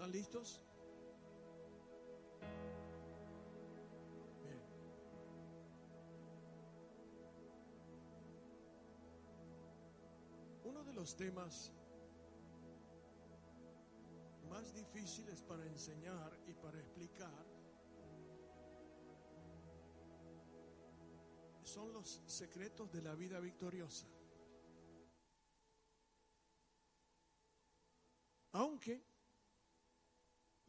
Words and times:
¿Están 0.00 0.12
listos? 0.12 0.62
Bien. 4.42 4.62
Uno 10.64 10.82
de 10.84 10.94
los 10.94 11.14
temas 11.14 11.70
más 14.48 14.72
difíciles 14.72 15.42
para 15.42 15.66
enseñar 15.66 16.32
y 16.46 16.54
para 16.54 16.80
explicar 16.80 17.44
son 21.62 21.92
los 21.92 22.22
secretos 22.24 22.90
de 22.90 23.02
la 23.02 23.14
vida 23.14 23.38
victoriosa. 23.38 24.06
Aunque 28.52 29.09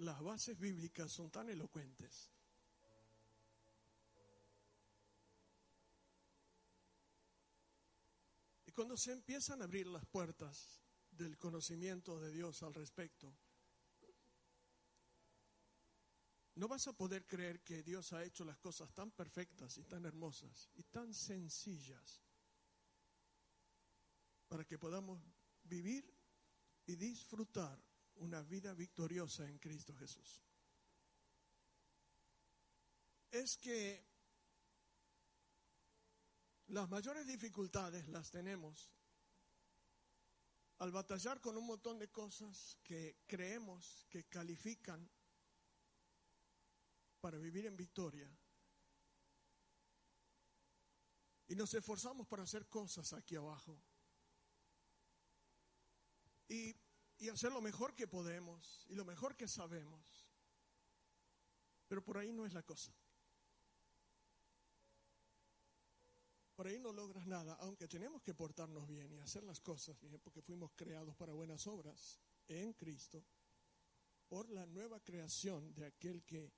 las 0.02 0.22
bases 0.22 0.58
bíblicas 0.58 1.12
son 1.12 1.30
tan 1.30 1.50
elocuentes. 1.50 2.32
Y 8.66 8.72
cuando 8.72 8.98
se 8.98 9.12
empiezan 9.12 9.62
a 9.62 9.66
abrir 9.66 9.88
las 9.88 10.06
puertas 10.06 10.82
del 11.12 11.38
conocimiento 11.38 12.20
de 12.20 12.32
Dios 12.32 12.64
al 12.64 12.74
respecto, 12.74 13.36
no 16.56 16.68
vas 16.68 16.88
a 16.88 16.94
poder 16.94 17.28
creer 17.28 17.62
que 17.62 17.84
Dios 17.84 18.12
ha 18.14 18.24
hecho 18.24 18.44
las 18.44 18.58
cosas 18.58 18.92
tan 18.94 19.12
perfectas 19.12 19.78
y 19.78 19.84
tan 19.84 20.06
hermosas 20.06 20.70
y 20.74 20.84
tan 20.84 21.14
sencillas 21.14 22.22
para 24.48 24.66
que 24.66 24.78
podamos 24.78 25.22
vivir 25.64 26.14
y 26.86 26.96
disfrutar 26.96 27.80
una 28.22 28.42
vida 28.44 28.74
victoriosa 28.74 29.48
en 29.48 29.58
Cristo 29.58 29.96
Jesús. 29.96 30.44
Es 33.32 33.58
que 33.58 34.06
las 36.68 36.90
mayores 36.90 37.26
dificultades 37.26 38.08
las 38.10 38.30
tenemos 38.30 38.92
al 40.78 40.92
batallar 40.92 41.42
con 41.42 41.58
un 41.58 41.66
montón 41.66 42.00
de 42.00 42.10
cosas 42.10 42.78
que 42.84 43.18
creemos 43.28 44.06
que 44.10 44.26
califican 44.26 45.10
para 47.20 47.38
vivir 47.38 47.66
en 47.66 47.78
victoria. 47.78 48.30
Y 51.48 51.56
nos 51.56 51.74
esforzamos 51.74 52.28
para 52.28 52.44
hacer 52.44 52.68
cosas 52.68 53.14
aquí 53.14 53.36
abajo. 53.36 53.80
Y, 56.48 56.76
y, 57.22 57.30
hacer 57.30 57.52
lo 57.52 57.62
mejor 57.62 57.94
que 57.94 58.08
podemos 58.08 58.86
y 58.90 58.96
lo 58.96 59.06
mejor 59.06 59.36
que 59.36 59.48
sabemos. 59.48 60.28
Pero 61.88 62.04
por 62.04 62.18
ahí 62.18 62.32
no 62.32 62.46
es 62.46 62.54
la 62.54 62.64
cosa. 62.64 62.92
Por 66.56 66.68
ahí 66.68 66.80
no 66.80 66.92
logras 66.92 67.28
nada, 67.28 67.54
aunque 67.62 67.88
tenemos 67.88 68.24
que 68.24 68.34
portarnos 68.34 68.88
bien 68.88 69.14
y 69.14 69.20
hacer 69.20 69.44
las 69.44 69.60
cosas 69.60 70.00
bien, 70.00 70.20
porque 70.20 70.42
fuimos 70.42 70.72
creados 70.76 71.16
para 71.16 71.34
buenas 71.34 71.66
obras 71.68 72.20
en 72.48 72.74
Cristo, 72.74 73.24
por 74.28 74.50
la 74.50 74.66
nueva 74.66 75.00
creación 75.00 75.74
de 75.74 75.86
aquel 75.86 76.24
que 76.24 76.52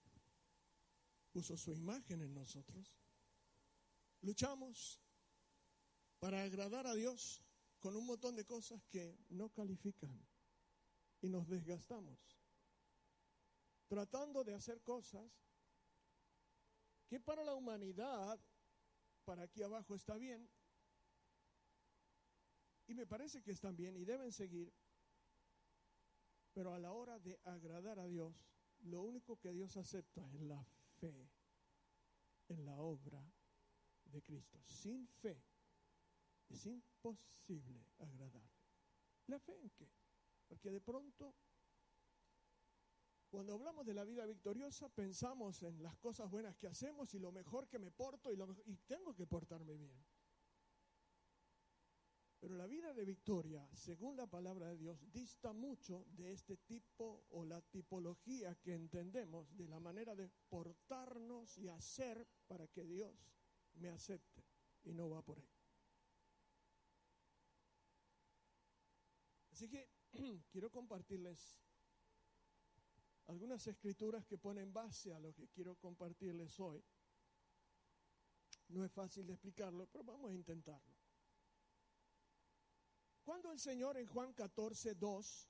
puso 1.31 1.57
su 1.57 1.71
imagen 1.73 2.21
en 2.21 2.33
nosotros. 2.33 2.97
Luchamos 4.21 4.99
para 6.19 6.43
agradar 6.43 6.87
a 6.87 6.95
Dios 6.95 7.43
con 7.79 7.95
un 7.95 8.05
montón 8.05 8.35
de 8.35 8.45
cosas 8.45 8.81
que 8.85 9.17
no 9.29 9.49
califican 9.49 10.32
y 11.23 11.29
nos 11.29 11.47
desgastamos 11.47 12.19
tratando 13.87 14.43
de 14.43 14.53
hacer 14.53 14.81
cosas 14.81 15.31
que 17.07 17.19
para 17.19 17.43
la 17.43 17.53
humanidad, 17.53 18.39
para 19.23 19.43
aquí 19.43 19.61
abajo 19.61 19.95
está 19.95 20.17
bien, 20.17 20.49
y 22.87 22.93
me 22.93 23.05
parece 23.05 23.41
que 23.41 23.51
están 23.51 23.75
bien 23.75 23.95
y 23.95 24.03
deben 24.03 24.31
seguir, 24.31 24.73
pero 26.53 26.73
a 26.73 26.79
la 26.79 26.91
hora 26.91 27.19
de 27.19 27.39
agradar 27.45 27.99
a 27.99 28.07
Dios, 28.07 28.35
lo 28.79 29.01
único 29.01 29.37
que 29.37 29.53
Dios 29.53 29.77
acepta 29.77 30.27
es 30.33 30.41
la 30.41 30.61
fe 30.99 31.29
en 32.49 32.65
la 32.65 32.79
obra 32.81 33.23
de 34.05 34.21
Cristo. 34.21 34.59
Sin 34.65 35.07
fe 35.07 35.41
es 36.49 36.65
imposible 36.65 37.85
agradarle. 37.99 38.51
¿La 39.27 39.39
fe 39.39 39.55
en 39.55 39.69
qué? 39.69 40.02
Porque 40.53 40.69
de 40.69 40.81
pronto, 40.81 41.33
cuando 43.27 43.55
hablamos 43.55 43.83
de 43.87 43.95
la 43.95 44.03
vida 44.03 44.23
victoriosa, 44.27 44.87
pensamos 44.87 45.63
en 45.63 45.81
las 45.81 45.97
cosas 45.97 46.29
buenas 46.29 46.55
que 46.57 46.67
hacemos 46.67 47.11
y 47.15 47.19
lo 47.19 47.31
mejor 47.31 47.67
que 47.67 47.79
me 47.79 47.89
porto 47.89 48.31
y, 48.31 48.35
lo, 48.35 48.55
y 48.65 48.77
tengo 48.85 49.15
que 49.15 49.25
portarme 49.25 49.75
bien. 49.75 50.05
Pero 52.39 52.55
la 52.55 52.67
vida 52.67 52.93
de 52.93 53.03
victoria, 53.03 53.67
según 53.73 54.15
la 54.15 54.27
palabra 54.27 54.67
de 54.67 54.77
Dios, 54.77 55.11
dista 55.11 55.53
mucho 55.53 56.05
de 56.09 56.33
este 56.33 56.57
tipo 56.57 57.25
o 57.31 57.43
la 57.43 57.59
tipología 57.59 58.53
que 58.53 58.75
entendemos 58.75 59.57
de 59.57 59.67
la 59.67 59.79
manera 59.79 60.13
de 60.15 60.29
portarnos 60.49 61.57
y 61.57 61.67
hacer 61.67 62.27
para 62.45 62.67
que 62.67 62.85
Dios 62.85 63.33
me 63.73 63.89
acepte. 63.89 64.45
Y 64.83 64.93
no 64.93 65.09
va 65.09 65.23
por 65.23 65.39
ahí. 65.39 65.49
Así 69.53 69.67
que 69.67 69.92
quiero 70.51 70.69
compartirles 70.69 71.59
algunas 73.27 73.65
escrituras 73.67 74.25
que 74.25 74.37
ponen 74.37 74.73
base 74.73 75.13
a 75.13 75.19
lo 75.19 75.33
que 75.33 75.47
quiero 75.47 75.75
compartirles 75.75 76.59
hoy. 76.59 76.83
No 78.69 78.83
es 78.83 78.91
fácil 78.91 79.25
de 79.27 79.33
explicarlo, 79.33 79.87
pero 79.87 80.03
vamos 80.03 80.31
a 80.31 80.33
intentarlo. 80.33 80.93
Cuando 83.23 83.51
el 83.51 83.59
Señor 83.59 83.97
en 83.97 84.07
Juan 84.07 84.33
14, 84.33 84.95
2 84.95 85.49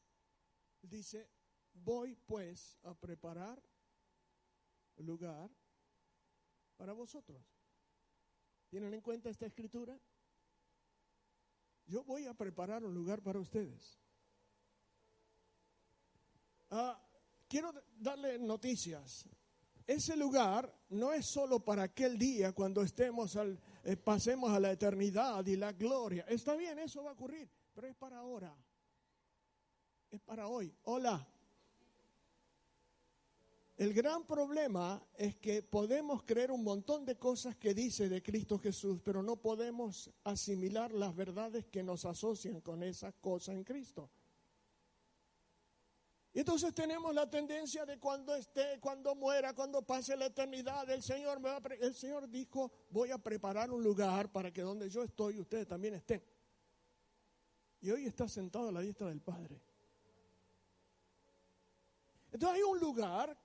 dice, 0.83 1.29
voy 1.73 2.15
pues 2.15 2.77
a 2.83 2.93
preparar 2.93 3.61
lugar 4.97 5.49
para 6.77 6.93
vosotros. 6.93 7.43
¿Tienen 8.69 8.93
en 8.93 9.01
cuenta 9.01 9.29
esta 9.29 9.45
escritura? 9.45 9.99
Yo 11.85 12.03
voy 12.03 12.25
a 12.25 12.33
preparar 12.33 12.83
un 12.83 12.93
lugar 12.93 13.21
para 13.21 13.39
ustedes. 13.39 14.02
Ah, 16.75 16.99
quiero 17.47 17.73
darle 17.99 18.39
noticias. 18.39 19.25
Ese 19.85 20.15
lugar 20.15 20.73
no 20.89 21.13
es 21.13 21.25
solo 21.25 21.59
para 21.59 21.83
aquel 21.83 22.17
día 22.17 22.53
cuando 22.53 22.81
estemos 22.81 23.35
al, 23.35 23.59
eh, 23.83 23.97
pasemos 23.97 24.51
a 24.51 24.59
la 24.59 24.71
eternidad 24.71 25.45
y 25.45 25.55
la 25.55 25.73
gloria. 25.73 26.25
Está 26.27 26.55
bien, 26.55 26.79
eso 26.79 27.03
va 27.03 27.11
a 27.11 27.13
ocurrir 27.13 27.49
pero 27.73 27.87
es 27.87 27.95
para 27.95 28.17
ahora. 28.17 28.55
Es 30.11 30.21
para 30.21 30.47
hoy. 30.47 30.73
Hola. 30.83 31.27
El 33.75 33.93
gran 33.93 34.25
problema 34.25 35.03
es 35.15 35.35
que 35.37 35.63
podemos 35.63 36.23
creer 36.23 36.51
un 36.51 36.63
montón 36.63 37.05
de 37.05 37.17
cosas 37.17 37.55
que 37.55 37.73
dice 37.73 38.07
de 38.07 38.21
Cristo 38.21 38.59
Jesús, 38.59 39.01
pero 39.03 39.23
no 39.23 39.37
podemos 39.37 40.11
asimilar 40.23 40.93
las 40.93 41.15
verdades 41.15 41.65
que 41.65 41.81
nos 41.81 42.05
asocian 42.05 42.61
con 42.61 42.83
esa 42.83 43.11
cosa 43.13 43.51
en 43.51 43.63
Cristo. 43.63 44.11
Entonces 46.33 46.73
tenemos 46.73 47.13
la 47.13 47.29
tendencia 47.29 47.85
de 47.85 47.99
cuando 47.99 48.33
esté, 48.35 48.79
cuando 48.79 49.13
muera, 49.13 49.53
cuando 49.53 49.83
pase 49.83 50.17
la 50.17 50.25
eternidad, 50.25 50.89
el 50.89 51.03
Señor 51.03 51.39
me 51.39 51.49
va 51.49 51.57
a 51.57 51.73
el 51.79 51.93
Señor 51.93 52.27
dijo, 52.27 52.71
voy 52.89 53.11
a 53.11 53.19
preparar 53.19 53.69
un 53.69 53.83
lugar 53.83 54.31
para 54.31 54.51
que 54.51 54.61
donde 54.61 54.89
yo 54.89 55.03
estoy 55.03 55.39
ustedes 55.39 55.67
también 55.67 55.93
estén 55.93 56.23
y 57.83 57.91
hoy 57.91 58.05
está 58.05 58.29
sentado 58.29 58.69
a 58.69 58.71
la 58.71 58.79
diestra 58.79 59.09
del 59.09 59.21
Padre. 59.21 59.61
Entonces 62.31 62.57
hay 62.57 62.63
un 62.63 62.79
lugar 62.79 63.37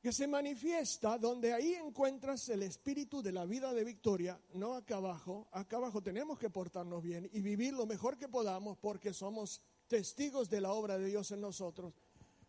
que 0.00 0.10
se 0.10 0.26
manifiesta 0.26 1.18
donde 1.18 1.52
ahí 1.52 1.74
encuentras 1.74 2.48
el 2.48 2.62
espíritu 2.62 3.22
de 3.22 3.30
la 3.30 3.44
vida 3.44 3.74
de 3.74 3.84
victoria, 3.84 4.40
no 4.54 4.72
acá 4.72 4.96
abajo. 4.96 5.48
Acá 5.52 5.76
abajo 5.76 6.02
tenemos 6.02 6.38
que 6.38 6.48
portarnos 6.48 7.02
bien 7.02 7.28
y 7.32 7.42
vivir 7.42 7.74
lo 7.74 7.84
mejor 7.84 8.16
que 8.16 8.26
podamos 8.26 8.78
porque 8.78 9.12
somos 9.12 9.60
testigos 9.92 10.48
de 10.48 10.62
la 10.62 10.72
obra 10.72 10.96
de 10.96 11.04
Dios 11.04 11.32
en 11.32 11.42
nosotros. 11.42 11.92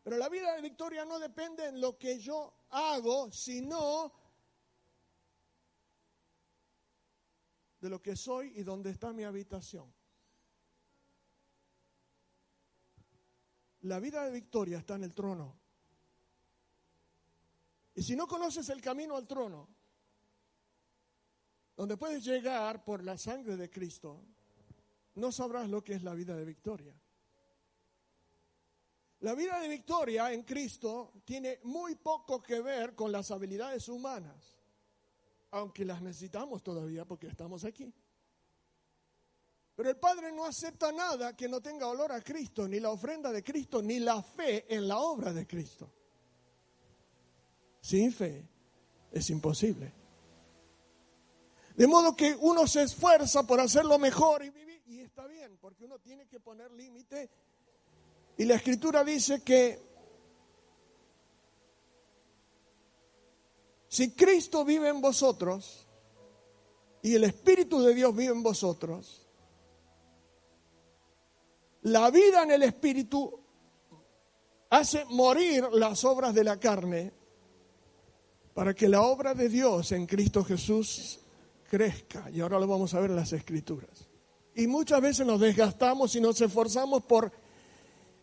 Pero 0.02 0.16
la 0.16 0.30
vida 0.30 0.56
de 0.56 0.62
victoria 0.62 1.04
no 1.04 1.20
depende 1.20 1.68
en 1.68 1.82
lo 1.82 1.98
que 1.98 2.18
yo 2.18 2.54
hago, 2.70 3.30
sino 3.34 4.14
de 7.82 7.90
lo 7.90 8.02
que 8.02 8.16
soy 8.16 8.54
y 8.56 8.64
dónde 8.64 8.92
está 8.92 9.12
mi 9.12 9.26
habitación. 9.26 9.94
La 13.82 14.00
vida 14.00 14.24
de 14.24 14.32
victoria 14.32 14.78
está 14.78 14.96
en 14.96 15.04
el 15.04 15.14
trono. 15.14 15.60
Y 17.94 18.04
si 18.04 18.16
no 18.16 18.26
conoces 18.26 18.70
el 18.70 18.80
camino 18.80 19.18
al 19.18 19.28
trono, 19.28 19.68
donde 21.76 21.98
puedes 21.98 22.24
llegar 22.24 22.86
por 22.86 23.04
la 23.04 23.18
sangre 23.18 23.58
de 23.58 23.70
Cristo, 23.70 24.24
no 25.16 25.30
sabrás 25.34 25.70
lo 25.70 25.84
que 25.84 25.96
es 25.96 26.04
la 26.04 26.14
vida 26.14 26.38
de 26.38 26.46
victoria. 26.46 27.03
La 29.24 29.36
vida 29.36 29.58
de 29.62 29.70
victoria 29.70 30.34
en 30.34 30.44
Cristo 30.44 31.14
tiene 31.24 31.62
muy 31.64 31.96
poco 31.96 32.44
que 32.44 32.60
ver 32.60 32.94
con 32.94 33.10
las 33.10 33.32
habilidades 33.32 33.88
humanas, 33.88 34.58
aunque 35.52 35.86
las 35.86 36.02
necesitamos 36.02 36.62
todavía 36.62 37.06
porque 37.06 37.28
estamos 37.28 37.64
aquí. 37.64 37.94
Pero 39.76 39.90
el 39.90 39.96
Padre 39.96 40.34
no 40.34 40.44
acepta 40.44 40.92
nada 40.92 41.38
que 41.38 41.48
no 41.48 41.62
tenga 41.62 41.88
olor 41.88 42.12
a 42.12 42.22
Cristo, 42.22 42.68
ni 42.68 42.82
la 42.82 42.90
ofrenda 42.90 43.32
de 43.32 43.42
Cristo, 43.42 43.82
ni 43.82 44.00
la 44.00 44.22
fe 44.22 44.66
en 44.68 44.90
la 44.90 45.00
obra 45.00 45.32
de 45.32 45.48
Cristo. 45.48 45.90
Sin 47.80 48.12
fe 48.12 48.46
es 49.10 49.30
imposible. 49.30 49.94
De 51.78 51.88
modo 51.88 52.14
que 52.14 52.36
uno 52.42 52.68
se 52.68 52.84
esfuerza 52.84 53.48
por 53.48 53.62
hacerlo 53.62 53.98
mejor 53.98 54.44
y 54.44 54.50
vivir, 54.50 54.84
y 54.86 55.00
está 55.00 55.26
bien, 55.28 55.58
porque 55.62 55.86
uno 55.86 55.98
tiene 56.00 56.28
que 56.28 56.42
poner 56.42 56.74
límite. 56.74 57.32
Y 58.38 58.46
la 58.46 58.56
escritura 58.56 59.04
dice 59.04 59.44
que 59.44 59.80
si 63.88 64.12
Cristo 64.12 64.66
vive 64.66 64.90
en 64.90 65.02
vosotros 65.02 65.88
y 67.02 67.14
el 67.14 67.26
Espíritu 67.26 67.82
de 67.82 67.94
Dios 67.94 68.16
vive 68.16 68.34
en 68.34 68.42
vosotros, 68.42 69.28
la 71.84 72.10
vida 72.10 72.44
en 72.44 72.52
el 72.52 72.64
Espíritu 72.64 73.40
hace 74.70 75.06
morir 75.06 75.68
las 75.74 76.04
obras 76.06 76.34
de 76.34 76.44
la 76.44 76.60
carne 76.60 77.14
para 78.54 78.74
que 78.74 78.90
la 78.90 79.04
obra 79.04 79.36
de 79.36 79.50
Dios 79.50 79.92
en 79.92 80.08
Cristo 80.08 80.44
Jesús 80.44 81.20
crezca. 81.70 82.30
Y 82.32 82.40
ahora 82.40 82.60
lo 82.60 82.68
vamos 82.68 82.94
a 82.94 83.00
ver 83.00 83.12
en 83.12 83.18
las 83.18 83.34
Escrituras. 83.34 84.10
Y 84.56 84.68
muchas 84.68 85.02
veces 85.02 85.26
nos 85.26 85.40
desgastamos 85.40 86.16
y 86.16 86.22
nos 86.22 86.40
esforzamos 86.42 87.04
por 87.04 87.32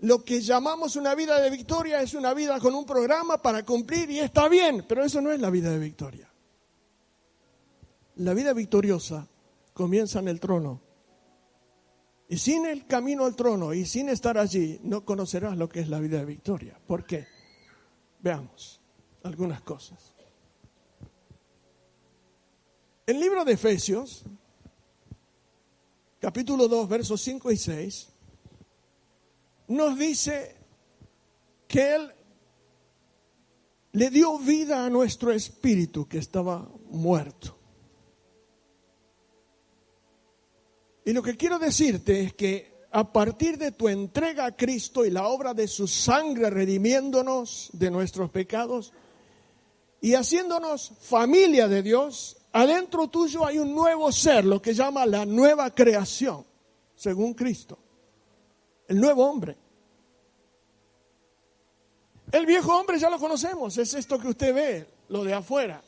lo 0.00 0.24
que 0.24 0.40
llamamos 0.40 0.96
una 0.96 1.14
vida 1.14 1.40
de 1.40 1.50
victoria, 1.50 2.00
es 2.00 2.14
una 2.14 2.32
vida 2.32 2.58
con 2.58 2.74
un 2.74 2.86
programa 2.86 3.40
para 3.42 3.64
cumplir 3.64 4.10
y 4.10 4.20
está 4.20 4.48
bien, 4.48 4.84
pero 4.88 5.04
eso 5.04 5.20
no 5.20 5.30
es 5.30 5.40
la 5.40 5.50
vida 5.50 5.70
de 5.70 5.78
victoria. 5.78 6.30
La 8.16 8.34
vida 8.34 8.52
victoriosa 8.52 9.28
comienza 9.74 10.18
en 10.18 10.28
el 10.28 10.40
trono 10.40 10.80
y 12.28 12.38
sin 12.38 12.64
el 12.64 12.86
camino 12.86 13.24
al 13.24 13.34
trono 13.36 13.74
y 13.74 13.84
sin 13.84 14.08
estar 14.08 14.38
allí, 14.38 14.80
no 14.84 15.04
conocerás 15.04 15.56
lo 15.56 15.68
que 15.68 15.80
es 15.80 15.88
la 15.88 16.00
vida 16.00 16.18
de 16.18 16.24
victoria. 16.24 16.78
¿Por 16.86 17.04
qué? 17.04 17.26
Veamos 18.20 18.80
algunas 19.22 19.60
cosas. 19.62 20.14
El 23.04 23.18
libro 23.18 23.44
de 23.44 23.54
Efesios, 23.54 24.24
capítulo 26.20 26.68
2, 26.68 26.88
versos 26.88 27.20
5 27.20 27.50
y 27.50 27.56
6, 27.56 28.09
nos 29.70 29.96
dice 29.96 30.56
que 31.68 31.94
Él 31.94 32.12
le 33.92 34.10
dio 34.10 34.38
vida 34.38 34.84
a 34.84 34.90
nuestro 34.90 35.32
espíritu 35.32 36.08
que 36.08 36.18
estaba 36.18 36.68
muerto. 36.90 37.56
Y 41.04 41.12
lo 41.12 41.22
que 41.22 41.36
quiero 41.36 41.58
decirte 41.58 42.20
es 42.20 42.34
que 42.34 42.80
a 42.90 43.12
partir 43.12 43.58
de 43.58 43.70
tu 43.70 43.88
entrega 43.88 44.46
a 44.46 44.56
Cristo 44.56 45.04
y 45.04 45.10
la 45.10 45.28
obra 45.28 45.54
de 45.54 45.68
su 45.68 45.86
sangre 45.86 46.50
redimiéndonos 46.50 47.70
de 47.72 47.90
nuestros 47.92 48.30
pecados 48.30 48.92
y 50.00 50.14
haciéndonos 50.14 50.92
familia 51.00 51.68
de 51.68 51.82
Dios, 51.82 52.38
adentro 52.52 53.06
tuyo 53.06 53.46
hay 53.46 53.58
un 53.58 53.72
nuevo 53.72 54.10
ser, 54.10 54.44
lo 54.44 54.60
que 54.60 54.74
llama 54.74 55.06
la 55.06 55.24
nueva 55.24 55.72
creación, 55.72 56.44
según 56.96 57.34
Cristo, 57.34 57.78
el 58.90 59.00
nuevo 59.00 59.24
hombre. 59.24 59.56
El 62.30 62.44
viejo 62.44 62.76
hombre 62.76 62.98
ya 62.98 63.08
lo 63.08 63.18
conocemos, 63.18 63.78
es 63.78 63.94
esto 63.94 64.18
que 64.18 64.28
usted 64.28 64.54
ve, 64.54 64.86
lo 65.08 65.24
de 65.24 65.32
afuera. 65.32 65.82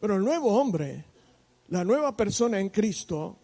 Pero 0.00 0.16
el 0.16 0.24
nuevo 0.24 0.58
hombre 0.58 1.04
la 1.68 1.82
nueva 1.82 2.16
persona 2.16 2.60
en 2.60 2.68
Cristo 2.68 3.36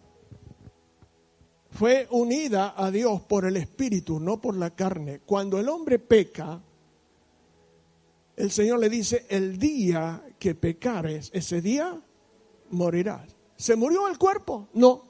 fue 1.71 2.07
unida 2.11 2.75
a 2.77 2.91
Dios 2.91 3.23
por 3.23 3.45
el 3.45 3.57
Espíritu, 3.57 4.21
no 4.21 4.41
por 4.41 4.57
la 4.57 4.71
carne. 4.71 5.21
Cuando 5.27 5.59
el 5.59 5.69
hombre 5.69 5.99
peca, 5.99 6.63
el 8.37 8.51
Señor 8.51 8.79
le 8.79 8.89
dice, 8.89 9.27
el 9.29 9.59
día 9.59 10.23
que 10.39 10.55
pecares, 10.55 11.31
ese 11.33 11.61
día 11.61 12.01
morirás. 12.71 13.35
¿Se 13.57 13.75
murió 13.75 14.07
el 14.07 14.17
cuerpo? 14.17 14.69
No. 14.75 15.10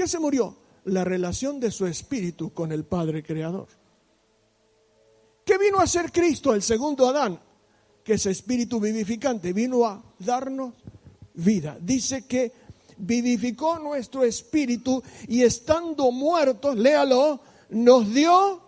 ¿Qué 0.00 0.08
se 0.08 0.18
murió? 0.18 0.56
La 0.86 1.04
relación 1.04 1.60
de 1.60 1.70
su 1.70 1.84
espíritu 1.84 2.54
con 2.54 2.72
el 2.72 2.84
Padre 2.84 3.22
Creador. 3.22 3.66
¿Qué 5.44 5.58
vino 5.58 5.78
a 5.78 5.86
ser 5.86 6.10
Cristo, 6.10 6.54
el 6.54 6.62
segundo 6.62 7.06
Adán? 7.06 7.38
Que 8.02 8.14
ese 8.14 8.30
espíritu 8.30 8.80
vivificante 8.80 9.52
vino 9.52 9.84
a 9.84 10.02
darnos 10.18 10.72
vida. 11.34 11.76
Dice 11.78 12.26
que 12.26 12.50
vivificó 12.96 13.78
nuestro 13.78 14.24
espíritu 14.24 15.02
y 15.28 15.42
estando 15.42 16.10
muertos, 16.10 16.76
léalo, 16.76 17.38
nos 17.68 18.10
dio 18.10 18.58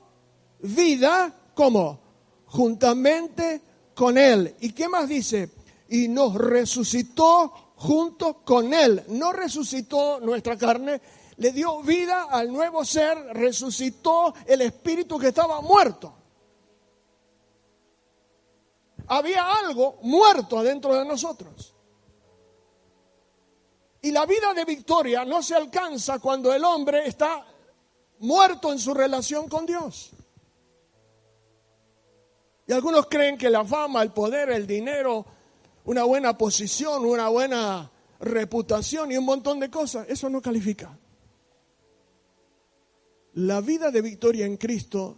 vida 0.61 1.35
como 1.55 1.99
juntamente 2.45 3.63
con 3.95 4.19
él. 4.19 4.55
¿Y 4.61 4.73
qué 4.73 4.87
más 4.87 5.09
dice? 5.09 5.49
Y 5.89 6.09
nos 6.09 6.35
resucitó 6.35 7.73
junto 7.77 8.45
con 8.45 8.75
él. 8.75 9.03
No 9.09 9.33
resucitó 9.33 10.21
nuestra 10.21 10.59
carne, 10.59 11.01
le 11.37 11.53
dio 11.53 11.83
vida 11.83 12.25
al 12.31 12.53
nuevo 12.53 12.85
ser, 12.85 13.17
resucitó 13.33 14.35
el 14.47 14.63
espíritu 14.63 15.19
que 15.19 15.29
estaba 15.29 15.61
muerto. 15.61 16.15
Había 19.09 19.51
algo 19.57 19.99
muerto 20.03 20.59
adentro 20.59 20.95
de 20.95 21.05
nosotros. 21.05 21.75
Y 24.03 24.11
la 24.11 24.27
vida 24.27 24.53
de 24.53 24.65
victoria 24.65 25.25
no 25.25 25.43
se 25.43 25.55
alcanza 25.55 26.19
cuando 26.19 26.53
el 26.53 26.65
hombre 26.65 27.07
está 27.07 27.47
muerto 28.19 28.73
en 28.73 28.79
su 28.79 28.93
relación 28.93 29.49
con 29.49 29.65
Dios. 29.65 30.11
Y 32.67 32.73
algunos 32.73 33.07
creen 33.07 33.39
que 33.39 33.51
la 33.51 33.65
fama, 33.65 34.03
el 34.03 34.13
poder, 34.13 34.51
el 34.51 34.67
dinero, 34.67 35.25
una 35.85 36.05
buena 36.05 36.37
posición, 36.37 37.05
una 37.05 37.29
buena 37.29 37.91
reputación 38.21 39.11
y 39.13 39.17
un 39.17 39.25
montón 39.25 39.59
de 39.59 39.71
cosas, 39.71 40.07
eso 40.09 40.29
no 40.29 40.41
califica. 40.41 40.97
La 43.35 43.61
vida 43.61 43.91
de 43.91 44.03
victoria 44.03 44.47
en 44.47 44.57
Cristo 44.57 45.17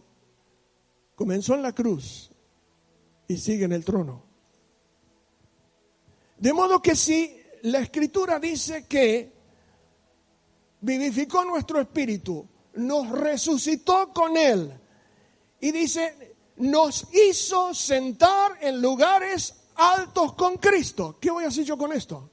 comenzó 1.15 1.55
en 1.55 1.63
la 1.63 1.73
cruz 1.73 2.31
y 3.27 3.37
sigue 3.37 3.65
en 3.65 3.73
el 3.73 3.85
trono. 3.85 4.23
De 6.39 6.53
modo 6.53 6.81
que 6.81 6.95
si 6.95 7.41
la 7.63 7.81
escritura 7.81 8.39
dice 8.39 8.87
que 8.87 9.33
vivificó 10.81 11.45
nuestro 11.45 11.81
espíritu, 11.81 12.47
nos 12.75 13.09
resucitó 13.11 14.13
con 14.13 14.37
él 14.37 14.73
y 15.61 15.73
dice, 15.73 16.37
nos 16.57 17.07
hizo 17.15 17.73
sentar 17.73 18.59
en 18.61 18.83
lugares 18.83 19.55
altos 19.77 20.35
con 20.35 20.57
Cristo. 20.57 21.17
¿Qué 21.21 21.31
voy 21.31 21.45
a 21.45 21.49
hacer 21.49 21.65
yo 21.65 21.79
con 21.79 21.93
esto? 21.93 22.31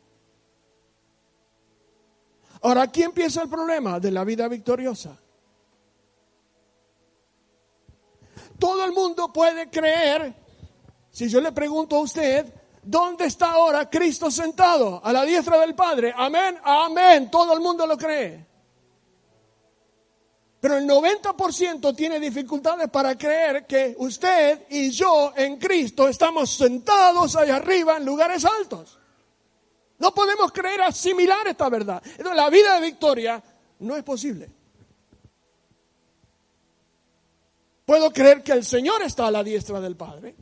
Ahora, 2.63 2.83
aquí 2.83 3.01
empieza 3.01 3.41
el 3.41 3.49
problema 3.49 3.99
de 3.99 4.11
la 4.11 4.23
vida 4.23 4.47
victoriosa. 4.47 5.20
Todo 8.61 8.85
el 8.85 8.93
mundo 8.93 9.33
puede 9.33 9.69
creer, 9.69 10.33
si 11.09 11.27
yo 11.27 11.41
le 11.41 11.51
pregunto 11.51 11.97
a 11.97 11.99
usted, 11.99 12.53
¿Dónde 12.83 13.25
está 13.25 13.51
ahora 13.51 13.89
Cristo 13.89 14.31
sentado? 14.31 15.01
A 15.03 15.13
la 15.13 15.23
diestra 15.23 15.59
del 15.59 15.75
Padre. 15.75 16.13
Amén, 16.15 16.57
amén. 16.63 17.29
Todo 17.29 17.53
el 17.53 17.59
mundo 17.59 17.85
lo 17.85 17.95
cree. 17.95 18.43
Pero 20.59 20.77
el 20.77 20.87
90% 20.87 21.95
tiene 21.95 22.19
dificultades 22.19 22.89
para 22.89 23.15
creer 23.17 23.65
que 23.67 23.95
usted 23.97 24.65
y 24.69 24.89
yo 24.91 25.33
en 25.35 25.57
Cristo 25.57 26.07
estamos 26.07 26.51
sentados 26.51 27.35
allá 27.35 27.57
arriba 27.57 27.97
en 27.97 28.05
lugares 28.05 28.45
altos. 28.45 28.97
No 29.99 30.13
podemos 30.13 30.51
creer 30.51 30.81
asimilar 30.81 31.47
esta 31.47 31.69
verdad. 31.69 32.01
Entonces 32.03 32.35
la 32.35 32.49
vida 32.49 32.75
de 32.75 32.81
victoria 32.81 33.43
no 33.79 33.95
es 33.95 34.03
posible. 34.03 34.49
Puedo 37.91 38.13
creer 38.13 38.41
que 38.41 38.53
el 38.53 38.63
Señor 38.63 39.01
está 39.01 39.27
a 39.27 39.31
la 39.31 39.43
diestra 39.43 39.81
del 39.81 39.97
Padre. 39.97 40.33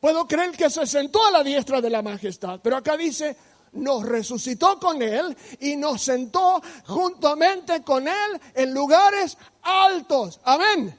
Puedo 0.00 0.26
creer 0.26 0.52
que 0.52 0.70
se 0.70 0.86
sentó 0.86 1.22
a 1.26 1.30
la 1.30 1.44
diestra 1.44 1.82
de 1.82 1.90
la 1.90 2.00
majestad, 2.00 2.58
pero 2.62 2.78
acá 2.78 2.96
dice, 2.96 3.36
nos 3.72 4.02
resucitó 4.02 4.80
con 4.80 5.02
Él 5.02 5.36
y 5.60 5.76
nos 5.76 6.00
sentó 6.00 6.62
juntamente 6.86 7.82
con 7.82 8.08
Él 8.08 8.40
en 8.54 8.72
lugares 8.72 9.36
altos. 9.60 10.40
Amén. 10.42 10.98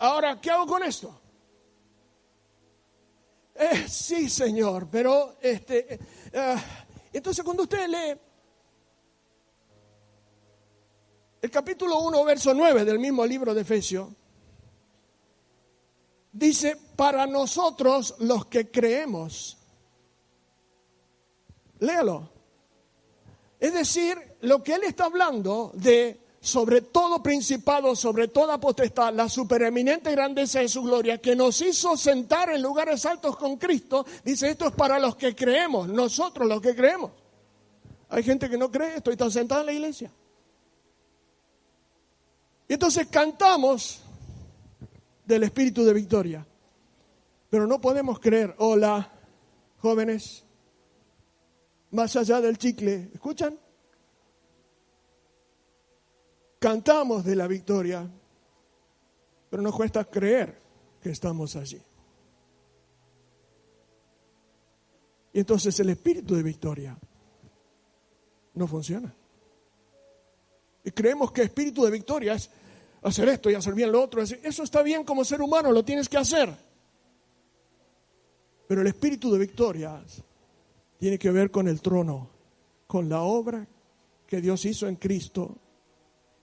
Ahora, 0.00 0.38
¿qué 0.42 0.50
hago 0.50 0.66
con 0.66 0.82
esto? 0.82 1.18
Eh, 3.54 3.86
sí, 3.88 4.28
Señor, 4.28 4.88
pero 4.90 5.38
este, 5.40 5.98
eh, 6.34 6.56
entonces 7.14 7.42
cuando 7.42 7.62
usted 7.62 7.88
lee 7.88 8.20
El 11.44 11.50
capítulo 11.50 11.98
1, 11.98 12.24
verso 12.24 12.54
9 12.54 12.86
del 12.86 12.98
mismo 12.98 13.26
libro 13.26 13.52
de 13.52 13.60
Efesios 13.60 14.08
dice, 16.32 16.74
para 16.96 17.26
nosotros 17.26 18.14
los 18.20 18.46
que 18.46 18.70
creemos. 18.70 19.58
Léalo. 21.80 22.30
Es 23.60 23.74
decir, 23.74 24.16
lo 24.40 24.62
que 24.62 24.72
él 24.72 24.84
está 24.84 25.04
hablando 25.04 25.70
de 25.74 26.18
sobre 26.40 26.80
todo 26.80 27.22
principado, 27.22 27.94
sobre 27.94 28.28
toda 28.28 28.58
potestad, 28.58 29.12
la 29.12 29.28
supereminente 29.28 30.12
grandeza 30.12 30.60
de 30.60 30.68
su 30.70 30.82
gloria, 30.82 31.18
que 31.18 31.36
nos 31.36 31.60
hizo 31.60 31.94
sentar 31.98 32.48
en 32.54 32.62
lugares 32.62 33.04
altos 33.04 33.36
con 33.36 33.58
Cristo, 33.58 34.06
dice, 34.24 34.48
esto 34.48 34.68
es 34.68 34.72
para 34.72 34.98
los 34.98 35.14
que 35.16 35.36
creemos, 35.36 35.88
nosotros 35.88 36.48
los 36.48 36.62
que 36.62 36.74
creemos. 36.74 37.10
Hay 38.08 38.22
gente 38.22 38.48
que 38.48 38.56
no 38.56 38.70
cree, 38.70 38.96
estoy 38.96 39.18
tan 39.18 39.30
sentada 39.30 39.60
en 39.60 39.66
la 39.66 39.72
iglesia. 39.74 40.10
Y 42.68 42.74
entonces 42.74 43.06
cantamos 43.08 44.00
del 45.24 45.42
espíritu 45.42 45.84
de 45.84 45.92
victoria, 45.92 46.46
pero 47.50 47.66
no 47.66 47.80
podemos 47.80 48.18
creer, 48.18 48.54
hola, 48.58 49.12
jóvenes, 49.78 50.44
más 51.90 52.16
allá 52.16 52.40
del 52.40 52.58
chicle, 52.58 53.10
¿escuchan? 53.12 53.58
Cantamos 56.58 57.24
de 57.24 57.36
la 57.36 57.46
victoria, 57.46 58.08
pero 59.50 59.62
nos 59.62 59.74
cuesta 59.74 60.04
creer 60.04 60.58
que 61.00 61.10
estamos 61.10 61.54
allí. 61.56 61.80
Y 65.34 65.40
entonces 65.40 65.78
el 65.80 65.90
espíritu 65.90 66.34
de 66.34 66.42
victoria 66.42 66.96
no 68.54 68.66
funciona. 68.66 69.14
Y 70.84 70.90
creemos 70.90 71.32
que 71.32 71.42
espíritu 71.42 71.84
de 71.84 71.90
victoria 71.90 72.34
es 72.34 72.50
hacer 73.02 73.28
esto 73.28 73.50
y 73.50 73.54
hacer 73.54 73.74
bien 73.74 73.90
lo 73.90 74.02
otro. 74.02 74.22
Eso 74.22 74.62
está 74.62 74.82
bien 74.82 75.04
como 75.04 75.24
ser 75.24 75.40
humano, 75.40 75.72
lo 75.72 75.84
tienes 75.84 76.08
que 76.08 76.18
hacer. 76.18 76.54
Pero 78.66 78.80
el 78.80 78.86
espíritu 78.86 79.32
de 79.32 79.38
victoria 79.38 80.02
tiene 80.98 81.18
que 81.18 81.30
ver 81.30 81.50
con 81.50 81.68
el 81.68 81.80
trono, 81.80 82.30
con 82.86 83.08
la 83.08 83.22
obra 83.22 83.66
que 84.26 84.40
Dios 84.40 84.64
hizo 84.64 84.86
en 84.86 84.96
Cristo 84.96 85.56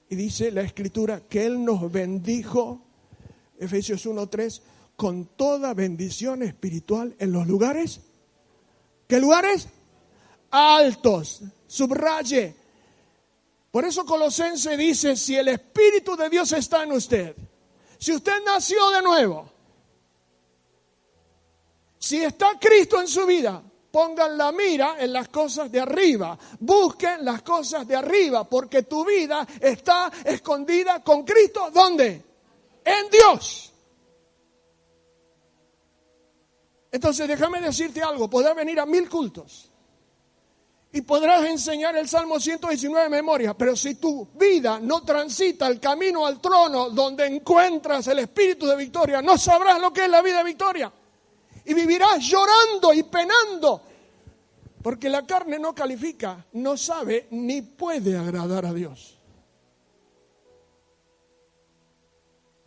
y 0.10 0.15
dice 0.15 0.51
la 0.51 0.62
escritura 0.62 1.21
que 1.21 1.45
Él 1.45 1.63
nos 1.63 1.91
bendijo, 1.91 2.81
Efesios 3.57 4.05
1.3, 4.05 4.62
con 4.95 5.25
toda 5.38 5.74
bendición 5.74 6.43
espiritual 6.43 7.15
en 7.17 7.31
los 7.31 7.48
lugares. 7.48 8.01
¿Qué 9.07 9.19
lugares? 9.19 9.67
Altos. 10.51 11.41
Subraye. 11.65 12.61
Por 13.71 13.85
eso 13.85 14.05
Colosense 14.05 14.75
dice, 14.75 15.15
si 15.15 15.37
el 15.37 15.47
Espíritu 15.47 16.17
de 16.17 16.29
Dios 16.29 16.51
está 16.51 16.83
en 16.83 16.91
usted, 16.91 17.33
si 17.97 18.13
usted 18.13 18.43
nació 18.45 18.89
de 18.89 19.01
nuevo, 19.01 19.49
si 21.97 22.21
está 22.21 22.59
Cristo 22.59 22.99
en 22.99 23.07
su 23.07 23.25
vida, 23.25 23.63
pongan 23.89 24.37
la 24.37 24.51
mira 24.51 24.97
en 24.99 25.13
las 25.13 25.29
cosas 25.29 25.71
de 25.71 25.79
arriba, 25.79 26.37
busquen 26.59 27.23
las 27.23 27.43
cosas 27.43 27.87
de 27.87 27.95
arriba, 27.95 28.43
porque 28.43 28.83
tu 28.83 29.05
vida 29.05 29.47
está 29.61 30.11
escondida 30.25 31.01
con 31.01 31.23
Cristo. 31.23 31.69
¿Dónde? 31.71 32.25
En 32.83 33.09
Dios. 33.09 33.71
Entonces 36.91 37.25
déjame 37.25 37.61
decirte 37.61 38.01
algo, 38.01 38.29
podrás 38.29 38.53
venir 38.53 38.81
a 38.81 38.85
mil 38.85 39.09
cultos 39.09 39.70
y 40.93 41.01
podrás 41.01 41.45
enseñar 41.45 41.95
el 41.95 42.07
Salmo 42.07 42.39
119 42.39 43.03
de 43.03 43.10
memoria, 43.10 43.53
pero 43.53 43.75
si 43.75 43.95
tu 43.95 44.27
vida 44.38 44.79
no 44.79 45.03
transita 45.03 45.67
el 45.67 45.79
camino 45.79 46.25
al 46.25 46.41
trono 46.41 46.89
donde 46.89 47.25
encuentras 47.25 48.07
el 48.07 48.19
espíritu 48.19 48.67
de 48.67 48.75
victoria, 48.75 49.21
no 49.21 49.38
sabrás 49.38 49.79
lo 49.79 49.93
que 49.93 50.03
es 50.03 50.10
la 50.10 50.21
vida 50.21 50.39
de 50.39 50.43
victoria 50.43 50.91
y 51.65 51.74
vivirás 51.74 52.19
llorando 52.19 52.93
y 52.93 53.03
penando. 53.03 53.81
Porque 54.81 55.10
la 55.10 55.25
carne 55.25 55.60
no 55.60 55.75
califica, 55.75 56.45
no 56.53 56.75
sabe 56.75 57.27
ni 57.31 57.62
puede 57.62 58.17
agradar 58.17 58.65
a 58.65 58.74
Dios. 58.74 59.17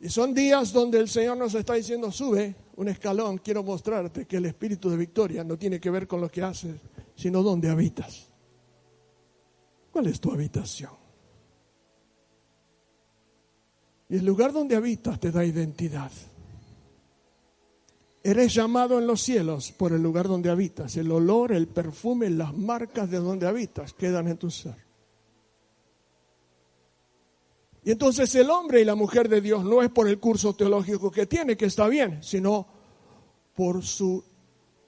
Y 0.01 0.09
son 0.09 0.33
días 0.33 0.73
donde 0.73 1.01
el 1.01 1.09
Señor 1.09 1.37
nos 1.37 1.55
está 1.55 1.75
diciendo, 1.75 2.13
sube 2.13 2.55
un 2.77 2.89
escalón, 2.89 3.39
quiero 3.39 3.63
mostrarte 3.63 4.27
que 4.27 4.37
el 4.37 4.47
espíritu 4.47 4.91
de 4.91 4.97
victoria 4.97 5.43
no 5.43 5.57
tiene 5.57 5.81
que 5.81 5.91
ver 5.91 6.07
con 6.07 6.21
lo 6.21 6.31
que 6.31 6.43
haces, 6.43 6.77
sino 7.15 7.43
dónde 7.43 7.71
habitas. 7.71 8.29
¿Cuál 9.91 10.09
es 10.09 10.21
tu 10.21 10.33
habitación? 10.33 10.91
Y 14.09 14.17
el 14.17 14.25
lugar 14.25 14.53
donde 14.53 14.77
habitas 14.77 15.19
te 15.19 15.31
da 15.31 15.45
identidad. 15.45 16.11
Eres 18.23 18.55
llamado 18.55 18.99
en 18.99 19.07
los 19.07 19.21
cielos 19.21 19.71
por 19.73 19.93
el 19.93 20.03
lugar 20.03 20.29
donde 20.29 20.51
habitas. 20.51 20.97
El 20.97 21.13
olor, 21.13 21.53
el 21.53 21.69
perfume, 21.69 22.31
las 22.31 22.57
marcas 22.57 23.11
de 23.11 23.19
donde 23.19 23.47
habitas 23.47 23.93
quedan 23.93 24.29
en 24.29 24.39
tu 24.39 24.51
ser. 24.51 24.77
Y 27.85 27.91
entonces 27.91 28.35
el 28.35 28.49
hombre 28.49 28.81
y 28.81 28.85
la 28.85 28.95
mujer 28.95 29.29
de 29.29 29.43
Dios 29.43 29.63
no 29.63 29.83
es 29.83 29.91
por 29.91 30.09
el 30.09 30.19
curso 30.19 30.55
teológico 30.55 31.11
que 31.11 31.27
tiene, 31.27 31.57
que 31.57 31.67
está 31.67 31.87
bien, 31.87 32.23
sino 32.23 32.67
por 33.55 33.85
su 33.85 34.25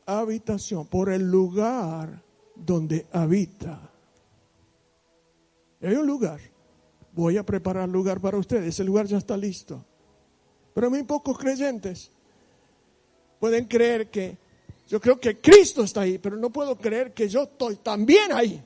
habitación, 0.06 0.86
por 0.86 1.10
el 1.10 1.30
lugar 1.30 2.22
donde 2.54 3.06
habita. 3.12 3.90
hay 5.82 5.94
un 5.94 6.06
lugar. 6.06 6.40
Voy 7.12 7.36
a 7.36 7.44
preparar 7.44 7.88
lugar 7.88 8.20
para 8.20 8.38
ustedes. 8.38 8.68
Ese 8.68 8.84
lugar 8.84 9.06
ya 9.06 9.18
está 9.18 9.36
listo. 9.36 9.84
Pero 10.74 10.90
muy 10.90 11.02
pocos 11.02 11.38
creyentes 11.38 12.10
pueden 13.40 13.64
creer 13.64 14.10
que 14.10 14.36
yo 14.88 15.00
creo 15.00 15.18
que 15.18 15.40
Cristo 15.40 15.82
está 15.82 16.02
ahí, 16.02 16.18
pero 16.18 16.36
no 16.36 16.50
puedo 16.50 16.76
creer 16.76 17.12
que 17.12 17.28
yo 17.28 17.44
estoy 17.44 17.76
también 17.76 18.32
ahí. 18.32 18.62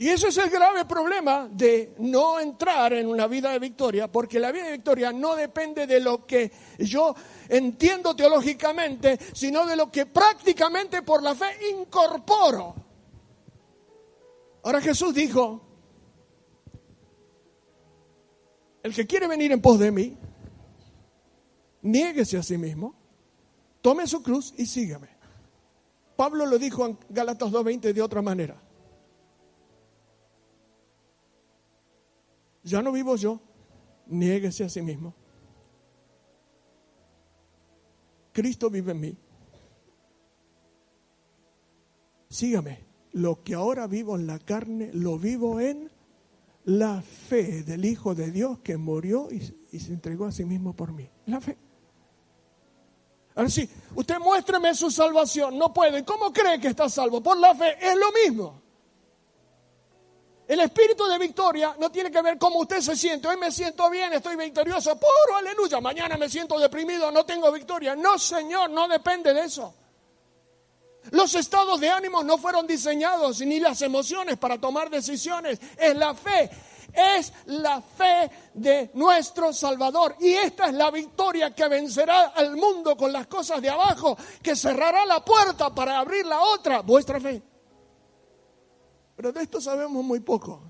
Y 0.00 0.08
ese 0.08 0.28
es 0.28 0.38
el 0.38 0.48
grave 0.48 0.86
problema 0.86 1.46
de 1.52 1.92
no 1.98 2.40
entrar 2.40 2.94
en 2.94 3.06
una 3.06 3.26
vida 3.26 3.52
de 3.52 3.58
victoria, 3.58 4.10
porque 4.10 4.40
la 4.40 4.50
vida 4.50 4.64
de 4.64 4.72
victoria 4.72 5.12
no 5.12 5.36
depende 5.36 5.86
de 5.86 6.00
lo 6.00 6.24
que 6.24 6.50
yo 6.78 7.14
entiendo 7.50 8.16
teológicamente, 8.16 9.18
sino 9.34 9.66
de 9.66 9.76
lo 9.76 9.92
que 9.92 10.06
prácticamente 10.06 11.02
por 11.02 11.22
la 11.22 11.34
fe 11.34 11.48
incorporo. 11.76 12.74
Ahora 14.62 14.80
Jesús 14.80 15.12
dijo, 15.12 15.60
el 18.82 18.94
que 18.94 19.06
quiere 19.06 19.28
venir 19.28 19.52
en 19.52 19.60
pos 19.60 19.78
de 19.78 19.92
mí, 19.92 20.16
niéguese 21.82 22.38
a 22.38 22.42
sí 22.42 22.56
mismo, 22.56 22.94
tome 23.82 24.06
su 24.06 24.22
cruz 24.22 24.54
y 24.56 24.64
sígame. 24.64 25.10
Pablo 26.16 26.46
lo 26.46 26.58
dijo 26.58 26.86
en 26.86 26.98
Gálatas 27.10 27.50
2.20 27.50 27.92
de 27.92 28.00
otra 28.00 28.22
manera. 28.22 28.69
Ya 32.62 32.82
no 32.82 32.92
vivo 32.92 33.16
yo, 33.16 33.40
niéguese 34.06 34.64
a 34.64 34.68
sí 34.68 34.82
mismo. 34.82 35.14
Cristo 38.32 38.70
vive 38.70 38.92
en 38.92 39.00
mí. 39.00 39.16
Sígame. 42.28 42.90
Lo 43.12 43.42
que 43.42 43.54
ahora 43.54 43.88
vivo 43.88 44.14
en 44.14 44.26
la 44.26 44.38
carne, 44.38 44.90
lo 44.92 45.18
vivo 45.18 45.60
en 45.60 45.90
la 46.64 47.02
fe 47.02 47.64
del 47.64 47.84
Hijo 47.84 48.14
de 48.14 48.30
Dios 48.30 48.60
que 48.60 48.76
murió 48.76 49.28
y, 49.32 49.40
se 49.78 49.92
entregó 49.92 50.26
a 50.26 50.32
sí 50.32 50.44
mismo 50.44 50.74
por 50.74 50.92
mí. 50.92 51.08
La 51.26 51.40
fe. 51.40 51.56
Ahora 53.34 53.48
sí, 53.48 53.68
usted 53.94 54.18
muéstreme 54.18 54.74
su 54.74 54.90
salvación. 54.90 55.58
No 55.58 55.72
puede. 55.72 56.04
¿Cómo 56.04 56.32
cree 56.32 56.60
que 56.60 56.68
está 56.68 56.88
salvo? 56.88 57.20
Por 57.22 57.38
la 57.38 57.54
fe. 57.54 57.76
Es 57.80 57.96
lo 57.96 58.12
mismo. 58.12 58.59
El 60.50 60.58
espíritu 60.58 61.06
de 61.06 61.16
victoria 61.16 61.76
no 61.78 61.92
tiene 61.92 62.10
que 62.10 62.20
ver 62.20 62.36
cómo 62.36 62.58
usted 62.58 62.80
se 62.80 62.96
siente. 62.96 63.28
Hoy 63.28 63.36
me 63.36 63.52
siento 63.52 63.88
bien, 63.88 64.12
estoy 64.12 64.34
victorioso. 64.34 64.98
Puro 64.98 65.36
aleluya. 65.36 65.80
Mañana 65.80 66.16
me 66.16 66.28
siento 66.28 66.58
deprimido, 66.58 67.08
no 67.12 67.24
tengo 67.24 67.52
victoria. 67.52 67.94
No, 67.94 68.18
Señor, 68.18 68.68
no 68.68 68.88
depende 68.88 69.32
de 69.32 69.42
eso. 69.42 69.72
Los 71.12 71.36
estados 71.36 71.78
de 71.78 71.88
ánimo 71.88 72.24
no 72.24 72.36
fueron 72.36 72.66
diseñados 72.66 73.38
ni 73.42 73.60
las 73.60 73.80
emociones 73.82 74.38
para 74.38 74.60
tomar 74.60 74.90
decisiones. 74.90 75.60
Es 75.78 75.94
la 75.94 76.16
fe 76.16 76.50
es 76.92 77.32
la 77.46 77.80
fe 77.80 78.28
de 78.52 78.90
nuestro 78.94 79.52
Salvador. 79.52 80.16
Y 80.18 80.32
esta 80.32 80.66
es 80.66 80.74
la 80.74 80.90
victoria 80.90 81.54
que 81.54 81.68
vencerá 81.68 82.32
al 82.34 82.56
mundo 82.56 82.96
con 82.96 83.12
las 83.12 83.28
cosas 83.28 83.62
de 83.62 83.70
abajo, 83.70 84.18
que 84.42 84.56
cerrará 84.56 85.06
la 85.06 85.24
puerta 85.24 85.72
para 85.72 86.00
abrir 86.00 86.26
la 86.26 86.40
otra, 86.40 86.80
vuestra 86.80 87.20
fe. 87.20 87.40
Pero 89.20 89.32
de 89.32 89.42
esto 89.42 89.60
sabemos 89.60 90.02
muy 90.02 90.20
poco. 90.20 90.62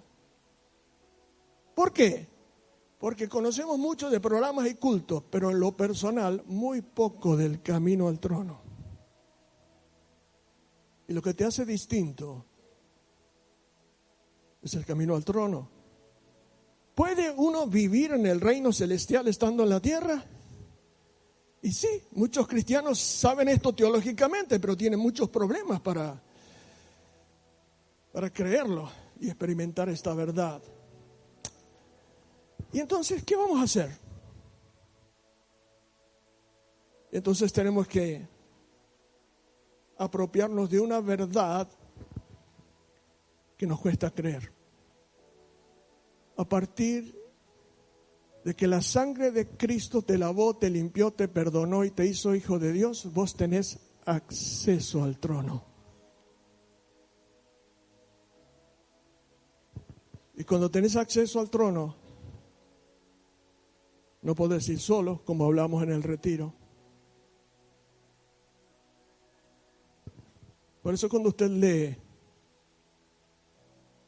¿Por 1.72 1.92
qué? 1.92 2.26
Porque 2.98 3.28
conocemos 3.28 3.78
mucho 3.78 4.10
de 4.10 4.18
programas 4.18 4.68
y 4.68 4.74
cultos, 4.74 5.22
pero 5.30 5.52
en 5.52 5.60
lo 5.60 5.76
personal 5.76 6.42
muy 6.46 6.82
poco 6.82 7.36
del 7.36 7.62
camino 7.62 8.08
al 8.08 8.18
trono. 8.18 8.60
Y 11.06 11.12
lo 11.12 11.22
que 11.22 11.32
te 11.32 11.44
hace 11.44 11.64
distinto 11.64 12.44
Es 14.62 14.74
el 14.74 14.84
camino 14.84 15.14
al 15.14 15.24
trono. 15.24 15.68
¿Puede 16.96 17.30
uno 17.30 17.68
vivir 17.68 18.14
en 18.14 18.26
el 18.26 18.40
reino 18.40 18.72
celestial 18.72 19.28
estando 19.28 19.62
en 19.62 19.68
la 19.68 19.78
tierra? 19.78 20.24
Y 21.62 21.70
sí, 21.70 22.02
muchos 22.16 22.48
cristianos 22.48 22.98
saben 22.98 23.46
esto 23.46 23.72
teológicamente, 23.72 24.58
pero 24.58 24.76
tienen 24.76 24.98
muchos 24.98 25.30
problemas 25.30 25.80
para, 25.80 26.20
para 28.12 28.30
creerlo 28.30 28.90
y 29.20 29.28
experimentar 29.28 29.88
esta 29.88 30.14
verdad. 30.14 30.62
Y 32.72 32.80
entonces, 32.80 33.24
¿qué 33.24 33.36
vamos 33.36 33.60
a 33.60 33.64
hacer? 33.64 33.90
Entonces 37.12 37.52
tenemos 37.52 37.88
que 37.88 38.26
apropiarnos 39.98 40.70
de 40.70 40.80
una 40.80 41.00
verdad 41.00 41.68
que 43.56 43.66
nos 43.66 43.80
cuesta 43.80 44.10
creer. 44.10 44.52
A 46.36 46.44
partir 46.48 47.20
de 48.44 48.54
que 48.54 48.66
la 48.66 48.80
sangre 48.80 49.30
de 49.30 49.48
Cristo 49.48 50.02
te 50.02 50.16
lavó, 50.16 50.56
te 50.56 50.70
limpió, 50.70 51.12
te 51.12 51.28
perdonó 51.28 51.84
y 51.84 51.90
te 51.90 52.06
hizo 52.06 52.34
hijo 52.34 52.58
de 52.58 52.72
Dios, 52.72 53.12
vos 53.12 53.34
tenés 53.34 53.78
acceso 54.06 55.02
al 55.02 55.18
trono. 55.18 55.69
Y 60.40 60.44
cuando 60.44 60.70
tenés 60.70 60.96
acceso 60.96 61.38
al 61.38 61.50
trono, 61.50 61.94
no 64.22 64.34
podés 64.34 64.66
ir 64.70 64.80
solo, 64.80 65.22
como 65.22 65.44
hablamos 65.44 65.82
en 65.82 65.90
el 65.90 66.02
retiro. 66.02 66.54
Por 70.82 70.94
eso 70.94 71.10
cuando 71.10 71.28
usted 71.28 71.50
lee 71.50 71.94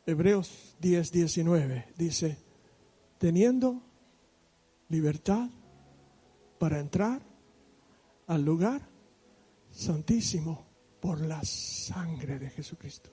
Hebreos 0.07 0.75
10, 0.81 1.13
19, 1.13 1.89
dice, 1.99 2.39
teniendo 3.19 3.83
libertad 4.89 5.51
para 6.59 6.81
entrar 6.81 7.21
al 8.27 8.43
lugar 8.43 8.89
santísimo 9.71 10.65
por 10.99 11.21
la 11.21 11.45
sangre 11.45 12.39
de 12.39 12.49
Jesucristo. 12.49 13.11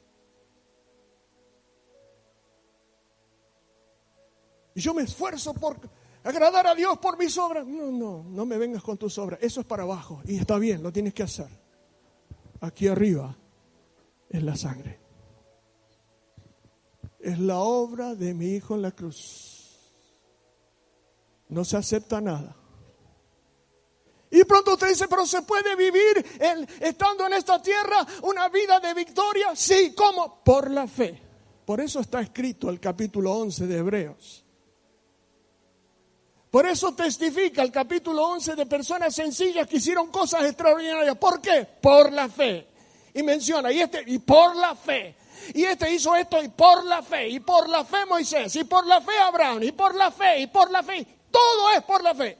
Yo 4.79 4.93
me 4.93 5.03
esfuerzo 5.03 5.53
por 5.53 5.79
agradar 6.23 6.67
a 6.67 6.75
Dios 6.75 6.97
por 6.99 7.17
mis 7.17 7.37
obras. 7.37 7.65
No, 7.65 7.91
no, 7.91 8.23
no 8.23 8.45
me 8.45 8.57
vengas 8.57 8.83
con 8.83 8.97
tus 8.97 9.17
obras. 9.17 9.39
Eso 9.41 9.61
es 9.61 9.65
para 9.65 9.83
abajo. 9.83 10.21
Y 10.25 10.37
está 10.37 10.57
bien, 10.57 10.83
lo 10.83 10.91
tienes 10.91 11.13
que 11.13 11.23
hacer. 11.23 11.47
Aquí 12.61 12.87
arriba 12.87 13.35
es 14.29 14.43
la 14.43 14.55
sangre. 14.55 14.99
Es 17.19 17.39
la 17.39 17.59
obra 17.59 18.15
de 18.15 18.33
mi 18.33 18.55
Hijo 18.55 18.75
en 18.75 18.81
la 18.81 18.91
cruz. 18.91 19.77
No 21.49 21.65
se 21.65 21.77
acepta 21.77 22.21
nada. 22.21 22.55
Y 24.31 24.43
pronto 24.43 24.73
usted 24.73 24.89
dice, 24.89 25.07
pero 25.07 25.25
¿se 25.25 25.41
puede 25.41 25.75
vivir 25.75 26.23
estando 26.79 27.25
en 27.25 27.33
esta 27.33 27.61
tierra 27.61 28.05
una 28.21 28.47
vida 28.49 28.79
de 28.79 28.93
victoria? 28.93 29.55
Sí, 29.55 29.93
¿cómo? 29.95 30.43
Por 30.43 30.69
la 30.69 30.87
fe. 30.87 31.19
Por 31.65 31.81
eso 31.81 31.99
está 31.99 32.21
escrito 32.21 32.69
el 32.69 32.79
capítulo 32.79 33.33
11 33.33 33.65
de 33.67 33.77
Hebreos. 33.77 34.45
Por 36.51 36.65
eso 36.65 36.93
testifica 36.95 37.61
el 37.61 37.71
capítulo 37.71 38.25
11 38.27 38.55
de 38.55 38.65
personas 38.65 39.13
sencillas 39.13 39.67
que 39.67 39.77
hicieron 39.77 40.09
cosas 40.09 40.45
extraordinarias. 40.45 41.15
¿Por 41.17 41.39
qué? 41.39 41.67
Por 41.79 42.11
la 42.11 42.27
fe. 42.27 42.67
Y 43.13 43.21
menciona, 43.21 43.71
y 43.71 43.81
este, 43.81 44.03
y 44.07 44.17
por 44.19 44.55
la 44.55 44.75
fe. 44.75 45.15
Y 45.53 45.63
este 45.63 45.93
hizo 45.93 46.15
esto 46.15 46.41
y 46.41 46.49
por 46.49 46.83
la 46.85 47.03
fe. 47.03 47.29
Y 47.29 47.39
por 47.39 47.69
la 47.69 47.85
fe 47.85 48.05
Moisés. 48.07 48.55
Y 48.55 48.63
por 48.63 48.85
la 48.87 48.99
fe 48.99 49.11
Abraham. 49.19 49.63
Y 49.63 49.71
por 49.71 49.93
la 49.95 50.11
fe. 50.11 50.41
Y 50.41 50.47
por 50.47 50.71
la 50.71 50.81
fe. 50.81 51.05
Todo 51.29 51.71
es 51.75 51.83
por 51.83 52.03
la 52.03 52.15
fe. 52.15 52.37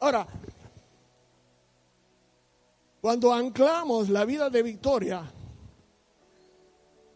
Ahora, 0.00 0.26
cuando 3.00 3.32
anclamos 3.32 4.10
la 4.10 4.24
vida 4.24 4.50
de 4.50 4.62
victoria 4.62 5.22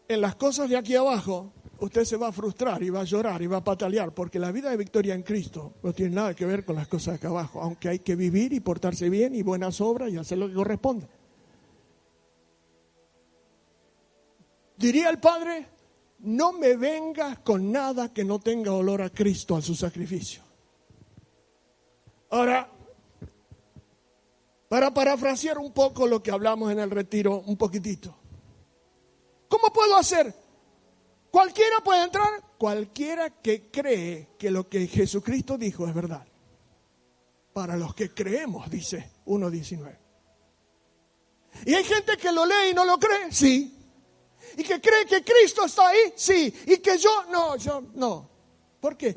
en 0.07 0.21
las 0.21 0.35
cosas 0.35 0.69
de 0.69 0.77
aquí 0.77 0.95
abajo, 0.95 1.51
usted 1.79 2.05
se 2.05 2.17
va 2.17 2.27
a 2.27 2.31
frustrar 2.31 2.81
y 2.83 2.89
va 2.89 3.01
a 3.01 3.03
llorar 3.03 3.41
y 3.41 3.47
va 3.47 3.57
a 3.57 3.63
patalear, 3.63 4.13
porque 4.13 4.39
la 4.39 4.51
vida 4.51 4.69
de 4.69 4.77
victoria 4.77 5.13
en 5.13 5.23
Cristo 5.23 5.73
no 5.83 5.93
tiene 5.93 6.15
nada 6.15 6.33
que 6.33 6.45
ver 6.45 6.65
con 6.65 6.75
las 6.75 6.87
cosas 6.87 7.13
de 7.13 7.17
acá 7.17 7.27
abajo, 7.29 7.61
aunque 7.61 7.89
hay 7.89 7.99
que 7.99 8.15
vivir 8.15 8.53
y 8.53 8.59
portarse 8.59 9.09
bien 9.09 9.35
y 9.35 9.43
buenas 9.43 9.81
obras 9.81 10.11
y 10.11 10.17
hacer 10.17 10.37
lo 10.37 10.47
que 10.47 10.53
corresponde. 10.53 11.07
Diría 14.77 15.09
el 15.09 15.19
Padre, 15.19 15.67
no 16.19 16.53
me 16.53 16.75
vengas 16.75 17.39
con 17.39 17.71
nada 17.71 18.13
que 18.13 18.23
no 18.23 18.39
tenga 18.39 18.73
olor 18.73 19.01
a 19.01 19.09
Cristo, 19.09 19.55
a 19.55 19.61
su 19.61 19.75
sacrificio. 19.75 20.41
Ahora, 22.29 22.69
para 24.67 24.93
parafrasear 24.93 25.57
un 25.57 25.71
poco 25.71 26.07
lo 26.07 26.21
que 26.21 26.31
hablamos 26.31 26.71
en 26.71 26.79
el 26.79 26.89
retiro, 26.89 27.41
un 27.45 27.55
poquitito. 27.55 28.13
¿Cómo 29.47 29.71
puedo 29.71 29.95
hacer? 29.95 30.44
¿Cualquiera 31.35 31.81
puede 31.83 32.01
entrar? 32.01 32.41
Cualquiera 32.57 33.29
que 33.29 33.69
cree 33.69 34.29
que 34.39 34.49
lo 34.49 34.69
que 34.69 34.87
Jesucristo 34.87 35.57
dijo 35.57 35.85
es 35.85 35.93
verdad. 35.93 36.25
Para 37.51 37.75
los 37.75 37.93
que 37.93 38.13
creemos, 38.13 38.71
dice 38.71 39.11
1.19. 39.25 39.97
¿Y 41.65 41.73
hay 41.73 41.83
gente 41.83 42.15
que 42.15 42.31
lo 42.31 42.45
lee 42.45 42.69
y 42.71 42.73
no 42.73 42.85
lo 42.85 42.97
cree? 42.97 43.33
Sí. 43.33 43.77
¿Y 44.55 44.63
que 44.63 44.79
cree 44.79 45.05
que 45.05 45.25
Cristo 45.25 45.65
está 45.65 45.89
ahí? 45.89 46.13
Sí. 46.15 46.53
¿Y 46.67 46.77
que 46.77 46.97
yo? 46.97 47.25
No, 47.29 47.57
yo 47.57 47.83
no. 47.95 48.29
¿Por 48.79 48.95
qué? 48.95 49.13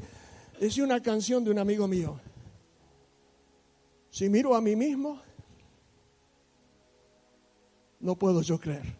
Decía 0.58 0.82
una 0.82 1.00
canción 1.00 1.44
de 1.44 1.52
un 1.52 1.60
amigo 1.60 1.86
mío. 1.86 2.20
Si 4.10 4.28
miro 4.28 4.56
a 4.56 4.60
mí 4.60 4.74
mismo, 4.74 5.22
no 8.00 8.16
puedo 8.16 8.42
yo 8.42 8.58
creer. 8.58 8.97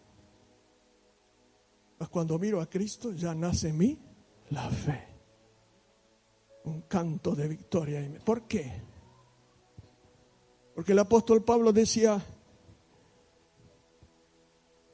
Cuando 2.07 2.39
miro 2.39 2.61
a 2.61 2.69
Cristo 2.69 3.13
ya 3.13 3.35
nace 3.35 3.71
en 3.71 3.79
mí 3.79 3.99
la 4.51 4.69
fe. 4.71 5.09
Un 6.65 6.83
canto 6.83 7.35
de 7.35 7.49
victoria. 7.49 8.09
¿Por 8.25 8.47
qué? 8.47 8.73
Porque 10.75 10.93
el 10.93 10.99
apóstol 11.01 11.43
Pablo 11.43 11.73
decía, 11.73 12.23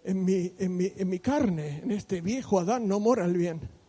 en 0.04 0.24
mi, 0.24 0.54
en 0.58 0.76
mi, 0.76 0.92
en 0.96 1.08
mi 1.08 1.18
carne, 1.18 1.80
en 1.82 1.90
este 1.90 2.20
viejo 2.20 2.58
Adán, 2.58 2.88
no 2.88 3.00
mora 3.00 3.24
el 3.24 3.36
bien 3.36 3.83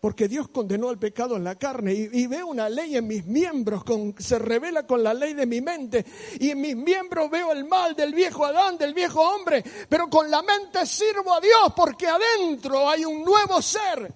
porque 0.00 0.28
Dios 0.28 0.48
condenó 0.48 0.90
el 0.90 0.98
pecado 0.98 1.36
en 1.36 1.44
la 1.44 1.56
carne 1.56 1.92
y, 1.92 2.26
veo 2.26 2.46
una 2.46 2.70
ley 2.70 2.96
en 2.96 3.06
mis 3.06 3.26
miembros, 3.26 3.84
con, 3.84 4.14
se 4.18 4.38
revela 4.38 4.86
con 4.86 5.02
la 5.02 5.12
ley 5.12 5.34
de 5.34 5.44
mi 5.44 5.60
mente 5.60 6.06
y 6.38 6.50
en 6.50 6.60
mis 6.60 6.74
miembros 6.74 7.30
veo 7.30 7.52
el 7.52 7.66
mal 7.66 7.94
del 7.94 8.14
viejo 8.14 8.46
Adán, 8.46 8.78
del 8.78 8.94
viejo 8.94 9.20
hombre, 9.20 9.62
pero 9.88 10.08
con 10.08 10.30
la 10.30 10.40
mente 10.42 10.86
sirvo 10.86 11.34
a 11.34 11.40
Dios 11.40 11.74
porque 11.76 12.06
adentro 12.06 12.88
hay 12.88 13.04
un 13.04 13.22
nuevo 13.22 13.60
ser. 13.60 14.10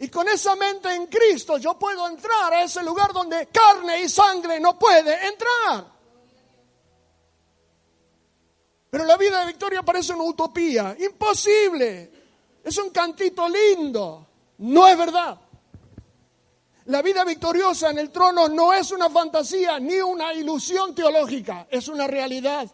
Y 0.00 0.08
con 0.08 0.28
esa 0.28 0.56
mente 0.56 0.92
en 0.92 1.06
Cristo 1.06 1.58
yo 1.58 1.78
puedo 1.78 2.08
entrar 2.08 2.52
a 2.52 2.64
ese 2.64 2.82
lugar 2.82 3.12
donde 3.12 3.46
carne 3.46 4.02
y 4.02 4.08
sangre 4.08 4.58
no 4.58 4.76
puede 4.76 5.14
entrar. 5.28 5.92
Pero 8.90 9.04
la 9.04 9.16
vida 9.16 9.38
de 9.40 9.46
Victoria 9.46 9.82
parece 9.84 10.12
una 10.12 10.24
utopía, 10.24 10.96
imposible. 10.98 12.10
Es 12.64 12.76
un 12.78 12.90
cantito 12.90 13.48
lindo. 13.48 14.31
No 14.62 14.86
es 14.86 14.96
verdad. 14.96 15.40
La 16.84 17.02
vida 17.02 17.24
victoriosa 17.24 17.90
en 17.90 17.98
el 17.98 18.10
trono 18.10 18.48
no 18.48 18.72
es 18.72 18.92
una 18.92 19.10
fantasía 19.10 19.80
ni 19.80 20.00
una 20.00 20.32
ilusión 20.32 20.94
teológica, 20.94 21.66
es 21.68 21.88
una 21.88 22.06
realidad. 22.06 22.70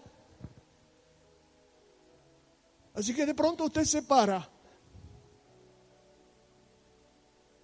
Así 2.92 3.14
que 3.14 3.24
de 3.24 3.34
pronto 3.34 3.64
usted 3.64 3.84
se 3.84 4.02
para. 4.02 4.46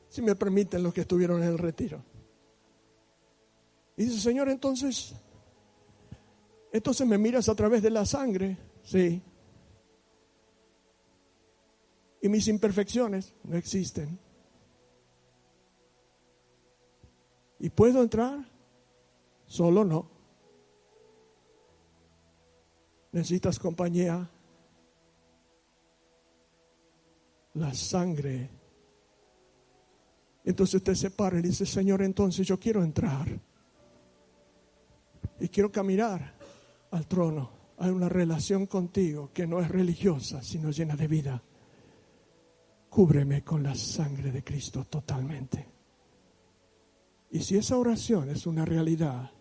Si 0.09 0.23
me 0.23 0.35
permiten 0.35 0.83
los 0.83 0.95
que 0.95 1.03
estuvieron 1.03 1.43
en 1.43 1.49
el 1.51 1.59
retiro. 1.59 2.03
Y 3.97 4.05
dice, 4.05 4.21
Señor, 4.21 4.49
entonces, 4.49 5.13
entonces 6.73 7.07
me 7.07 7.19
miras 7.19 7.49
a 7.51 7.55
través 7.55 7.83
de 7.83 7.91
la 7.91 8.07
sangre. 8.07 8.57
Sí, 8.85 9.23
y 12.25 12.29
mis 12.31 12.49
imperfecciones 12.49 13.35
no 13.45 13.55
existen. 13.55 14.19
¿Y 17.59 17.69
puedo 17.69 18.03
entrar? 18.03 18.51
Solo 19.45 19.85
no. 19.85 20.09
Necesitas 23.13 23.59
compañía. 23.59 24.27
La 27.53 27.75
sangre. 27.75 28.49
Entonces 30.47 30.77
usted 30.77 30.95
se 30.95 31.11
para 31.11 31.39
y 31.39 31.43
dice, 31.43 31.67
Señor, 31.67 32.01
entonces 32.01 32.47
yo 32.47 32.59
quiero 32.59 32.83
entrar. 32.83 33.29
Y 35.41 35.49
quiero 35.49 35.71
caminar 35.71 36.33
al 36.91 37.07
trono. 37.07 37.51
Hay 37.77 37.91
una 37.91 38.09
relación 38.09 38.65
contigo 38.65 39.31
que 39.35 39.47
no 39.47 39.61
es 39.61 39.69
religiosa, 39.69 40.43
sino 40.43 40.71
llena 40.71 40.97
de 40.97 41.07
vida 41.07 41.43
cúbreme 42.95 43.43
con 43.43 43.61
la 43.61 43.75
sangre 43.75 44.31
de 44.31 44.45
Cristo 44.45 44.85
totalmente. 44.85 45.67
Y 47.33 47.41
si 47.41 47.57
esa 47.57 47.77
oración 47.77 48.31
es 48.31 48.47
una 48.47 48.65
realidad 48.65 49.33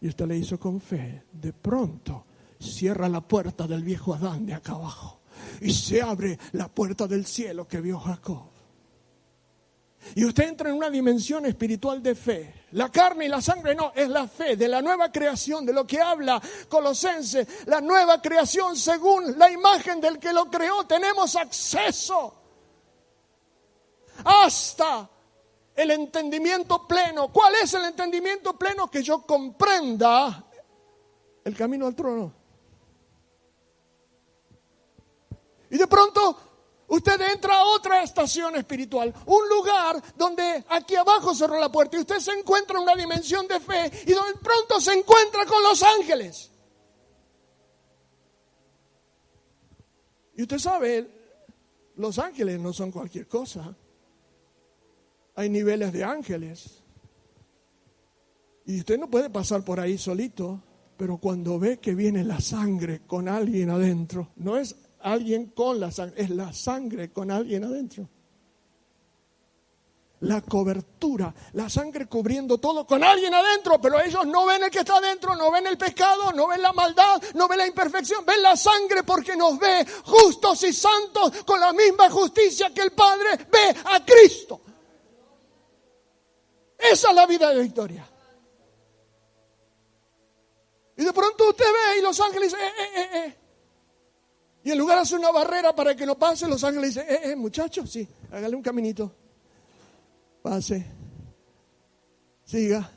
y 0.00 0.08
usted 0.08 0.26
le 0.26 0.38
hizo 0.38 0.58
con 0.58 0.80
fe, 0.80 1.24
de 1.30 1.52
pronto 1.52 2.24
cierra 2.58 3.06
la 3.10 3.20
puerta 3.20 3.66
del 3.66 3.84
viejo 3.84 4.14
Adán 4.14 4.46
de 4.46 4.54
acá 4.54 4.72
abajo 4.72 5.20
y 5.60 5.72
se 5.72 6.00
abre 6.00 6.38
la 6.52 6.68
puerta 6.68 7.06
del 7.06 7.26
cielo 7.26 7.68
que 7.68 7.82
vio 7.82 7.98
Jacob. 7.98 8.48
Y 10.14 10.24
usted 10.24 10.48
entra 10.48 10.70
en 10.70 10.76
una 10.76 10.90
dimensión 10.90 11.46
espiritual 11.46 12.02
de 12.02 12.14
fe. 12.14 12.54
La 12.72 12.90
carne 12.90 13.26
y 13.26 13.28
la 13.28 13.40
sangre 13.40 13.74
no, 13.74 13.92
es 13.94 14.08
la 14.08 14.28
fe 14.28 14.56
de 14.56 14.68
la 14.68 14.80
nueva 14.80 15.10
creación, 15.10 15.64
de 15.64 15.72
lo 15.72 15.86
que 15.86 16.00
habla 16.00 16.40
Colosense, 16.68 17.46
la 17.66 17.80
nueva 17.80 18.20
creación 18.20 18.76
según 18.76 19.38
la 19.38 19.50
imagen 19.50 20.00
del 20.00 20.18
que 20.18 20.32
lo 20.32 20.50
creó. 20.50 20.84
Tenemos 20.84 21.34
acceso 21.36 22.34
hasta 24.24 25.08
el 25.74 25.90
entendimiento 25.90 26.86
pleno. 26.86 27.32
¿Cuál 27.32 27.54
es 27.62 27.72
el 27.74 27.84
entendimiento 27.84 28.58
pleno? 28.58 28.90
Que 28.90 29.02
yo 29.02 29.22
comprenda 29.22 30.44
el 31.44 31.56
camino 31.56 31.86
al 31.86 31.94
trono. 31.94 32.32
Y 35.70 35.76
de 35.76 35.86
pronto 35.86 36.47
usted 36.88 37.20
entra 37.32 37.58
a 37.58 37.64
otra 37.64 38.02
estación 38.02 38.56
espiritual, 38.56 39.14
un 39.26 39.48
lugar 39.48 40.02
donde 40.16 40.64
aquí 40.68 40.96
abajo 40.96 41.34
cerró 41.34 41.58
la 41.58 41.70
puerta 41.70 41.96
y 41.96 42.00
usted 42.00 42.18
se 42.18 42.32
encuentra 42.32 42.76
en 42.76 42.82
una 42.82 42.94
dimensión 42.94 43.46
de 43.46 43.60
fe 43.60 43.90
y 44.06 44.12
donde 44.12 44.34
pronto 44.40 44.80
se 44.80 44.92
encuentra 44.92 45.46
con 45.46 45.62
los 45.62 45.82
ángeles. 45.82 46.50
Y 50.34 50.42
usted 50.42 50.58
sabe, 50.58 51.10
los 51.96 52.18
ángeles 52.18 52.60
no 52.60 52.72
son 52.72 52.92
cualquier 52.92 53.26
cosa. 53.26 53.74
Hay 55.34 55.50
niveles 55.50 55.92
de 55.92 56.04
ángeles. 56.04 56.82
Y 58.64 58.78
usted 58.78 58.98
no 58.98 59.10
puede 59.10 59.30
pasar 59.30 59.64
por 59.64 59.80
ahí 59.80 59.98
solito, 59.98 60.62
pero 60.96 61.18
cuando 61.18 61.58
ve 61.58 61.78
que 61.78 61.94
viene 61.94 62.22
la 62.22 62.40
sangre 62.40 63.00
con 63.06 63.28
alguien 63.28 63.70
adentro, 63.70 64.28
no 64.36 64.56
es 64.56 64.76
alguien 65.00 65.46
con 65.46 65.80
la 65.80 65.90
sangre, 65.90 66.22
es 66.22 66.30
la 66.30 66.52
sangre 66.52 67.12
con 67.12 67.30
alguien 67.30 67.64
adentro. 67.64 68.08
La 70.20 70.40
cobertura, 70.40 71.32
la 71.52 71.70
sangre 71.70 72.06
cubriendo 72.06 72.58
todo 72.58 72.84
con 72.84 73.04
alguien 73.04 73.32
adentro, 73.32 73.80
pero 73.80 74.00
ellos 74.00 74.26
no 74.26 74.46
ven 74.46 74.64
el 74.64 74.70
que 74.70 74.80
está 74.80 74.96
adentro, 74.96 75.36
no 75.36 75.52
ven 75.52 75.68
el 75.68 75.78
pecado, 75.78 76.32
no 76.32 76.48
ven 76.48 76.60
la 76.60 76.72
maldad, 76.72 77.22
no 77.34 77.46
ven 77.46 77.58
la 77.58 77.66
imperfección, 77.68 78.26
ven 78.26 78.42
la 78.42 78.56
sangre 78.56 79.04
porque 79.04 79.36
nos 79.36 79.58
ve 79.60 79.86
justos 80.04 80.64
y 80.64 80.72
santos 80.72 81.44
con 81.44 81.60
la 81.60 81.72
misma 81.72 82.10
justicia 82.10 82.74
que 82.74 82.82
el 82.82 82.90
Padre 82.90 83.46
ve 83.48 83.76
a 83.84 84.04
Cristo. 84.04 84.60
Esa 86.76 87.10
es 87.10 87.14
la 87.14 87.26
vida 87.26 87.50
de 87.50 87.62
victoria. 87.62 88.08
Y 90.96 91.04
de 91.04 91.12
pronto 91.12 91.48
usted 91.48 91.64
ve 91.64 91.98
y 92.00 92.02
los 92.02 92.18
ángeles 92.18 92.52
eh, 92.54 92.56
eh, 92.56 92.90
eh, 92.96 93.08
eh. 93.14 93.36
Y 94.68 94.72
en 94.72 94.76
lugar 94.76 94.96
de 94.96 95.02
hacer 95.04 95.18
una 95.18 95.30
barrera 95.30 95.74
para 95.74 95.96
que 95.96 96.04
no 96.04 96.18
pase, 96.18 96.46
los 96.46 96.62
ángeles 96.62 96.94
dicen, 96.94 97.06
eh, 97.08 97.30
eh, 97.30 97.36
muchachos, 97.36 97.90
sí, 97.90 98.06
hágale 98.30 98.54
un 98.54 98.60
caminito. 98.60 99.10
Pase. 100.42 100.84
Siga. 102.44 102.92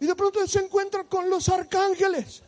Y 0.00 0.06
de 0.06 0.14
pronto 0.14 0.46
se 0.46 0.60
encuentra 0.60 1.04
con 1.04 1.28
los 1.28 1.50
arcángeles. 1.50 2.42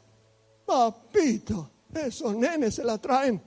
Papito, 0.65 1.71
esos 1.93 2.35
nenes 2.35 2.77
se 2.77 2.85
la 2.85 2.97
traen. 2.97 3.39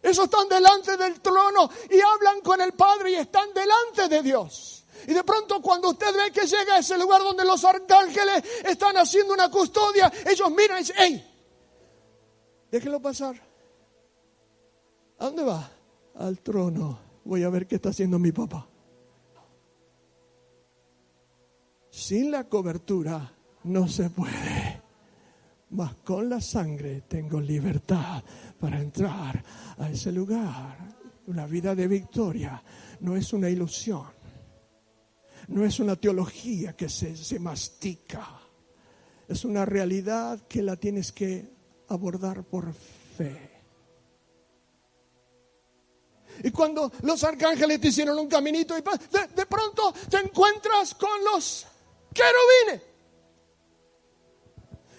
Esos 0.00 0.26
están 0.26 0.48
delante 0.48 0.96
del 0.96 1.20
trono 1.20 1.68
y 1.90 2.00
hablan 2.00 2.40
con 2.40 2.60
el 2.60 2.72
Padre 2.74 3.10
y 3.10 3.14
están 3.16 3.52
delante 3.52 4.06
de 4.06 4.22
Dios. 4.22 4.84
Y 5.08 5.12
de 5.12 5.24
pronto 5.24 5.60
cuando 5.60 5.88
usted 5.88 6.14
ve 6.14 6.30
que 6.30 6.46
llega 6.46 6.76
a 6.76 6.78
ese 6.78 6.96
lugar 6.96 7.20
donde 7.20 7.44
los 7.44 7.64
arcángeles 7.64 8.44
están 8.64 8.96
haciendo 8.96 9.34
una 9.34 9.50
custodia, 9.50 10.12
ellos 10.24 10.52
miran 10.52 10.76
y 10.76 10.80
dicen, 10.82 10.96
¡Ey! 11.00 11.27
Déjenlo 12.70 13.00
pasar. 13.00 13.36
¿A 15.18 15.24
dónde 15.24 15.42
va? 15.42 15.70
Al 16.16 16.40
trono. 16.40 16.98
Voy 17.24 17.42
a 17.42 17.50
ver 17.50 17.66
qué 17.66 17.76
está 17.76 17.90
haciendo 17.90 18.18
mi 18.18 18.32
papá. 18.32 18.68
Sin 21.90 22.30
la 22.30 22.44
cobertura 22.44 23.32
no 23.64 23.88
se 23.88 24.10
puede. 24.10 24.82
Mas 25.70 25.94
con 25.96 26.28
la 26.28 26.40
sangre 26.40 27.02
tengo 27.02 27.40
libertad 27.40 28.22
para 28.58 28.80
entrar 28.80 29.42
a 29.78 29.90
ese 29.90 30.12
lugar. 30.12 30.96
Una 31.26 31.46
vida 31.46 31.74
de 31.74 31.88
victoria 31.88 32.62
no 33.00 33.16
es 33.16 33.32
una 33.32 33.50
ilusión. 33.50 34.06
No 35.48 35.64
es 35.64 35.80
una 35.80 35.96
teología 35.96 36.74
que 36.74 36.88
se, 36.88 37.16
se 37.16 37.38
mastica. 37.38 38.26
Es 39.26 39.44
una 39.44 39.64
realidad 39.66 40.46
que 40.46 40.62
la 40.62 40.76
tienes 40.76 41.12
que 41.12 41.57
abordar 41.88 42.44
por 42.44 42.72
fe. 42.72 43.58
Y 46.42 46.50
cuando 46.50 46.92
los 47.02 47.24
arcángeles 47.24 47.80
te 47.80 47.88
hicieron 47.88 48.18
un 48.18 48.28
caminito 48.28 48.76
y 48.78 48.82
de, 48.82 49.46
pronto 49.46 49.92
te 50.08 50.18
encuentras 50.18 50.94
con 50.94 51.24
los 51.24 51.66
querubines. 52.14 52.88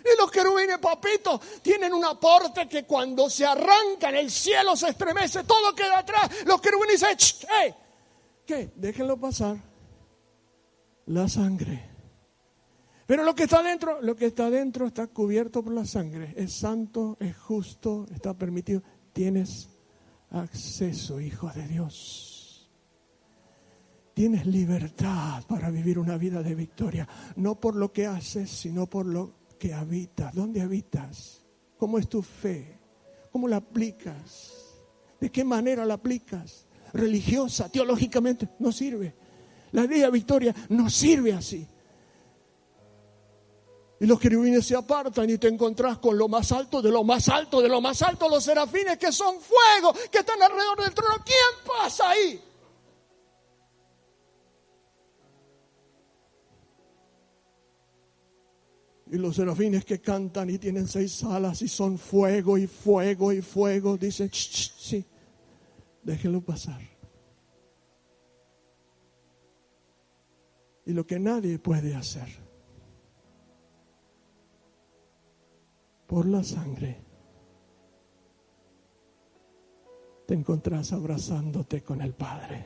Y 0.04 0.18
los 0.18 0.32
querubines, 0.32 0.80
papito, 0.80 1.40
tienen 1.62 1.94
un 1.94 2.04
aporte 2.04 2.68
que 2.68 2.84
cuando 2.84 3.30
se 3.30 3.46
arrancan 3.46 4.16
el 4.16 4.32
cielo 4.32 4.76
se 4.76 4.90
estremece, 4.90 5.44
todo 5.44 5.74
queda 5.76 6.00
atrás. 6.00 6.30
Los 6.46 6.60
querubines 6.62 7.00
dicen, 7.00 7.48
hey, 7.50 7.76
¿qué? 8.46 8.72
Déjenlo 8.76 9.18
pasar. 9.18 9.58
La 11.06 11.28
sangre. 11.28 11.89
Pero 13.10 13.24
lo 13.24 13.34
que 13.34 13.46
está 13.46 13.64
dentro, 13.64 14.04
lo 14.04 14.16
que 14.16 14.28
está 14.28 14.52
dentro 14.52 14.86
está 14.86 15.08
cubierto 15.08 15.64
por 15.64 15.74
la 15.74 15.84
sangre. 15.84 16.32
Es 16.38 16.54
santo, 16.54 17.18
es 17.20 17.36
justo, 17.36 18.06
está 18.14 18.36
permitido. 18.36 18.84
Tienes 19.14 19.68
acceso, 20.30 21.20
hijo 21.20 21.50
de 21.56 21.68
Dios. 21.68 22.70
Tienes 24.14 24.46
libertad 24.46 25.44
para 25.48 25.72
vivir 25.72 25.98
una 25.98 26.20
vida 26.20 26.44
de 26.44 26.54
victoria, 26.54 27.08
no 27.38 27.60
por 27.60 27.76
lo 27.76 27.92
que 27.92 28.06
haces, 28.06 28.48
sino 28.52 28.86
por 28.86 29.08
lo 29.08 29.34
que 29.58 29.74
habitas. 29.74 30.36
¿Dónde 30.36 30.62
habitas? 30.62 31.44
¿Cómo 31.80 31.98
es 31.98 32.08
tu 32.08 32.22
fe? 32.22 32.78
¿Cómo 33.32 33.48
la 33.48 33.56
aplicas? 33.56 34.54
¿De 35.20 35.32
qué 35.32 35.44
manera 35.44 35.84
la 35.84 35.96
aplicas? 35.96 36.68
Religiosa, 36.94 37.70
teológicamente, 37.70 38.50
no 38.60 38.72
sirve. 38.72 39.16
La 39.72 39.88
vida 39.88 40.06
de 40.06 40.12
victoria 40.12 40.54
no 40.70 40.92
sirve 40.92 41.34
así. 41.34 41.68
Y 44.02 44.06
los 44.06 44.20
querubines 44.20 44.66
se 44.66 44.76
apartan 44.76 45.30
y 45.30 45.38
te 45.38 45.50
encontrás 45.50 45.98
con 45.98 46.18
lo 46.18 46.30
más 46.30 46.54
alto 46.54 46.82
de 46.82 46.90
lo 46.90 47.04
más 47.04 47.28
alto 47.28 47.62
de 47.62 47.68
lo 47.68 47.82
más 47.82 48.02
alto, 48.02 48.30
los 48.30 48.44
serafines 48.44 48.98
que 48.98 49.12
son 49.12 49.36
fuego, 49.42 49.94
que 50.10 50.20
están 50.20 50.42
alrededor 50.42 50.82
del 50.82 50.94
trono. 50.94 51.16
¿Quién 51.26 51.66
pasa 51.68 52.10
ahí? 52.10 52.42
Y 59.12 59.18
los 59.18 59.36
serafines 59.36 59.84
que 59.84 60.00
cantan 60.00 60.50
y 60.50 60.58
tienen 60.58 60.88
seis 60.88 61.22
alas 61.24 61.62
y 61.62 61.68
son 61.68 61.98
fuego 61.98 62.58
y 62.58 62.68
fuego 62.68 63.34
y 63.34 63.42
fuego, 63.42 63.98
dicen, 63.98 64.30
sí, 64.32 65.04
déjenlo 66.04 66.40
pasar. 66.40 66.80
Y 70.86 70.94
lo 70.94 71.06
que 71.06 71.20
nadie 71.20 71.60
puede 71.60 71.96
hacer 71.96 72.49
por 76.10 76.26
la 76.26 76.44
sangre, 76.44 76.98
te 80.26 80.34
encontrás 80.34 80.92
abrazándote 80.92 81.84
con 81.84 82.02
el 82.02 82.16
Padre. 82.16 82.66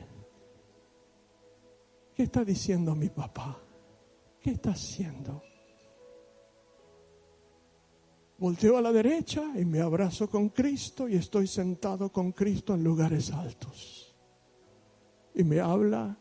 ¿Qué 2.14 2.22
está 2.22 2.42
diciendo 2.42 2.94
mi 2.94 3.10
papá? 3.10 3.60
¿Qué 4.40 4.52
está 4.52 4.70
haciendo? 4.70 5.42
Volteo 8.38 8.78
a 8.78 8.82
la 8.82 8.92
derecha 8.92 9.42
y 9.56 9.66
me 9.66 9.82
abrazo 9.82 10.30
con 10.30 10.48
Cristo 10.48 11.06
y 11.06 11.16
estoy 11.16 11.46
sentado 11.46 12.10
con 12.10 12.32
Cristo 12.32 12.72
en 12.72 12.82
lugares 12.82 13.30
altos. 13.30 14.16
Y 15.34 15.44
me 15.44 15.60
habla. 15.60 16.16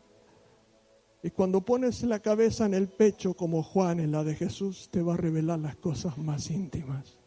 Y 1.23 1.31
cuando 1.31 1.61
pones 1.61 2.03
la 2.03 2.19
cabeza 2.19 2.65
en 2.65 2.73
el 2.73 2.89
pecho 2.89 3.33
como 3.33 3.63
Juan 3.63 4.01
en 4.01 4.11
la 4.11 4.25
de 4.25 4.35
Jesús, 4.35 4.89
te 4.91 5.01
va 5.01 5.13
a 5.13 5.17
revelar 5.17 5.57
las 5.57 5.77
cosas 5.77 6.17
más 6.17 6.51
íntimas. 6.51 7.17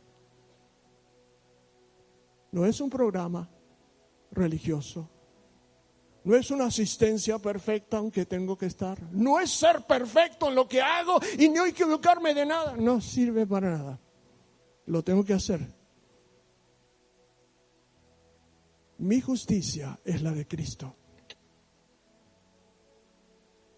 No 2.53 2.67
es 2.67 2.79
un 2.83 2.91
programa 2.91 3.49
religioso. 4.31 5.09
No 6.25 6.37
es 6.37 6.51
una 6.51 6.67
asistencia 6.67 7.39
perfecta, 7.39 7.97
aunque 7.97 8.27
tengo 8.27 8.59
que 8.59 8.67
estar. 8.67 9.01
No 9.13 9.41
es 9.41 9.51
ser 9.51 9.87
perfecto 9.87 10.49
en 10.49 10.57
lo 10.57 10.69
que 10.69 10.83
hago 10.83 11.19
y 11.39 11.49
no 11.49 11.65
equivocarme 11.65 12.35
de 12.35 12.45
nada. 12.45 12.77
No 12.77 13.01
sirve 13.01 13.47
para 13.47 13.71
nada. 13.79 13.99
Lo 14.85 15.03
tengo 15.03 15.25
que 15.25 15.33
hacer. 15.33 15.61
Mi 18.99 19.23
justicia 19.23 19.99
es 20.05 20.21
la 20.21 20.33
de 20.33 20.47
Cristo. 20.47 20.95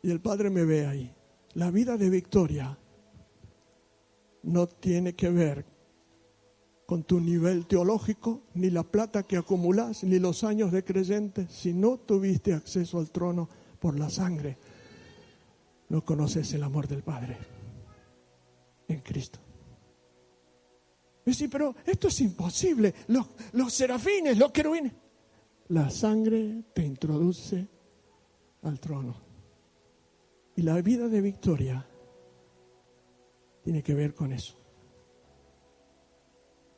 Y 0.03 0.11
el 0.11 0.21
Padre 0.21 0.51
me 0.51 0.65
ve 0.65 0.87
ahí. 0.87 1.15
La 1.55 1.71
vida 1.71 1.97
de 1.97 2.11
victoria 2.11 2.79
no 4.43 4.67
tiene 4.67 5.15
que 5.15 5.31
ver 5.31 5.65
con 6.87 7.03
tu 7.05 7.21
nivel 7.21 7.67
teológico, 7.67 8.45
ni 8.55 8.71
la 8.71 8.83
plata 8.83 9.23
que 9.23 9.37
acumulas, 9.37 10.05
ni 10.05 10.19
los 10.19 10.43
años 10.43 10.73
de 10.73 10.85
creyente. 10.85 11.47
Si 11.51 11.75
no 11.75 11.99
tuviste 11.99 12.55
acceso 12.55 12.99
al 12.99 13.11
trono 13.11 13.49
por 13.79 13.99
la 13.99 14.09
sangre, 14.09 14.57
no 15.91 16.05
conoces 16.05 16.53
el 16.55 16.63
amor 16.63 16.89
del 16.89 17.03
Padre 17.03 17.37
en 18.89 19.01
Cristo. 19.01 19.39
Sí, 21.27 21.49
pero 21.49 21.75
esto 21.85 22.09
es 22.09 22.21
imposible. 22.21 22.95
Los, 23.09 23.27
los 23.53 23.73
serafines, 23.73 24.39
los 24.39 24.51
querubines. 24.51 24.93
La 25.69 25.91
sangre 25.91 26.65
te 26.73 26.83
introduce 26.83 27.69
al 28.63 28.81
trono. 28.81 29.28
Y 30.59 30.63
la 30.63 30.83
vida 30.83 31.07
de 31.07 31.21
victoria 31.21 31.87
tiene 33.63 33.81
que 33.81 33.95
ver 33.95 34.13
con 34.13 34.33
eso. 34.33 34.57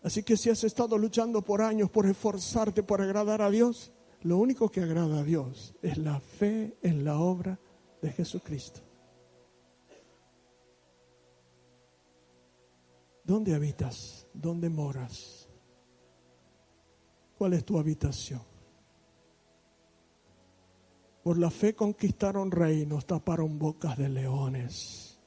Así 0.02 0.22
que 0.22 0.36
si 0.36 0.50
has 0.50 0.64
estado 0.64 0.98
luchando 0.98 1.40
por 1.40 1.62
años 1.62 1.88
por 1.88 2.04
esforzarte 2.04 2.82
por 2.82 3.00
agradar 3.00 3.40
a 3.40 3.48
Dios, 3.48 3.90
lo 4.20 4.36
único 4.36 4.68
que 4.68 4.82
agrada 4.82 5.20
a 5.20 5.22
Dios 5.22 5.74
es 5.80 5.96
la 5.96 6.20
fe 6.20 6.76
en 6.82 7.06
la 7.06 7.20
obra 7.20 7.58
de 8.02 8.12
Jesucristo. 8.12 8.82
¿Dónde 13.24 13.54
habitas? 13.54 14.26
¿Dónde 14.34 14.68
moras? 14.68 15.48
¿Cuál 17.38 17.54
es 17.54 17.64
tu 17.64 17.78
habitación? 17.78 18.49
Por 21.22 21.38
la 21.38 21.50
fe 21.50 21.74
conquistaron 21.74 22.50
reinos, 22.50 23.06
taparon 23.06 23.58
bocas 23.58 23.98
de 23.98 24.08
leones. 24.08 25.18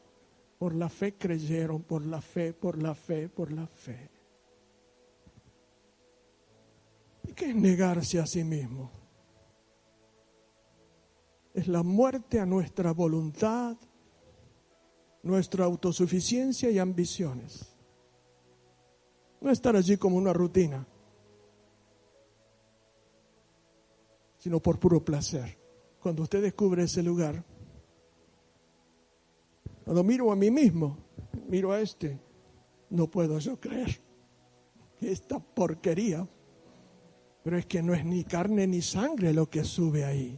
Por 0.58 0.74
la 0.74 0.90
fe 0.90 1.16
creyeron, 1.16 1.84
por 1.84 2.06
la 2.06 2.22
fe, 2.22 2.54
por 2.54 2.82
la 2.82 2.96
fe, 2.96 3.30
por 3.30 3.52
la 3.52 3.68
fe. 3.68 4.10
¿Y 7.28 7.34
qué 7.34 7.50
es 7.50 7.56
negarse 7.56 8.20
a 8.20 8.26
sí 8.26 8.44
mismo? 8.44 8.92
Es 11.54 11.68
la 11.68 11.84
muerte 11.84 12.40
a 12.40 12.46
nuestra 12.46 12.92
voluntad, 12.92 13.78
nuestra 15.22 15.66
autosuficiencia 15.66 16.72
y 16.72 16.80
ambiciones. 16.80 17.70
No 19.42 19.52
estar 19.52 19.76
allí 19.76 19.98
como 19.98 20.18
una 20.18 20.34
rutina, 20.34 20.88
sino 24.40 24.60
por 24.60 24.80
puro 24.80 25.04
placer. 25.04 25.63
Cuando 26.04 26.24
usted 26.24 26.42
descubre 26.42 26.84
ese 26.84 27.02
lugar, 27.02 27.46
cuando 29.86 30.04
miro 30.04 30.34
a 30.34 30.36
mí 30.36 30.52
mismo, 30.52 30.98
miro 31.48 31.72
a 31.72 31.80
este, 31.80 32.20
no 32.90 33.10
puedo 33.10 33.40
yo 33.40 33.58
creer 33.58 34.02
que 35.00 35.14
esta 35.14 35.40
porquería, 35.40 36.28
pero 37.42 37.58
es 37.58 37.66
que 37.68 37.82
no 37.82 37.94
es 37.94 38.04
ni 38.04 38.26
carne 38.26 38.68
ni 38.68 38.82
sangre 38.82 39.32
lo 39.32 39.50
que 39.50 39.64
sube 39.64 40.04
ahí. 40.04 40.38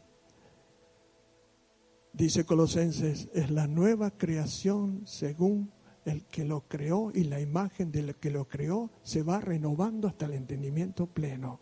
Dice 2.13 2.45
Colosenses, 2.45 3.27
es 3.33 3.49
la 3.49 3.65
nueva 3.65 4.11
creación 4.11 5.01
según 5.07 5.71
el 6.05 6.25
que 6.25 6.45
lo 6.45 6.61
creó 6.67 7.11
y 7.11 7.23
la 7.23 7.41
imagen 7.41 7.91
del 7.91 8.13
que 8.17 8.29
lo 8.29 8.47
creó 8.47 8.91
se 9.01 9.23
va 9.23 9.41
renovando 9.41 10.07
hasta 10.07 10.27
el 10.27 10.33
entendimiento 10.33 11.07
pleno. 11.07 11.59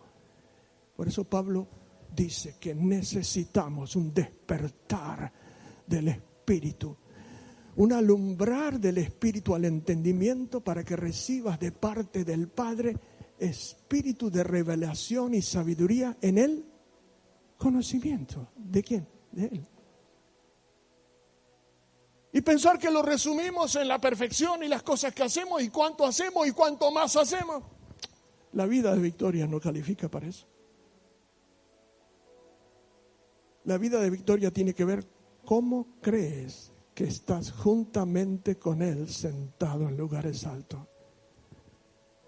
Por 0.97 1.07
eso 1.07 1.23
Pablo 1.23 1.69
dice 2.15 2.55
que 2.59 2.75
necesitamos 2.75 3.95
un 3.95 4.13
despertar 4.13 5.31
del 5.85 6.09
Espíritu, 6.09 6.95
un 7.75 7.93
alumbrar 7.93 8.79
del 8.79 8.99
Espíritu 8.99 9.55
al 9.55 9.65
entendimiento 9.65 10.61
para 10.61 10.83
que 10.83 10.95
recibas 10.95 11.59
de 11.59 11.71
parte 11.71 12.23
del 12.23 12.47
Padre 12.47 12.95
espíritu 13.39 14.29
de 14.29 14.43
revelación 14.43 15.33
y 15.33 15.41
sabiduría 15.41 16.17
en 16.21 16.37
el 16.37 16.65
conocimiento. 17.57 18.49
¿De 18.55 18.83
quién? 18.83 19.07
De 19.31 19.45
Él 19.45 19.67
y 22.33 22.41
pensar 22.41 22.79
que 22.79 22.89
lo 22.89 23.03
resumimos 23.03 23.75
en 23.75 23.87
la 23.87 24.01
perfección 24.01 24.63
y 24.63 24.67
las 24.67 24.81
cosas 24.81 25.13
que 25.13 25.21
hacemos 25.21 25.61
y 25.61 25.69
cuánto 25.69 26.03
hacemos 26.03 26.47
y 26.47 26.51
cuánto 26.51 26.91
más 26.91 27.15
hacemos. 27.15 27.63
La 28.53 28.65
vida 28.65 28.93
de 28.93 28.99
victoria 28.99 29.45
no 29.45 29.59
califica 29.59 30.09
para 30.09 30.27
eso. 30.27 30.47
La 33.65 33.77
vida 33.77 34.01
de 34.01 34.09
victoria 34.09 34.51
tiene 34.51 34.73
que 34.73 34.85
ver 34.85 35.07
cómo 35.45 35.87
crees 36.01 36.71
que 36.93 37.05
estás 37.05 37.51
juntamente 37.51 38.57
con 38.57 38.81
Él 38.81 39.09
sentado 39.09 39.87
en 39.87 39.97
lugares 39.97 40.45
altos. 40.45 40.81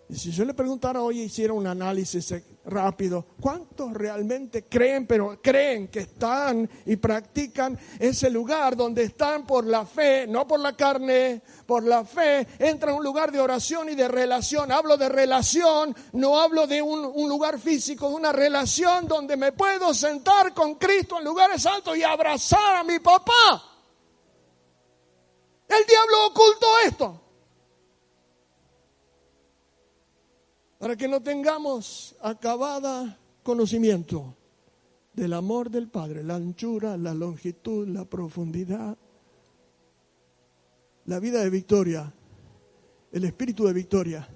Y 0.08 0.16
si 0.16 0.32
yo 0.32 0.46
le 0.46 0.54
preguntara 0.54 1.02
hoy, 1.02 1.22
hiciera 1.22 1.54
un 1.54 1.66
análisis 1.66 2.32
rápido, 2.66 3.26
¿cuántos 3.42 3.92
realmente 3.92 4.66
creen, 4.66 5.08
pero 5.08 5.40
creen 5.42 5.88
que 5.88 6.02
están 6.02 6.70
y 6.86 6.96
practican 6.98 7.78
ese 7.98 8.30
lugar 8.30 8.76
donde 8.76 9.02
están 9.02 9.48
por 9.48 9.66
la 9.66 9.84
fe, 9.84 10.28
no 10.28 10.48
por 10.48 10.60
la 10.60 10.76
carne, 10.76 11.42
por 11.66 11.84
la 11.84 12.06
fe, 12.06 12.48
entra 12.60 12.92
a 12.92 12.96
un 12.96 13.04
lugar 13.04 13.32
de 13.32 13.40
oración 13.40 13.90
y 13.90 13.96
de 13.96 14.08
relación? 14.08 14.72
Hablo 14.72 14.96
de 14.96 15.10
relación, 15.10 15.96
no 16.14 16.40
hablo 16.40 16.68
de 16.68 16.84
un, 16.84 17.04
un 17.04 17.28
lugar 17.28 17.60
físico, 17.60 18.08
de 18.10 18.16
una 18.16 18.32
relación 18.32 19.08
donde 19.08 19.36
me 19.36 19.54
puedo 19.54 19.92
sentar 19.92 20.54
con 20.54 20.76
Cristo 20.76 21.18
en 21.18 21.26
lugares 21.26 21.66
altos 21.66 21.98
y 21.98 22.04
abrazar 22.04 22.76
a 22.76 22.84
mi 22.84 23.00
papá. 23.00 23.64
El 25.68 25.84
diablo 25.88 26.28
ocultó 26.28 26.68
esto. 26.86 27.25
Para 30.86 30.96
que 30.96 31.08
no 31.08 31.20
tengamos 31.20 32.16
acabada 32.22 33.18
conocimiento 33.42 34.38
del 35.14 35.34
amor 35.34 35.72
del 35.72 35.90
Padre, 35.90 36.24
la 36.24 36.36
anchura, 36.36 36.96
la 36.96 37.12
longitud, 37.12 37.88
la 37.88 38.06
profundidad, 38.06 38.96
la 41.06 41.20
vida 41.20 41.42
de 41.42 41.50
victoria, 41.50 42.14
el 43.12 43.24
espíritu 43.24 43.66
de 43.66 43.74
victoria, 43.74 44.30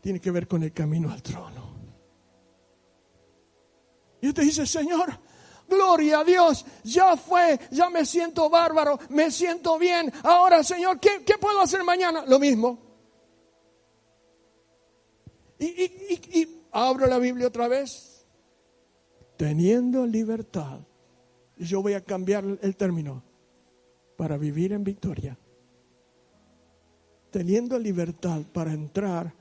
tiene 0.00 0.22
que 0.22 0.30
ver 0.30 0.48
con 0.48 0.62
el 0.62 0.72
camino 0.72 1.12
al 1.12 1.22
trono. 1.22 1.68
Y 4.22 4.28
usted 4.28 4.44
dice, 4.44 4.64
Señor, 4.64 5.10
gloria 5.68 6.20
a 6.20 6.24
Dios, 6.24 6.64
ya 6.82 7.14
fue, 7.14 7.60
ya 7.72 7.90
me 7.90 8.06
siento 8.06 8.48
bárbaro, 8.48 8.98
me 9.10 9.30
siento 9.30 9.78
bien. 9.78 10.10
Ahora, 10.22 10.64
Señor, 10.64 10.98
¿qué, 10.98 11.22
qué 11.26 11.34
puedo 11.36 11.60
hacer 11.60 11.84
mañana? 11.84 12.24
Lo 12.26 12.38
mismo. 12.38 12.89
Y, 15.60 16.48
abro 16.72 17.06
la 17.06 17.18
Biblia 17.18 17.48
otra 17.48 17.68
vez. 17.68 18.26
Teniendo 19.36 20.06
libertad. 20.06 20.80
Yo 21.56 21.82
voy 21.82 21.92
a 21.92 22.00
cambiar 22.00 22.44
el 22.62 22.76
término 22.76 23.22
para 24.16 24.38
vivir 24.38 24.72
en 24.72 24.82
victoria. 24.82 25.38
Teniendo 27.30 27.78
libertad 27.78 28.40
para 28.52 28.72
entrar 28.72 29.32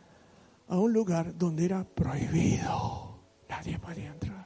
a 0.68 0.78
un 0.78 0.94
lugar 0.94 1.38
donde 1.38 1.66
era 1.66 1.84
prohibido. 1.84 3.20
Nadie 3.48 3.80
podía 3.80 4.12
entrar. 4.12 4.39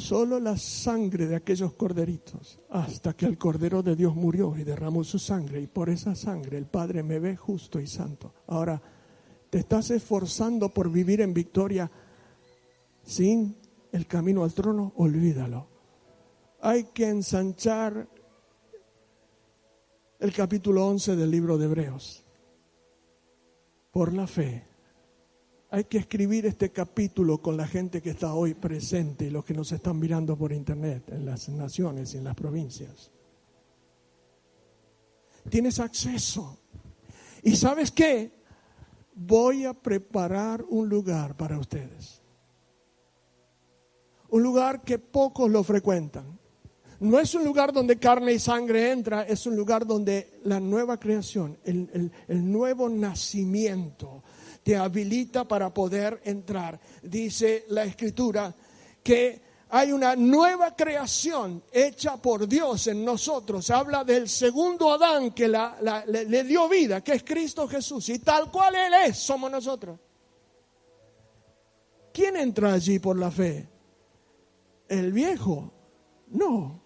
Solo 0.00 0.40
la 0.40 0.56
sangre 0.56 1.26
de 1.26 1.36
aquellos 1.36 1.74
corderitos, 1.74 2.58
hasta 2.70 3.12
que 3.12 3.26
el 3.26 3.36
Cordero 3.36 3.82
de 3.82 3.94
Dios 3.94 4.16
murió 4.16 4.56
y 4.56 4.64
derramó 4.64 5.04
su 5.04 5.18
sangre, 5.18 5.60
y 5.60 5.66
por 5.66 5.90
esa 5.90 6.14
sangre 6.14 6.56
el 6.56 6.64
Padre 6.64 7.02
me 7.02 7.18
ve 7.18 7.36
justo 7.36 7.78
y 7.78 7.86
santo. 7.86 8.32
Ahora, 8.46 8.80
¿te 9.50 9.58
estás 9.58 9.90
esforzando 9.90 10.70
por 10.70 10.90
vivir 10.90 11.20
en 11.20 11.34
victoria 11.34 11.90
sin 13.04 13.54
el 13.92 14.06
camino 14.06 14.42
al 14.42 14.54
trono? 14.54 14.94
Olvídalo. 14.96 15.68
Hay 16.62 16.84
que 16.84 17.06
ensanchar 17.06 18.08
el 20.18 20.32
capítulo 20.32 20.86
11 20.86 21.14
del 21.14 21.30
libro 21.30 21.58
de 21.58 21.66
Hebreos. 21.66 22.24
Por 23.92 24.14
la 24.14 24.26
fe 24.26 24.69
hay 25.72 25.84
que 25.84 25.98
escribir 25.98 26.46
este 26.46 26.70
capítulo 26.70 27.38
con 27.38 27.56
la 27.56 27.66
gente 27.66 28.02
que 28.02 28.10
está 28.10 28.34
hoy 28.34 28.54
presente 28.54 29.26
y 29.26 29.30
los 29.30 29.44
que 29.44 29.54
nos 29.54 29.70
están 29.70 29.98
mirando 30.00 30.36
por 30.36 30.52
internet 30.52 31.04
en 31.12 31.24
las 31.24 31.48
naciones 31.48 32.12
y 32.14 32.18
en 32.18 32.24
las 32.24 32.34
provincias. 32.34 33.12
Tienes 35.48 35.78
acceso. 35.78 36.58
¿Y 37.42 37.54
sabes 37.54 37.92
qué? 37.92 38.32
Voy 39.14 39.64
a 39.64 39.72
preparar 39.72 40.64
un 40.68 40.88
lugar 40.88 41.36
para 41.36 41.58
ustedes. 41.58 42.20
Un 44.28 44.42
lugar 44.42 44.82
que 44.82 44.98
pocos 44.98 45.48
lo 45.48 45.62
frecuentan. 45.62 46.38
no 46.98 47.18
es 47.18 47.34
un 47.34 47.44
lugar 47.44 47.72
donde 47.72 47.96
carne 47.96 48.32
y 48.32 48.38
sangre 48.40 48.90
entra, 48.90 49.22
es 49.22 49.46
un 49.46 49.56
lugar 49.56 49.86
donde 49.86 50.40
la 50.44 50.58
nueva 50.58 50.98
creación, 50.98 51.58
el, 51.64 52.10
el 52.28 52.50
nuevo 52.50 52.88
nacimiento, 52.88 54.22
te 54.62 54.76
habilita 54.76 55.46
para 55.46 55.72
poder 55.72 56.20
entrar. 56.24 56.78
Dice 57.02 57.64
la 57.68 57.84
escritura 57.84 58.54
que 59.02 59.50
hay 59.72 59.92
una 59.92 60.16
nueva 60.16 60.74
creación 60.74 61.62
hecha 61.70 62.16
por 62.16 62.48
Dios 62.48 62.88
en 62.88 63.04
nosotros. 63.04 63.70
Habla 63.70 64.02
del 64.02 64.28
segundo 64.28 64.92
Adán 64.92 65.30
que 65.30 65.48
le, 65.48 66.44
dio 66.44 66.68
vida, 66.68 67.02
que 67.02 67.12
es 67.12 67.22
Cristo 67.22 67.68
Jesús. 67.68 68.08
Y 68.08 68.18
tal 68.18 68.50
cual 68.50 68.74
Él 68.74 68.92
es, 69.06 69.18
somos 69.18 69.50
nosotros. 69.50 69.98
¿Quién 72.12 72.36
entra 72.36 72.72
allí 72.72 72.98
por 72.98 73.16
la 73.16 73.30
fe? 73.30 73.68
¿El 74.88 75.12
viejo? 75.12 75.72
No. 76.28 76.82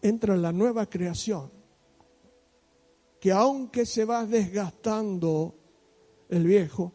Entra 0.00 0.36
la 0.36 0.52
nueva 0.52 0.86
creación. 0.86 1.50
Que 3.18 3.32
aunque 3.32 3.84
se 3.84 4.04
va 4.04 4.24
desgastando 4.24 5.56
el 6.36 6.46
viejo, 6.46 6.92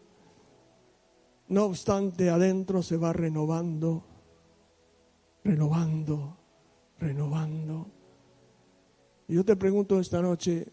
no 1.48 1.66
obstante 1.66 2.30
adentro 2.30 2.84
se 2.84 2.98
va 2.98 3.14
renovando 3.14 4.10
renovando, 5.44 6.38
renovando. 7.00 7.92
Y 9.28 9.36
yo 9.36 9.46
te 9.46 9.56
pregunto 9.56 10.00
esta 10.00 10.22
noche, 10.22 10.68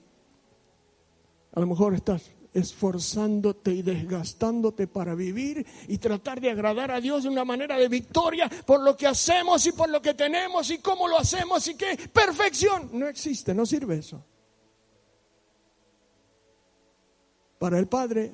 a 1.52 1.60
lo 1.60 1.66
mejor 1.66 1.94
estás 1.94 2.30
esforzándote 2.52 3.70
y 3.72 3.82
desgastándote 3.82 4.86
para 4.86 5.14
vivir 5.14 5.66
y 5.88 5.98
tratar 5.98 6.40
de 6.40 6.50
agradar 6.50 6.90
a 6.90 7.00
Dios 7.00 7.24
de 7.24 7.28
una 7.28 7.44
manera 7.44 7.76
de 7.76 7.88
victoria 7.88 8.50
por 8.64 8.82
lo 8.82 8.96
que 8.96 9.06
hacemos 9.06 9.66
y 9.66 9.72
por 9.72 9.90
lo 9.90 10.00
que 10.00 10.14
tenemos 10.14 10.70
y 10.70 10.78
cómo 10.78 11.06
lo 11.06 11.18
hacemos 11.18 11.68
y 11.68 11.74
qué 11.74 11.98
perfección. 12.10 12.90
No 12.92 13.08
existe, 13.08 13.54
no 13.54 13.66
sirve 13.66 13.98
eso. 13.98 14.24
Para 17.58 17.78
el 17.78 17.88
Padre, 17.88 18.32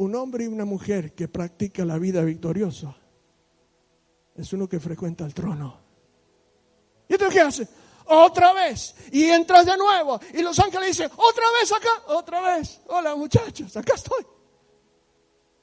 un 0.00 0.14
hombre 0.14 0.44
y 0.44 0.46
una 0.46 0.64
mujer 0.64 1.14
que 1.14 1.28
practica 1.28 1.84
la 1.84 1.98
vida 1.98 2.22
victoriosa 2.22 2.96
es 4.34 4.50
uno 4.54 4.66
que 4.66 4.80
frecuenta 4.80 5.26
el 5.26 5.34
trono. 5.34 5.78
¿Y 7.06 7.12
entonces 7.12 7.34
qué 7.34 7.40
hace? 7.42 7.68
Otra 8.06 8.54
vez. 8.54 8.94
Y 9.12 9.24
entras 9.24 9.66
de 9.66 9.76
nuevo. 9.76 10.18
Y 10.32 10.40
los 10.40 10.58
ángeles 10.58 10.96
dicen, 10.96 11.10
otra 11.14 11.44
vez 11.60 11.70
acá, 11.70 12.14
otra 12.14 12.40
vez. 12.40 12.80
Hola 12.86 13.14
muchachos, 13.14 13.76
acá 13.76 13.92
estoy. 13.94 14.24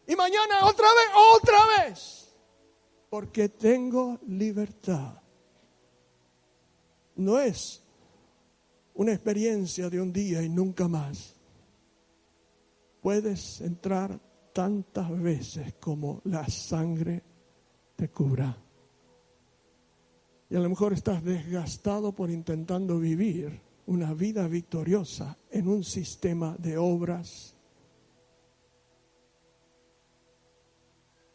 Y 0.05 0.15
mañana 0.15 0.67
otra 0.67 0.85
vez, 0.85 1.09
otra 1.33 1.57
vez. 1.79 2.31
Porque 3.09 3.49
tengo 3.49 4.19
libertad. 4.27 5.19
No 7.15 7.39
es 7.39 7.81
una 8.93 9.13
experiencia 9.13 9.89
de 9.89 9.99
un 9.99 10.13
día 10.13 10.43
y 10.43 10.49
nunca 10.49 10.87
más. 10.87 11.33
Puedes 13.01 13.61
entrar 13.61 14.26
tantas 14.57 15.11
veces 15.21 15.75
como 15.75 16.19
la 16.23 16.47
sangre 16.47 17.21
te 17.95 18.09
cubra. 18.09 18.57
Y 20.49 20.55
a 20.55 20.59
lo 20.59 20.67
mejor 20.67 20.93
estás 20.93 21.23
desgastado 21.23 22.11
por 22.11 22.31
intentando 22.31 22.97
vivir 22.97 23.61
una 23.85 24.15
vida 24.15 24.47
victoriosa 24.47 25.37
en 25.51 25.67
un 25.67 25.83
sistema 25.83 26.55
de 26.57 26.75
obras. 26.75 27.55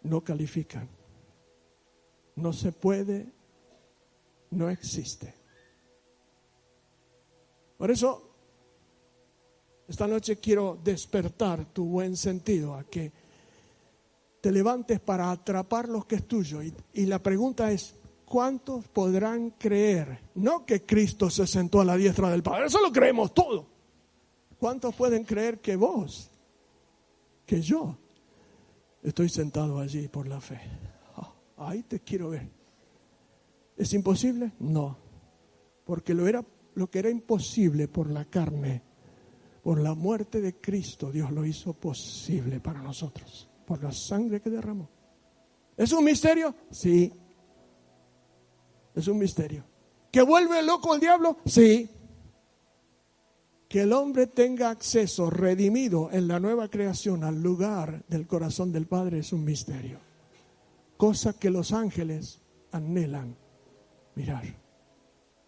No 0.03 0.25
califican. 0.25 0.89
No 2.35 2.53
se 2.53 2.73
puede, 2.73 3.33
no 4.51 4.69
existe. 4.69 5.33
Por 7.79 7.89
eso, 7.93 8.32
esta 9.89 10.07
noche 10.07 10.37
quiero 10.37 10.79
despertar 10.83 11.67
tu 11.67 11.85
buen 11.85 12.17
sentido 12.17 12.75
a 12.75 12.85
que 12.85 13.13
te 14.41 14.51
levantes 14.51 14.99
para 15.01 15.31
atrapar 15.31 15.89
lo 15.89 16.07
que 16.07 16.17
es 16.17 16.27
tuyo. 16.27 16.61
Y, 16.63 17.07
la 17.07 17.23
pregunta 17.23 17.71
es, 17.71 17.95
¿cuántos 18.25 18.89
podrán 18.89 19.51
creer? 19.51 20.19
No 20.35 20.67
que 20.67 20.85
Cristo 20.85 21.31
se 21.31 21.47
sentó 21.47 21.81
a 21.81 21.85
la 21.85 21.97
diestra 21.97 22.29
del 22.31 22.43
Padre, 22.43 22.67
eso 22.67 22.81
lo 22.81 22.93
creemos 22.93 23.33
todo. 23.33 23.67
¿Cuántos 24.59 24.95
pueden 24.95 25.25
creer 25.25 25.61
que 25.61 25.77
vos, 25.77 26.31
que 27.47 27.61
yo, 27.61 27.97
estoy 29.03 29.29
sentado 29.29 29.79
allí 29.79 30.09
por 30.09 30.27
la 30.27 30.41
fe? 30.41 30.61
Ah, 31.17 31.33
ahí 31.59 31.83
te 31.83 32.01
quiero 32.01 32.31
ver. 32.31 32.49
¿Es 33.77 33.93
imposible? 33.93 34.53
No. 34.59 34.97
Porque 35.85 36.15
lo, 36.15 36.27
era, 36.27 36.45
lo 36.75 36.91
que 36.91 36.99
era 36.99 37.11
imposible 37.11 37.89
por 37.89 38.11
la 38.11 38.25
carne, 38.25 38.83
por 39.63 39.81
la 39.81 39.95
muerte 39.95 40.41
de 40.41 40.61
Cristo, 40.61 41.13
Dios 41.13 41.31
lo 41.31 41.45
hizo 41.45 41.73
posible 41.73 42.61
para 42.61 42.83
nosotros, 42.83 43.49
por 43.65 43.83
la 43.83 43.93
sangre 43.93 44.41
que 44.41 44.51
derramó. 44.51 44.89
¿Es 45.77 45.93
un 45.93 46.05
misterio? 46.05 46.55
Sí. 46.71 47.13
Es 48.95 49.07
un 49.09 49.19
misterio. 49.19 49.65
¿Que 50.11 50.23
vuelve 50.23 50.63
loco 50.63 50.95
el 50.95 51.01
diablo? 51.01 51.39
Sí. 51.47 51.89
Que 53.69 53.83
el 53.83 53.93
hombre 53.93 54.27
tenga 54.27 54.69
acceso 54.69 55.31
redimido 55.31 56.11
en 56.13 56.29
la 56.29 56.39
nueva 56.41 56.69
creación 56.69 57.25
al 57.25 57.41
lugar 57.41 58.05
del 58.09 58.27
corazón 58.27 58.73
del 58.73 58.87
Padre 58.87 59.21
es 59.21 59.33
un 59.33 59.45
misterio. 59.45 59.99
Cosa 60.97 61.33
que 61.39 61.51
los 61.51 61.73
ángeles 61.73 62.41
anhelan 62.73 63.37
mirar. 64.15 64.45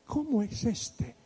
¿Cómo 0.06 0.42
es 0.42 0.64
este? 0.64 1.16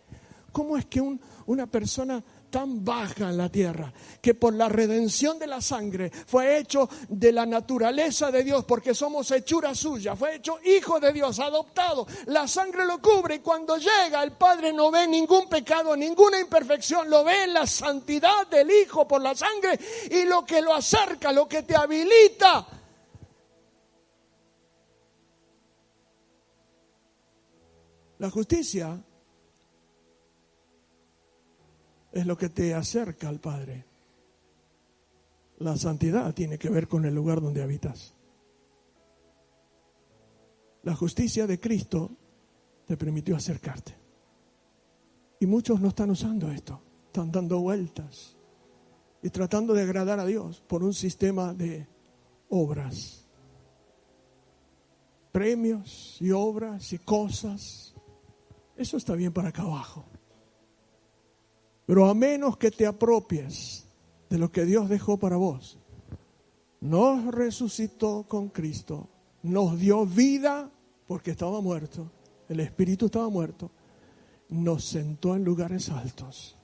¿Cómo 0.51 0.77
es 0.77 0.87
que 0.87 1.01
una 1.46 1.66
persona 1.66 2.24
tan 2.51 2.85
baja 2.85 3.31
en 3.31 3.37
la 3.37 3.49
tierra, 3.49 3.93
que 4.21 4.35
por 4.35 4.55
la 4.55 4.69
redención 4.69 5.39
de 5.39 5.47
la 5.47 5.61
sangre 5.61 6.11
fue 6.11 6.59
hecho 6.59 6.89
de 7.09 7.33
la 7.33 7.47
naturaleza 7.47 8.31
de 8.31 8.45
Dios, 8.45 8.65
porque 8.65 8.95
somos 8.95 9.31
hechura 9.31 9.75
suya, 9.75 10.17
fue 10.17 10.37
hecho 10.37 10.59
hijo 10.65 10.99
de 11.01 11.13
Dios, 11.13 11.39
adoptado. 11.39 12.07
La 12.27 12.49
sangre 12.49 12.85
lo 12.85 13.01
cubre 13.01 13.37
y 13.37 13.41
cuando 13.41 13.77
llega 13.77 14.23
el 14.23 14.33
Padre 14.33 14.73
no 14.73 14.91
ve 14.91 15.07
ningún 15.07 15.49
pecado, 15.49 15.97
ninguna 15.97 16.41
imperfección, 16.41 17.09
lo 17.11 17.25
ve 17.25 17.45
en 17.45 17.55
la 17.55 17.67
santidad 17.67 18.47
del 18.49 18.71
Hijo 18.71 19.07
por 19.07 19.21
la 19.21 19.35
sangre 19.35 19.79
y 20.11 20.25
lo 20.25 20.45
que 20.45 20.63
lo 20.63 20.75
acerca, 20.75 21.33
lo 21.33 21.49
que 21.49 21.63
te 21.63 21.77
habilita. 21.77 22.67
La 28.19 28.31
justicia 28.31 29.01
es 32.12 32.27
lo 32.27 32.37
que 32.37 32.49
te 32.49 32.75
acerca 32.75 33.29
al 33.29 33.40
Padre. 33.40 33.85
La 35.59 35.77
santidad 35.77 36.33
tiene 36.35 36.59
que 36.59 36.71
ver 36.71 36.88
con 36.88 37.05
el 37.05 37.14
lugar 37.14 37.40
donde 37.40 37.62
habitas. 37.62 38.14
La 40.83 40.94
justicia 40.94 41.47
de 41.47 41.59
Cristo 41.59 42.11
te 42.87 42.97
permitió 42.97 43.37
acercarte. 43.37 43.94
Y 45.40 45.47
muchos 45.47 45.81
no 45.81 45.88
están 45.88 46.11
usando 46.11 46.51
esto, 46.51 46.81
están 47.07 47.31
dando 47.31 47.61
vueltas 47.61 48.37
y 49.23 49.31
tratando 49.31 49.75
de 49.75 49.83
agradar 49.83 50.18
a 50.18 50.27
Dios 50.27 50.61
por 50.66 50.83
un 50.83 50.94
sistema 50.94 51.53
de 51.55 51.87
obras, 52.49 53.27
premios 55.33 56.16
y 56.21 56.31
obras 56.31 56.92
y 56.92 56.99
cosas. 56.99 57.94
Eso 58.77 58.96
está 58.96 59.15
bien 59.15 59.33
para 59.33 59.48
acá 59.48 59.63
abajo. 59.63 60.04
Pero 61.89 62.05
a 62.05 62.13
menos 62.13 62.59
que 62.59 62.71
te 62.71 62.87
apropies 62.87 63.87
de 64.29 64.37
lo 64.37 64.53
que 64.53 64.67
Dios 64.67 64.91
dejó 64.91 65.17
para 65.17 65.39
vos, 65.39 65.79
nos 66.83 67.35
resucitó 67.35 68.27
con 68.29 68.51
Cristo, 68.51 69.09
nos 69.43 69.79
dio 69.79 70.05
vida 70.05 70.71
porque 71.07 71.31
estaba 71.31 71.63
muerto, 71.63 72.11
el 72.51 72.61
Espíritu 72.61 73.07
estaba 73.07 73.31
muerto, 73.31 73.71
nos 74.51 74.85
sentó 74.85 75.35
en 75.35 75.45
lugares 75.45 75.89
altos. 75.89 76.59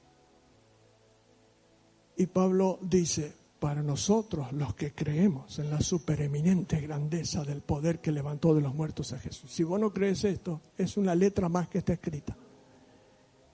Y 2.19 2.27
Pablo 2.27 2.79
dice, 2.83 3.33
para 3.59 3.83
nosotros 3.83 4.53
los 4.53 4.75
que 4.75 4.93
creemos 4.93 5.59
en 5.59 5.71
la 5.71 5.81
supereminente 5.81 6.83
grandeza 6.83 7.45
del 7.45 7.63
poder 7.63 8.03
que 8.03 8.13
levantó 8.13 8.55
de 8.55 8.61
los 8.61 8.75
muertos 8.75 9.15
a 9.15 9.19
Jesús. 9.19 9.51
Si 9.51 9.65
vos 9.65 9.81
no 9.81 9.91
crees 9.91 10.23
esto, 10.25 10.61
es 10.77 10.99
una 10.99 11.15
letra 11.15 11.49
más 11.49 11.69
que 11.69 11.79
está 11.79 11.95
escrita. 11.95 12.37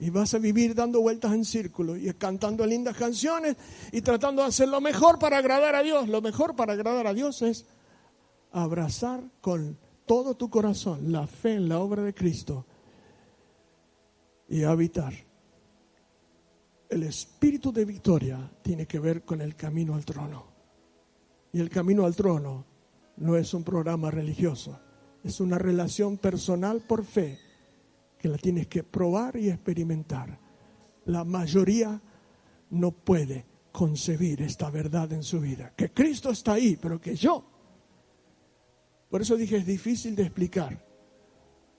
Y 0.01 0.09
vas 0.09 0.33
a 0.33 0.39
vivir 0.39 0.73
dando 0.73 0.99
vueltas 0.99 1.31
en 1.31 1.45
círculo 1.45 1.95
y 1.95 2.11
cantando 2.15 2.65
lindas 2.65 2.97
canciones 2.97 3.55
y 3.91 4.01
tratando 4.01 4.41
de 4.41 4.47
hacer 4.47 4.67
lo 4.67 4.81
mejor 4.81 5.19
para 5.19 5.37
agradar 5.37 5.75
a 5.75 5.83
Dios. 5.83 6.09
Lo 6.09 6.23
mejor 6.23 6.55
para 6.55 6.73
agradar 6.73 7.05
a 7.05 7.13
Dios 7.13 7.43
es 7.43 7.67
abrazar 8.51 9.21
con 9.41 9.77
todo 10.07 10.33
tu 10.33 10.49
corazón 10.49 11.11
la 11.11 11.27
fe 11.27 11.53
en 11.53 11.69
la 11.69 11.77
obra 11.77 12.01
de 12.01 12.15
Cristo 12.15 12.65
y 14.49 14.63
habitar. 14.63 15.13
El 16.89 17.03
espíritu 17.03 17.71
de 17.71 17.85
victoria 17.85 18.51
tiene 18.63 18.87
que 18.87 18.97
ver 18.97 19.23
con 19.23 19.39
el 19.39 19.55
camino 19.55 19.93
al 19.93 20.03
trono. 20.03 20.47
Y 21.53 21.59
el 21.59 21.69
camino 21.69 22.07
al 22.07 22.15
trono 22.15 22.65
no 23.17 23.37
es 23.37 23.53
un 23.53 23.63
programa 23.63 24.09
religioso, 24.09 24.79
es 25.23 25.39
una 25.39 25.59
relación 25.59 26.17
personal 26.17 26.81
por 26.81 27.05
fe 27.05 27.50
que 28.21 28.29
la 28.29 28.37
tienes 28.37 28.67
que 28.67 28.83
probar 28.83 29.35
y 29.35 29.49
experimentar. 29.49 30.39
La 31.05 31.23
mayoría 31.23 31.99
no 32.69 32.91
puede 32.91 33.45
concebir 33.71 34.43
esta 34.43 34.69
verdad 34.69 35.11
en 35.11 35.23
su 35.23 35.39
vida. 35.39 35.73
Que 35.75 35.91
Cristo 35.91 36.29
está 36.29 36.53
ahí, 36.53 36.77
pero 36.79 37.01
que 37.01 37.15
yo. 37.15 37.43
Por 39.09 39.21
eso 39.21 39.35
dije, 39.35 39.57
es 39.57 39.65
difícil 39.65 40.15
de 40.15 40.23
explicar, 40.23 40.85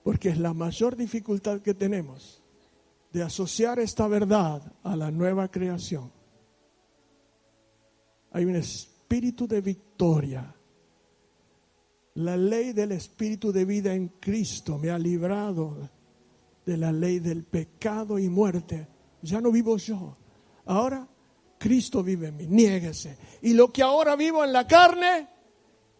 porque 0.03 0.29
es 0.29 0.37
la 0.37 0.53
mayor 0.53 0.97
dificultad 0.97 1.61
que 1.61 1.73
tenemos 1.73 2.43
de 3.13 3.23
asociar 3.23 3.79
esta 3.79 4.07
verdad 4.07 4.73
a 4.83 4.95
la 4.95 5.11
nueva 5.11 5.49
creación. 5.49 6.11
Hay 8.31 8.43
un 8.43 8.55
espíritu 8.55 9.47
de 9.47 9.61
victoria. 9.61 10.53
La 12.15 12.35
ley 12.35 12.73
del 12.73 12.91
espíritu 12.91 13.51
de 13.51 13.65
vida 13.65 13.93
en 13.93 14.09
Cristo 14.19 14.77
me 14.77 14.89
ha 14.89 14.99
librado 14.99 15.89
de 16.65 16.77
la 16.77 16.91
ley 16.91 17.19
del 17.19 17.43
pecado 17.43 18.19
y 18.19 18.29
muerte. 18.29 18.87
Ya 19.21 19.41
no 19.41 19.51
vivo 19.51 19.77
yo. 19.77 20.17
Ahora 20.65 21.07
Cristo 21.57 22.03
vive 22.03 22.27
en 22.27 22.37
mí. 22.37 22.47
Niéguese. 22.47 23.17
Y 23.41 23.53
lo 23.53 23.71
que 23.71 23.83
ahora 23.83 24.15
vivo 24.15 24.43
en 24.43 24.53
la 24.53 24.67
carne, 24.67 25.27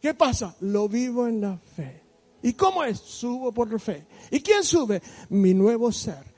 ¿qué 0.02 0.14
pasa? 0.14 0.56
Lo 0.62 0.90
vivo 0.90 1.28
en 1.28 1.42
la 1.42 1.58
fe. 1.58 2.02
¿Y 2.42 2.54
cómo 2.54 2.84
es? 2.84 3.00
Subo 3.00 3.54
por 3.54 3.80
fe. 3.80 4.06
¿Y 4.32 4.42
quién 4.42 4.64
sube? 4.64 5.02
Mi 5.30 5.54
nuevo 5.54 5.92
ser 5.92 6.33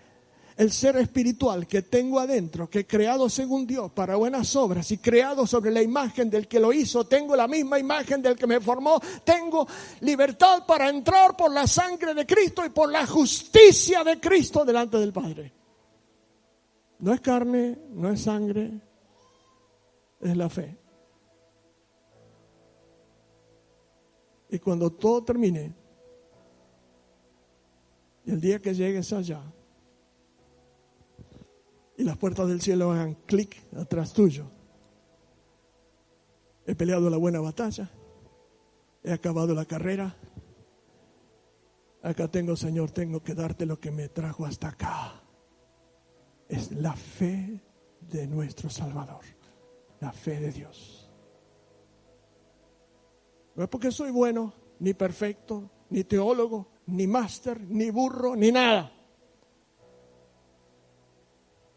el 0.58 0.72
ser 0.72 0.96
espiritual 0.98 1.68
que 1.68 1.82
tengo 1.82 2.20
adentro, 2.20 2.70
que 2.70 2.88
creado 2.88 3.30
según 3.30 3.68
Dios 3.68 3.92
para 3.92 4.16
buenas 4.16 4.56
obras 4.56 4.90
y 4.92 4.98
creado 4.98 5.46
sobre 5.46 5.72
la 5.72 5.82
imagen 5.82 6.30
del 6.30 6.48
que 6.48 6.60
lo 6.60 6.72
hizo, 6.72 7.06
tengo 7.06 7.36
la 7.36 7.48
misma 7.48 7.78
imagen 7.78 8.22
del 8.22 8.38
que 8.38 8.48
me 8.48 8.62
formó, 8.62 9.00
tengo 9.24 9.68
libertad 10.02 10.66
para 10.66 10.90
entrar 10.90 11.36
por 11.36 11.52
la 11.52 11.68
sangre 11.68 12.14
de 12.14 12.26
Cristo 12.26 12.66
y 12.66 12.70
por 12.70 12.90
la 12.90 13.06
justicia 13.06 14.04
de 14.04 14.20
Cristo 14.20 14.64
delante 14.64 14.98
del 14.98 15.12
Padre. 15.12 15.52
No 17.00 17.14
es 17.14 17.20
carne, 17.20 17.78
no 17.92 18.10
es 18.10 18.22
sangre, 18.22 18.72
es 20.22 20.38
la 20.38 20.50
fe. 20.50 20.78
Y 24.50 24.60
cuando 24.60 24.90
todo 24.90 25.22
termine, 25.22 25.74
y 28.26 28.32
el 28.32 28.40
día 28.40 28.62
que 28.62 28.74
llegues 28.74 29.12
allá, 29.12 29.42
y 31.98 32.04
las 32.04 32.18
puertas 32.18 32.48
del 32.48 32.62
cielo 32.62 32.92
hagan 32.92 33.16
clic 33.26 33.62
atrás 33.76 34.14
tuyo. 34.14 34.46
He 36.66 36.76
peleado 36.76 37.10
la 37.10 37.18
buena 37.18 37.40
batalla, 37.40 37.90
he 39.04 39.12
acabado 39.12 39.54
la 39.54 39.66
carrera. 39.66 40.16
Acá 42.02 42.28
tengo, 42.28 42.56
Señor, 42.56 42.92
tengo 42.92 43.24
que 43.24 43.34
darte 43.34 43.66
lo 43.66 43.80
que 43.80 43.92
me 43.92 44.10
trajo 44.10 44.46
hasta 44.46 44.70
acá. 44.70 45.24
Es 46.48 46.72
la 46.72 46.94
fe 46.96 47.62
de 48.02 48.28
nuestro 48.28 48.70
Salvador, 48.70 49.24
la 50.00 50.12
fe 50.12 50.40
de 50.40 50.52
Dios. 50.52 51.10
No 53.56 53.64
es 53.64 53.70
porque 53.70 53.92
soy 53.92 54.12
bueno, 54.12 54.54
ni 54.80 54.94
perfecto, 54.94 55.72
ni 55.90 56.04
teólogo, 56.04 56.68
ni 56.88 57.08
máster, 57.08 57.62
ni 57.62 57.90
burro, 57.90 58.36
ni 58.36 58.52
nada. 58.52 58.95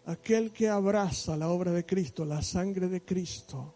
Aquel 0.08 0.52
que 0.52 0.66
abraza 0.70 1.36
la 1.36 1.50
obra 1.50 1.70
de 1.70 1.84
Cristo, 1.84 2.24
la 2.24 2.40
sangre 2.40 2.88
de 2.88 3.04
Cristo, 3.04 3.74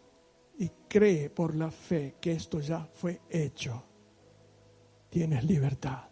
y 0.57 0.67
cree 0.89 1.29
por 1.29 1.55
la 1.55 1.69
fe 1.69 2.15
que 2.19 2.31
esto 2.31 2.59
ya 2.59 2.89
fue 2.91 3.21
hecho, 3.29 3.83
tienes 5.11 5.43
libertad. 5.43 6.09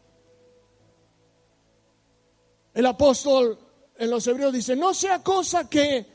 El 2.72 2.86
apóstol 2.86 3.58
en 3.98 4.12
los 4.12 4.28
hebreos 4.28 4.54
dice, 4.54 4.76
no 4.76 4.94
sea 4.94 5.24
cosa 5.24 5.68
que 5.68 6.06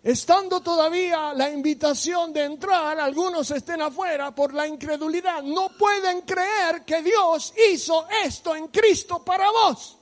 estando 0.00 0.60
todavía 0.60 1.34
la 1.34 1.50
invitación 1.50 2.32
de 2.32 2.44
entrar, 2.44 3.00
algunos 3.00 3.50
estén 3.50 3.82
afuera 3.82 4.32
por 4.32 4.54
la 4.54 4.68
incredulidad, 4.68 5.42
no 5.42 5.76
pueden 5.76 6.20
creer 6.20 6.84
que 6.86 7.02
Dios 7.02 7.52
hizo 7.68 8.06
esto 8.24 8.54
en 8.54 8.68
Cristo 8.68 9.24
para 9.24 9.50
vos. 9.50 9.98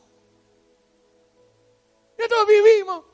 Entonces 2.18 2.46
vivimos 2.46 3.07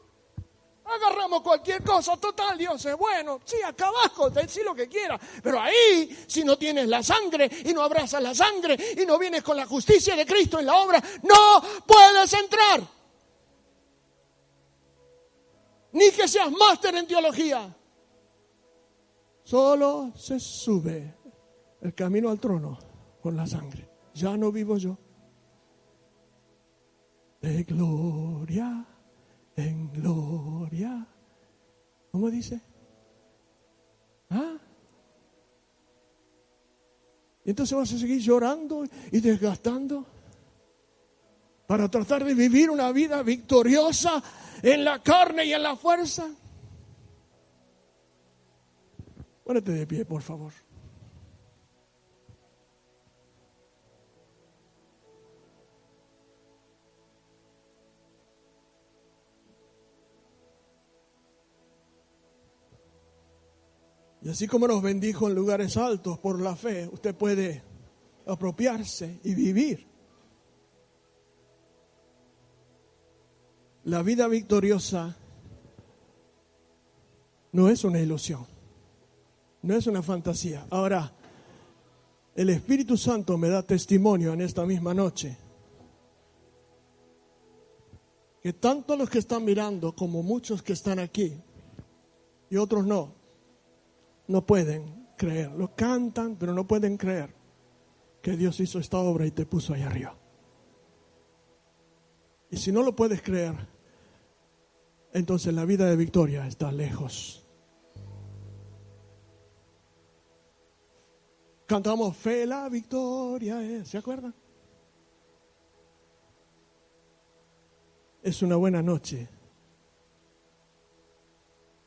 Agarramos 0.85 1.41
cualquier 1.41 1.83
cosa, 1.83 2.17
total, 2.19 2.59
Dios 2.59 2.85
es 2.85 2.97
bueno. 2.97 3.41
Sí, 3.45 3.57
acá 3.65 3.87
abajo, 3.87 4.31
sí 4.47 4.61
lo 4.63 4.75
que 4.75 4.87
quiera. 4.87 5.19
Pero 5.43 5.59
ahí, 5.59 6.25
si 6.27 6.45
no 6.45 6.59
tienes 6.59 6.89
la 6.89 7.03
sangre 7.03 7.51
y 7.65 7.73
no 7.73 7.83
abrazas 7.83 8.23
la 8.23 8.35
sangre 8.35 8.77
y 9.01 9.07
no 9.07 9.19
vienes 9.19 9.43
con 9.43 9.57
la 9.57 9.65
justicia 9.65 10.15
de 10.15 10.27
Cristo 10.27 10.61
en 10.61 10.67
la 10.67 10.77
obra, 10.77 11.03
no 11.23 11.63
puedes 11.87 12.33
entrar. 12.35 12.83
Ni 15.93 16.11
que 16.11 16.29
seas 16.29 16.51
máster 16.51 16.95
en 16.97 17.07
teología. 17.07 17.75
Solo 19.45 20.13
se 20.17 20.39
sube 20.39 21.15
el 21.81 21.95
camino 21.95 22.29
al 22.29 22.39
trono 22.39 22.79
con 23.23 23.37
la 23.37 23.47
sangre. 23.47 23.89
Ya 24.13 24.37
no 24.37 24.53
vivo 24.53 24.77
yo. 24.77 24.99
De 27.41 27.63
gloria 27.63 28.87
en 29.57 29.93
gloria. 29.93 31.07
¿Cómo 32.11 32.31
dice? 32.31 32.61
¿Ah? 34.31 34.57
Y 37.45 37.51
entonces 37.51 37.77
vas 37.77 37.93
a 37.93 37.99
seguir 37.99 38.21
llorando 38.21 38.85
y 39.13 39.21
desgastando 39.21 40.07
para 41.67 41.91
tratar 41.91 42.25
de 42.25 42.35
vivir 42.35 42.71
una 42.71 42.91
vida 42.93 43.23
victoriosa 43.23 44.23
en 44.63 44.85
la 44.85 45.03
carne 45.03 45.45
y 45.45 45.53
en 45.53 45.63
la 45.63 45.77
fuerza. 45.77 46.29
Pónete 49.45 49.73
de 49.73 49.87
pie, 49.87 50.05
por 50.07 50.23
favor. 50.23 50.53
Y 64.25 64.31
así 64.31 64.49
como 64.49 64.67
nos 64.67 64.83
bendijo 64.83 65.29
en 65.29 65.35
lugares 65.35 65.77
altos 65.77 66.19
por 66.19 66.41
la 66.41 66.57
fe, 66.57 66.89
usted 66.91 67.15
puede 67.15 67.63
apropiarse 68.27 69.21
y 69.23 69.35
vivir. 69.35 69.87
La 73.85 74.03
vida 74.03 74.27
victoriosa 74.27 75.15
no 77.53 77.69
es 77.69 77.85
una 77.85 78.01
ilusión, 78.01 78.47
no 79.61 79.75
es 79.75 79.87
una 79.87 80.03
fantasía. 80.03 80.67
Ahora, 80.71 81.13
el 82.35 82.49
Espíritu 82.49 82.97
Santo 82.97 83.37
me 83.37 83.51
da 83.51 83.63
testimonio 83.63 84.33
en 84.33 84.41
esta 84.41 84.65
misma 84.65 84.95
noche 84.95 85.37
que 88.43 88.55
tanto 88.55 88.97
los 88.97 89.11
que 89.11 89.19
están 89.19 89.45
mirando 89.45 89.95
como 89.95 90.23
muchos 90.23 90.63
que 90.63 90.73
están 90.73 90.99
aquí 90.99 91.39
y 92.49 92.57
otros 92.57 92.87
no, 92.87 93.24
no 94.27 94.47
pueden 94.47 95.09
creer. 95.17 95.51
Lo 95.53 95.75
cantan, 95.75 96.37
pero 96.37 96.55
no 96.55 96.67
pueden 96.67 96.97
creer 96.97 97.35
que 98.23 98.37
Dios 98.37 98.59
hizo 98.61 98.79
esta 98.79 98.99
obra 98.99 99.27
y 99.27 99.31
te 99.31 99.47
puso 99.47 99.75
ahí 99.75 99.83
arriba. 99.83 100.17
Y 102.51 102.57
si 102.57 102.73
no 102.73 102.83
lo 102.83 102.95
puedes 102.95 103.21
creer, 103.21 103.55
entonces 105.13 105.53
la 105.53 105.65
vida 105.65 105.87
de 105.87 105.97
victoria 105.97 106.47
está 106.47 106.73
lejos. 106.73 107.47
Cantamos 111.67 112.17
fe 112.17 112.47
la 112.47 112.69
victoria, 112.69 113.85
¿se 113.85 113.99
acuerdan? 113.99 114.35
Es 118.23 118.43
una 118.43 118.57
buena 118.57 118.83
noche 118.83 119.29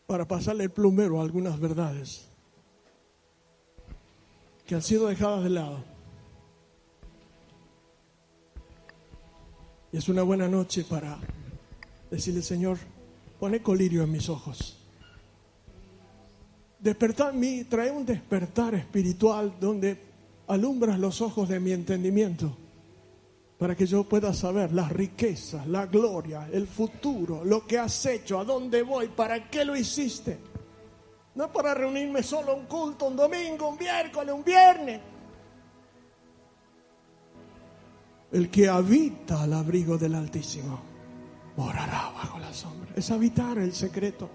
para 0.06 0.28
pasarle 0.28 0.66
el 0.66 0.72
plumero 0.72 1.20
a 1.20 1.24
algunas 1.24 1.60
verdades 1.60 2.27
que 4.68 4.76
han 4.76 4.82
sido 4.82 5.08
dejadas 5.08 5.46
de 5.46 5.50
lado. 5.50 5.84
Y 9.94 9.98
es 9.98 10.10
una 10.10 10.24
buena 10.24 10.50
noche 10.50 10.84
para 10.84 11.18
decirle, 12.12 12.42
Señor, 12.42 12.78
pone 13.40 13.62
colirio 13.62 14.04
en 14.04 14.12
mis 14.12 14.28
ojos. 14.28 14.78
Despertar 16.80 17.34
mí, 17.34 17.64
trae 17.64 17.90
un 17.90 18.06
despertar 18.06 18.76
espiritual 18.76 19.56
donde 19.60 19.98
alumbras 20.48 21.00
los 21.00 21.22
ojos 21.22 21.48
de 21.48 21.60
mi 21.62 21.72
entendimiento 21.72 22.56
para 23.58 23.76
que 23.76 23.88
yo 23.88 24.04
pueda 24.04 24.34
saber 24.34 24.72
las 24.74 24.92
riquezas, 24.92 25.66
la 25.66 25.88
gloria, 25.88 26.48
el 26.52 26.68
futuro, 26.68 27.44
lo 27.44 27.66
que 27.66 27.80
has 27.80 28.06
hecho, 28.06 28.40
a 28.40 28.44
dónde 28.44 28.84
voy, 28.84 29.08
para 29.08 29.50
qué 29.50 29.66
lo 29.66 29.76
hiciste. 29.76 30.38
No 31.38 31.52
para 31.52 31.76
reunirme 31.76 32.24
solo 32.24 32.56
un 32.56 32.66
culto, 32.66 33.06
un 33.06 33.16
domingo, 33.16 33.70
un 33.70 33.78
miércoles, 33.78 34.34
un 34.34 34.44
viernes. 34.44 35.00
El 38.32 38.50
que 38.50 38.68
habita 38.68 39.44
al 39.44 39.54
abrigo 39.54 40.00
del 40.00 40.16
Altísimo 40.16 40.80
morará 41.56 42.12
bajo 42.16 42.40
la 42.40 42.52
sombra. 42.52 42.92
Es 42.96 43.12
habitar 43.12 43.60
el 43.60 43.72
secreto. 43.72 44.28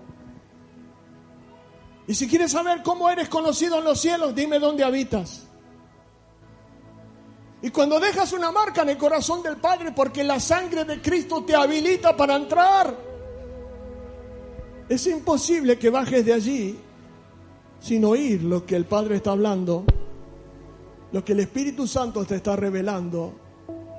Y 2.07 2.15
si 2.15 2.29
quieres 2.29 2.53
saber 2.53 2.85
cómo 2.85 3.11
eres 3.11 3.29
conocido 3.29 3.79
en 3.79 3.85
los 3.85 4.01
cielos, 4.01 4.33
dime 4.33 4.61
dónde 4.61 4.85
habitas. 4.85 5.49
Y 7.63 7.71
cuando 7.71 7.99
dejas 7.99 8.33
una 8.33 8.53
marca 8.53 8.83
en 8.83 8.91
el 8.91 8.97
corazón 8.97 9.43
del 9.43 9.57
Padre, 9.57 9.91
porque 9.91 10.23
la 10.23 10.39
sangre 10.39 10.85
de 10.85 11.03
Cristo 11.03 11.43
te 11.43 11.57
habilita 11.57 12.17
para 12.17 12.37
entrar, 12.37 12.97
es 14.89 15.05
imposible 15.09 15.77
que 15.81 15.91
bajes 15.91 16.25
de 16.25 16.33
allí 16.33 16.79
sin 17.83 18.05
oír 18.05 18.43
lo 18.45 18.65
que 18.65 18.77
el 18.77 18.85
Padre 18.85 19.17
está 19.17 19.33
hablando, 19.33 19.85
lo 21.11 21.25
que 21.25 21.33
el 21.33 21.41
Espíritu 21.41 21.87
Santo 21.87 22.25
te 22.25 22.37
está 22.37 22.55
revelando 22.55 23.35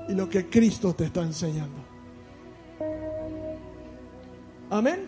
y 0.08 0.14
lo 0.14 0.30
que 0.30 0.50
Cristo 0.50 0.94
te 0.94 1.06
está 1.06 1.22
enseñando. 1.22 1.84
Amén. 4.70 5.06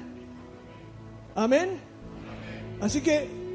Amén. 1.36 1.80
Así 2.82 3.02
que 3.02 3.46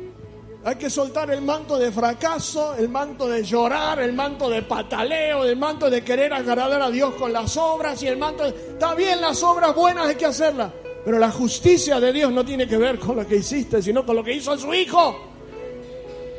hay 0.64 0.74
que 0.76 0.90
soltar 0.90 1.30
el 1.30 1.42
manto 1.42 1.78
de 1.78 1.92
fracaso, 1.92 2.74
el 2.74 2.88
manto 2.88 3.28
de 3.28 3.42
llorar, 3.42 4.00
el 4.00 4.12
manto 4.14 4.48
de 4.48 4.62
pataleo, 4.62 5.44
el 5.44 5.56
manto 5.56 5.88
de 5.88 6.02
querer 6.02 6.32
agradar 6.32 6.82
a 6.82 6.90
Dios 6.90 7.14
con 7.14 7.32
las 7.32 7.56
obras 7.56 8.02
y 8.02 8.06
el 8.06 8.18
manto 8.18 8.44
de... 8.44 8.50
Está 8.50 8.94
bien, 8.94 9.20
las 9.20 9.42
obras 9.42 9.74
buenas 9.74 10.06
hay 10.06 10.16
que 10.16 10.26
hacerlas, 10.26 10.72
pero 11.04 11.18
la 11.18 11.30
justicia 11.30 11.98
de 12.00 12.12
Dios 12.12 12.32
no 12.32 12.44
tiene 12.44 12.66
que 12.66 12.76
ver 12.76 12.98
con 12.98 13.16
lo 13.16 13.26
que 13.26 13.36
hiciste, 13.36 13.82
sino 13.82 14.04
con 14.04 14.16
lo 14.16 14.24
que 14.24 14.34
hizo 14.34 14.56
su 14.58 14.72
Hijo. 14.74 15.30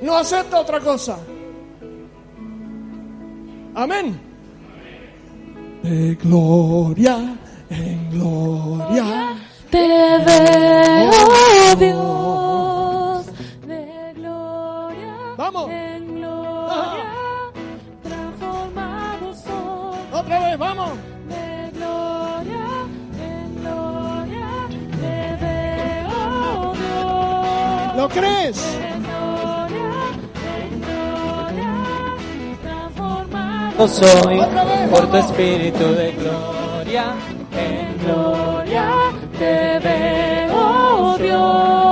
No 0.02 0.18
acepta 0.18 0.60
otra 0.60 0.80
cosa. 0.80 1.20
Amén. 3.74 4.20
De 5.84 6.16
gloria 6.16 7.38
en 7.72 8.10
gloria. 8.12 9.36
Te 9.70 9.78
veo, 10.26 11.76
Dios, 11.80 12.51
¿Lo 28.02 28.10
crees? 28.10 28.58
No 33.78 33.88
soy 33.88 34.42
por 34.90 35.06
tu 35.12 35.18
espíritu 35.18 35.84
de 35.94 36.12
gloria 36.14 37.14
en 37.56 38.04
gloria 38.04 38.90
te 39.38 39.78
veo, 39.78 41.18
Dios. 41.20 41.91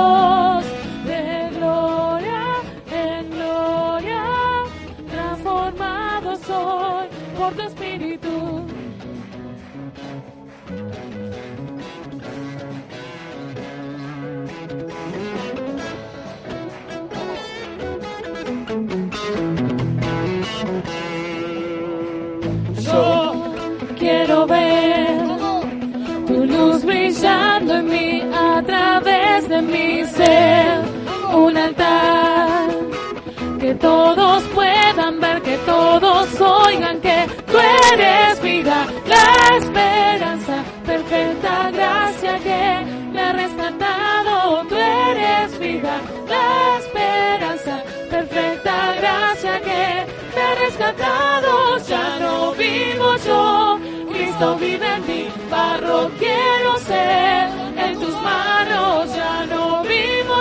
Mi 29.62 30.04
ser. 30.06 30.80
Un 31.34 31.56
altar 31.56 32.70
que 33.60 33.74
todos 33.74 34.42
puedan 34.54 35.20
ver, 35.20 35.42
que 35.42 35.56
todos 35.58 36.40
oigan 36.40 37.00
que 37.00 37.26
tú 37.46 37.56
eres 37.92 38.42
vida, 38.42 38.86
la 39.06 39.56
esperanza, 39.58 40.64
perfecta 40.86 41.70
gracia 41.70 42.38
que 42.38 42.84
me 43.12 43.20
ha 43.20 43.32
rescatado. 43.32 44.66
Tú 44.68 44.74
eres 44.76 45.58
vida, 45.58 46.00
la 46.26 46.78
esperanza, 46.78 47.82
perfecta 48.10 48.94
gracia 49.00 49.60
que 49.60 50.06
me 50.34 50.42
ha 50.42 50.54
rescatado. 50.66 51.78
Ya 51.86 52.18
no 52.18 52.52
vivo 52.52 53.16
yo, 53.26 53.78
Cristo 54.10 54.56
vive 54.56 54.86
en 54.96 55.06
mí, 55.06 55.28
barro 55.50 56.10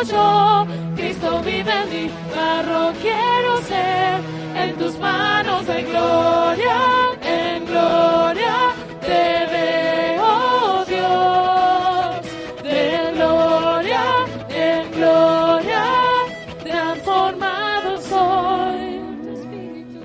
yo, 0.04 0.66
Cristo 0.95 1.41
vive 1.41 1.72
en 1.72 1.89
mí, 1.89 2.12
barro 2.36 2.93
quiero 3.02 3.62
ser 3.64 4.20
en 4.56 4.76
tus 4.78 4.97
manos 5.00 5.66
de 5.68 5.82
gloria, 5.84 6.78
en 7.22 7.66
gloria 7.66 8.56
te 9.02 9.45
veo 9.52 10.86
Dios, 10.86 12.22
de 12.64 13.12
gloria 13.14 14.04
en 14.50 14.91
gloria 14.91 15.84
transformado 16.64 17.97
soy. 18.02 19.00
Tu 19.24 19.30
espíritu. 19.30 20.00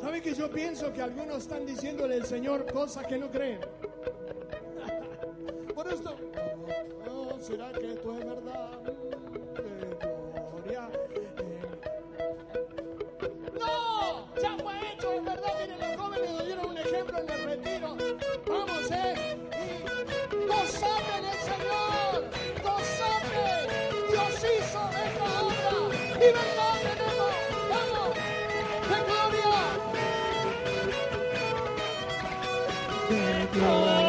¿Sabe 0.00 0.22
que 0.22 0.34
yo 0.34 0.50
pienso 0.50 0.92
que 0.92 1.02
algunos 1.02 1.38
están 1.38 1.64
diciéndole 1.66 2.14
al 2.16 2.24
Señor 2.26 2.66
cosas 2.72 3.06
que 3.06 3.18
no 3.18 3.30
creen? 3.30 3.60
Por 5.74 5.86
esto, 5.92 6.16
¿será 7.48 7.72
que 7.72 7.92
esto 7.92 8.12
es 8.18 8.24
verdad? 8.26 8.70
De 8.84 8.92
gloria. 10.50 10.90
No, 13.58 14.34
ya 14.42 14.52
fue 14.62 14.74
hecho, 14.92 15.12
es 15.12 15.24
verdad. 15.24 15.52
Miren, 15.60 15.78
los 15.80 15.96
jóvenes 15.96 16.30
nos 16.30 16.44
dieron 16.44 16.66
un 16.70 16.78
ejemplo 16.78 17.18
en 17.18 17.30
el 17.30 17.44
retiro. 17.44 17.96
Vamos, 18.46 18.90
eh. 18.90 19.14
Y 20.32 20.46
gozate 20.46 21.12
en 21.18 21.24
el 21.24 21.38
Señor, 21.50 22.12
gozate. 22.66 23.46
Dios 24.10 24.34
hizo 24.52 24.80
esta 25.06 25.26
obra. 25.40 25.70
Libertad 26.20 26.74
tenemos. 26.84 27.32
Vamos, 27.72 28.10
de 28.90 28.98
gloria. 29.08 29.52
gloria, 33.54 34.07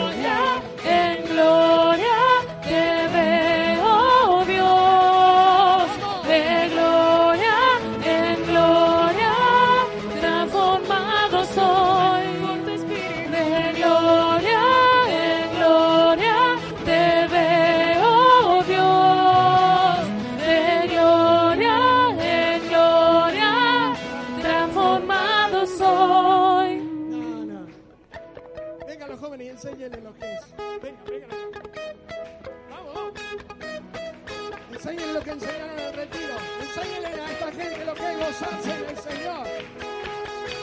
gozarse 38.29 38.71
en 38.71 38.89
el 38.89 38.97
Señor. 38.97 39.47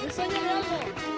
Enséñenle 0.05 0.51
algo. 0.51 1.16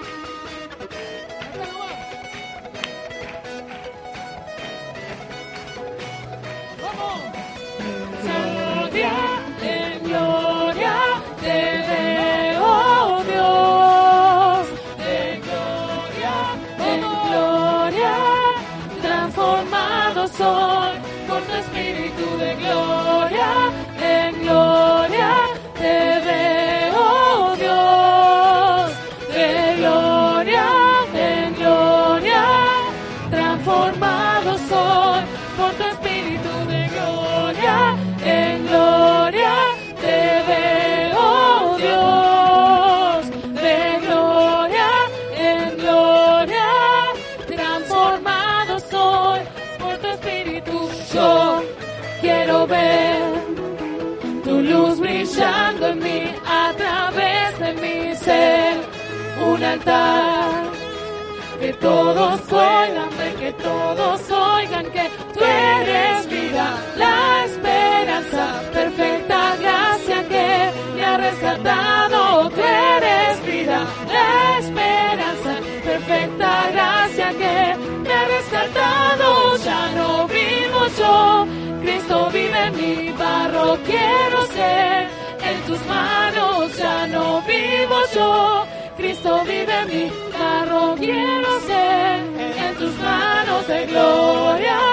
Cristo 80.98 82.28
vive 82.32 82.66
en 82.66 82.76
mi 82.76 83.12
barro, 83.12 83.78
quiero 83.84 84.46
ser 84.46 85.08
en 85.42 85.60
tus 85.66 85.86
manos, 85.86 86.76
ya 86.76 87.06
no 87.06 87.40
vivo 87.42 87.96
yo. 88.14 88.66
Cristo 88.96 89.44
vive 89.44 89.74
en 89.82 89.88
mi 89.88 90.10
barro, 90.36 90.96
quiero 90.96 91.60
ser 91.60 92.18
en 92.66 92.74
tus 92.76 92.94
manos 92.98 93.66
de 93.68 93.86
gloria, 93.86 94.87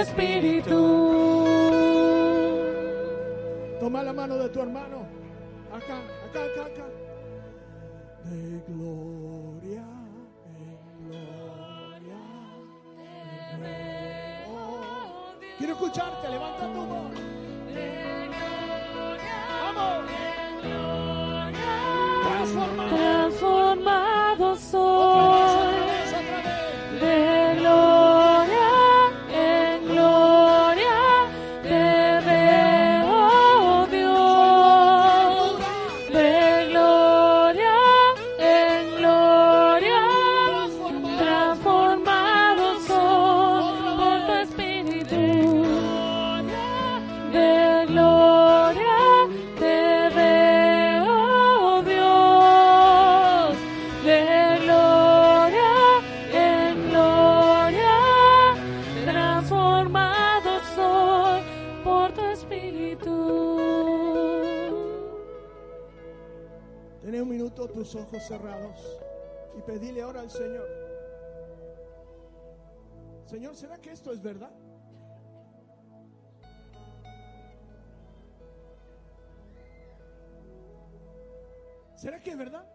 espíritu. 0.00 0.78
Toma 3.80 4.02
la 4.02 4.12
mano 4.12 4.36
de 4.36 4.48
tu 4.48 4.60
hermano. 4.60 5.06
Acá, 5.72 5.98
acá, 6.26 6.44
acá, 6.44 6.66
acá. 6.66 6.86
De 8.24 8.62
gloria 8.68 9.84
en 10.44 11.08
gloria. 11.08 12.20
te 13.50 13.56
veo. 13.62 14.56
Quiero 15.58 15.72
escucharte, 15.74 16.28
levanta 16.28 16.72
tu 16.72 16.80
voz. 16.86 16.97
Cerrados 68.28 69.00
y 69.56 69.62
pedile 69.62 70.02
ahora 70.02 70.20
al 70.20 70.30
Señor. 70.30 70.68
Señor, 73.24 73.56
¿será 73.56 73.78
que 73.78 73.90
esto 73.90 74.12
es 74.12 74.20
verdad? 74.20 74.50
¿Será 81.96 82.22
que 82.22 82.30
es 82.30 82.38
verdad? 82.38 82.66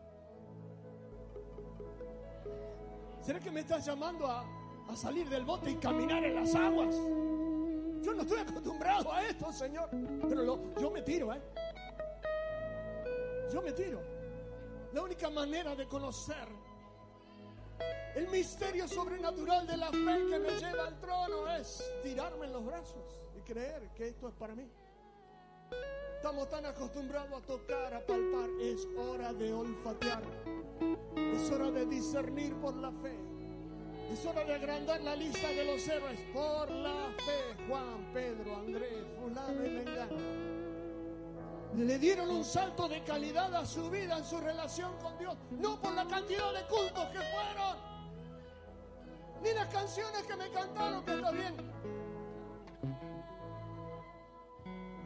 ¿Será 3.22 3.40
que 3.40 3.52
me 3.52 3.60
estás 3.62 3.86
llamando 3.86 4.28
a, 4.28 4.44
a 4.90 4.96
salir 4.96 5.30
del 5.30 5.46
bote 5.46 5.70
y 5.70 5.76
caminar 5.76 6.24
en 6.26 6.36
las 6.36 6.56
aguas? 6.56 6.96
Yo 8.02 8.14
no 8.14 8.24
estoy 8.24 8.40
acostumbrado 8.40 9.14
a 9.14 9.24
esto, 9.24 9.54
Señor. 9.54 9.88
Pero 10.28 10.74
yo 10.78 10.92
me 10.92 11.02
tiro, 11.04 11.32
¿eh? 11.32 11.42
Yo 13.54 13.62
me 13.62 13.72
tiro. 13.72 14.13
La 14.94 15.02
única 15.02 15.30
manera 15.32 15.76
de 15.76 15.88
conocer 15.88 16.48
el 18.16 18.28
misterio 18.28 18.88
sobrenatural 18.88 19.66
de 19.66 19.76
la 19.76 19.88
fe 19.88 20.28
que 20.30 20.40
me 20.40 20.52
lleva 20.52 20.88
al 20.88 21.00
trono 21.00 21.50
es 21.56 21.84
tirarme 22.04 22.46
en 22.46 22.54
los 22.54 22.64
brazos 22.64 23.20
y 23.36 23.42
creer 23.42 23.90
que 23.96 24.10
esto 24.10 24.28
es 24.28 24.36
para 24.36 24.54
mí. 24.54 24.70
Estamos 26.16 26.48
tan 26.52 26.68
acostumbrados 26.68 27.42
a 27.42 27.46
tocar, 27.46 27.92
a 27.92 28.06
palpar. 28.06 28.50
Es 28.62 28.88
hora 28.96 29.34
de 29.34 29.52
olfatear. 29.52 30.22
Es 31.34 31.50
hora 31.50 31.72
de 31.72 31.88
discernir 31.88 32.54
por 32.58 32.76
la 32.76 32.92
fe. 32.92 33.18
Es 34.12 34.24
hora 34.28 34.46
de 34.46 34.54
agrandar 34.54 35.02
la 35.02 35.16
lista 35.16 35.50
de 35.50 35.66
los 35.66 35.88
héroes 35.88 36.20
por 36.32 36.70
la 36.70 37.12
fe. 37.18 37.66
Juan, 37.68 38.14
Pedro, 38.14 38.58
Andrés, 38.58 39.08
fulano 39.20 39.66
y 39.66 39.70
mengano 39.70 40.53
le 41.78 41.98
dieron 41.98 42.30
un 42.30 42.44
salto 42.44 42.88
de 42.88 43.04
calidad 43.04 43.54
a 43.56 43.66
su 43.66 43.90
vida 43.90 44.18
en 44.18 44.26
su 44.26 44.38
relación 44.40 44.94
con 45.02 45.18
Dios, 45.18 45.36
no 45.52 45.80
por 45.82 45.94
la 45.94 46.06
cantidad 46.06 46.54
de 46.54 46.62
cultos 46.68 47.06
que 47.08 47.20
fueron, 47.20 47.78
ni 49.42 49.54
las 49.54 49.68
canciones 49.70 50.24
que 50.24 50.36
me 50.36 50.50
cantaron, 50.52 51.04
que 51.04 51.14
está 51.14 51.32
bien. 51.32 51.56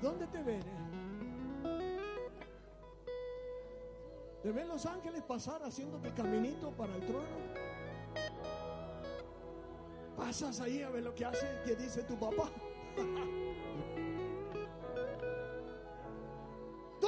¿Dónde 0.02 0.28
te 0.28 0.44
ven? 0.44 0.62
eh? 0.62 0.88
¿Te 4.44 4.52
ven 4.52 4.68
los 4.68 4.86
ángeles 4.86 5.24
pasar 5.24 5.64
haciéndote 5.64 6.12
caminito 6.12 6.72
para 6.72 6.96
el 6.96 7.06
trono? 7.06 7.26
Pasas 10.16 10.60
ahí 10.62 10.84
a 10.84 10.90
ver 10.90 11.04
lo 11.04 11.16
que 11.16 11.26
hace, 11.26 11.48
que 11.66 11.76
dice 11.76 12.04
tu 12.04 12.18
papá. 12.18 12.52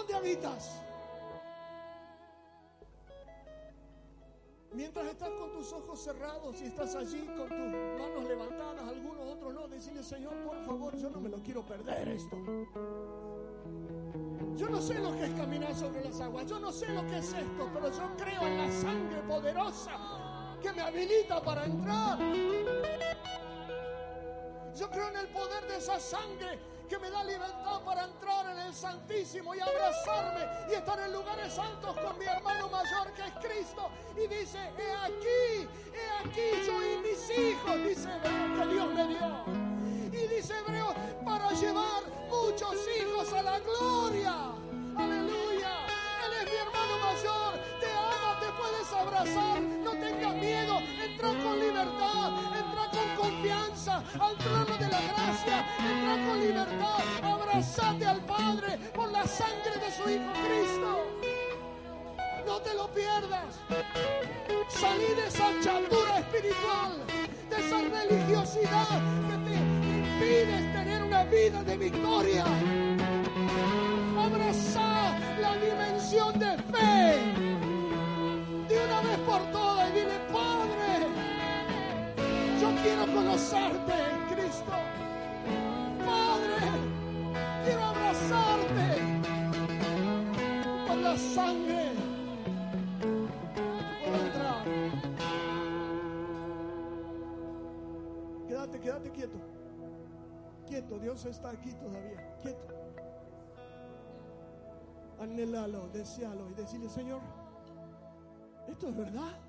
¿Dónde 0.09 0.27
habitas? 0.27 0.81
Mientras 4.73 5.05
estás 5.05 5.29
con 5.29 5.51
tus 5.51 5.71
ojos 5.71 6.03
cerrados 6.03 6.59
y 6.61 6.65
estás 6.65 6.95
allí 6.95 7.27
con 7.27 7.47
tus 7.47 7.57
manos 7.57 8.23
levantadas, 8.27 8.87
algunos 8.87 9.27
otros 9.27 9.53
no, 9.53 9.67
decirle 9.67 10.01
Señor, 10.01 10.33
por 10.43 10.59
favor, 10.65 10.97
yo 10.97 11.11
no 11.11 11.19
me 11.19 11.29
lo 11.29 11.37
quiero 11.43 11.63
perder 11.63 12.07
esto. 12.09 12.35
Yo 14.55 14.69
no 14.69 14.81
sé 14.81 14.97
lo 14.97 15.15
que 15.15 15.25
es 15.25 15.33
caminar 15.35 15.75
sobre 15.75 16.03
las 16.03 16.19
aguas, 16.21 16.47
yo 16.47 16.59
no 16.59 16.71
sé 16.71 16.89
lo 16.89 17.05
que 17.05 17.19
es 17.19 17.31
esto, 17.31 17.69
pero 17.71 17.91
yo 17.91 18.09
creo 18.17 18.41
en 18.47 18.57
la 18.57 18.71
sangre 18.71 19.21
poderosa 19.27 19.91
que 20.59 20.71
me 20.71 20.81
habilita 20.81 21.39
para 21.43 21.65
entrar. 21.65 22.17
Yo 24.75 24.89
creo 24.89 25.09
en 25.09 25.17
el 25.17 25.27
poder 25.27 25.67
de 25.67 25.77
esa 25.77 25.99
sangre 25.99 26.78
que 26.89 26.97
me 26.97 27.09
da 27.11 27.23
libertad 27.23 27.81
para 27.85 28.05
entrar 28.05 28.47
en 28.47 28.57
el 28.65 28.73
Santísimo 28.73 29.53
y 29.53 29.59
abrazarme 29.59 30.47
y 30.71 30.73
estar 30.73 30.99
en 30.99 31.13
lugares 31.13 31.57
altos 31.59 31.95
con 31.95 32.17
mi 32.17 32.25
hermano 32.25 32.67
mayor 32.67 33.13
que 33.13 33.21
es 33.21 33.33
Cristo. 33.35 33.89
Y 34.15 34.27
dice, 34.27 34.57
he 34.57 34.91
aquí, 35.05 35.69
he 35.93 36.27
aquí 36.27 36.65
yo 36.65 36.83
y 36.83 36.97
mis 36.97 37.29
hijos, 37.29 37.75
dice 37.87 38.09
Hebreo, 38.09 38.55
que 38.55 38.73
Dios 38.73 38.93
me 38.93 39.07
dio. 39.07 39.45
Y 40.07 40.27
dice 40.35 40.57
Hebreo, 40.57 40.95
para 41.23 41.51
llevar 41.51 42.03
muchos 42.27 42.75
hijos 42.99 43.33
a 43.33 43.43
la 43.43 43.59
gloria. 43.59 44.33
Aleluya. 44.97 45.71
Él 46.25 46.33
es 46.41 46.51
mi 46.51 46.57
hermano 46.57 46.97
mayor. 46.97 47.53
Te 47.79 47.91
ama, 47.91 48.39
te 48.39 48.51
puedes 48.59 48.93
abrazar. 48.93 49.61
No 49.61 49.91
tengas 49.91 50.35
miedo. 50.35 50.79
Entra 50.79 51.29
con 51.43 51.59
libertad. 51.59 52.31
Entra 52.57 52.78
confianza 53.39 54.03
al 54.19 54.35
trono 54.37 54.77
de 54.77 54.87
la 54.87 55.01
gracia. 55.01 55.65
Entra 55.79 56.27
con 56.27 56.39
libertad. 56.39 56.99
Abrazate 57.23 58.05
al 58.05 58.21
Padre 58.25 58.77
por 58.93 59.11
la 59.11 59.25
sangre 59.25 59.75
de 59.79 59.91
su 59.91 60.09
Hijo 60.09 60.31
Cristo. 60.45 61.07
No 62.45 62.59
te 62.61 62.73
lo 62.73 62.87
pierdas. 62.93 63.59
Salí 64.69 65.13
de 65.15 65.27
esa 65.27 65.47
chatura 65.61 66.19
espiritual, 66.19 67.03
de 67.49 67.57
esa 67.57 67.81
religiosidad 67.81 69.01
que 69.29 69.37
te 69.45 69.55
impide 69.55 70.71
tener 70.73 71.03
una 71.03 71.23
vida 71.25 71.63
de 71.63 71.77
victoria. 71.77 72.45
Abraza 74.17 75.17
la 75.39 75.55
dimensión 75.55 76.39
de 76.39 76.57
fe, 76.71 77.19
de 78.67 78.85
una 78.85 79.01
por 79.25 79.41
todas 79.51 79.68
quiero 82.81 83.05
conocerte, 83.13 83.93
Cristo. 84.29 84.71
Padre, 86.05 86.67
quiero 87.63 87.83
abrazarte 87.83 88.87
con 90.87 91.03
la 91.03 91.17
sangre. 91.17 91.91
Quédate, 98.47 98.79
quédate 98.79 99.11
quieto. 99.11 99.37
Quieto, 100.67 100.99
Dios 100.99 101.25
está 101.25 101.49
aquí 101.51 101.73
todavía. 101.73 102.35
Quieto. 102.41 102.67
Anhelalo, 105.19 105.89
desealo 105.89 106.49
y 106.49 106.53
decirle, 106.53 106.89
Señor, 106.89 107.21
¿esto 108.67 108.87
es 108.87 108.95
verdad? 108.95 109.48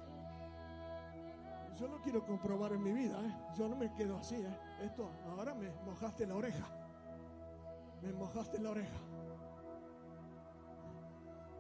Yo 1.81 1.89
lo 1.89 1.99
quiero 2.03 2.23
comprobar 2.27 2.73
en 2.73 2.83
mi 2.83 2.93
vida, 2.93 3.19
¿eh? 3.25 3.35
Yo 3.57 3.67
no 3.67 3.75
me 3.75 3.91
quedo 3.95 4.19
así, 4.19 4.35
¿eh? 4.35 4.59
Esto, 4.83 5.11
ahora 5.31 5.55
me 5.55 5.71
mojaste 5.87 6.27
la 6.27 6.37
oreja. 6.37 6.67
Me 8.03 8.13
mojaste 8.13 8.59
la 8.61 8.71
oreja. 8.73 8.99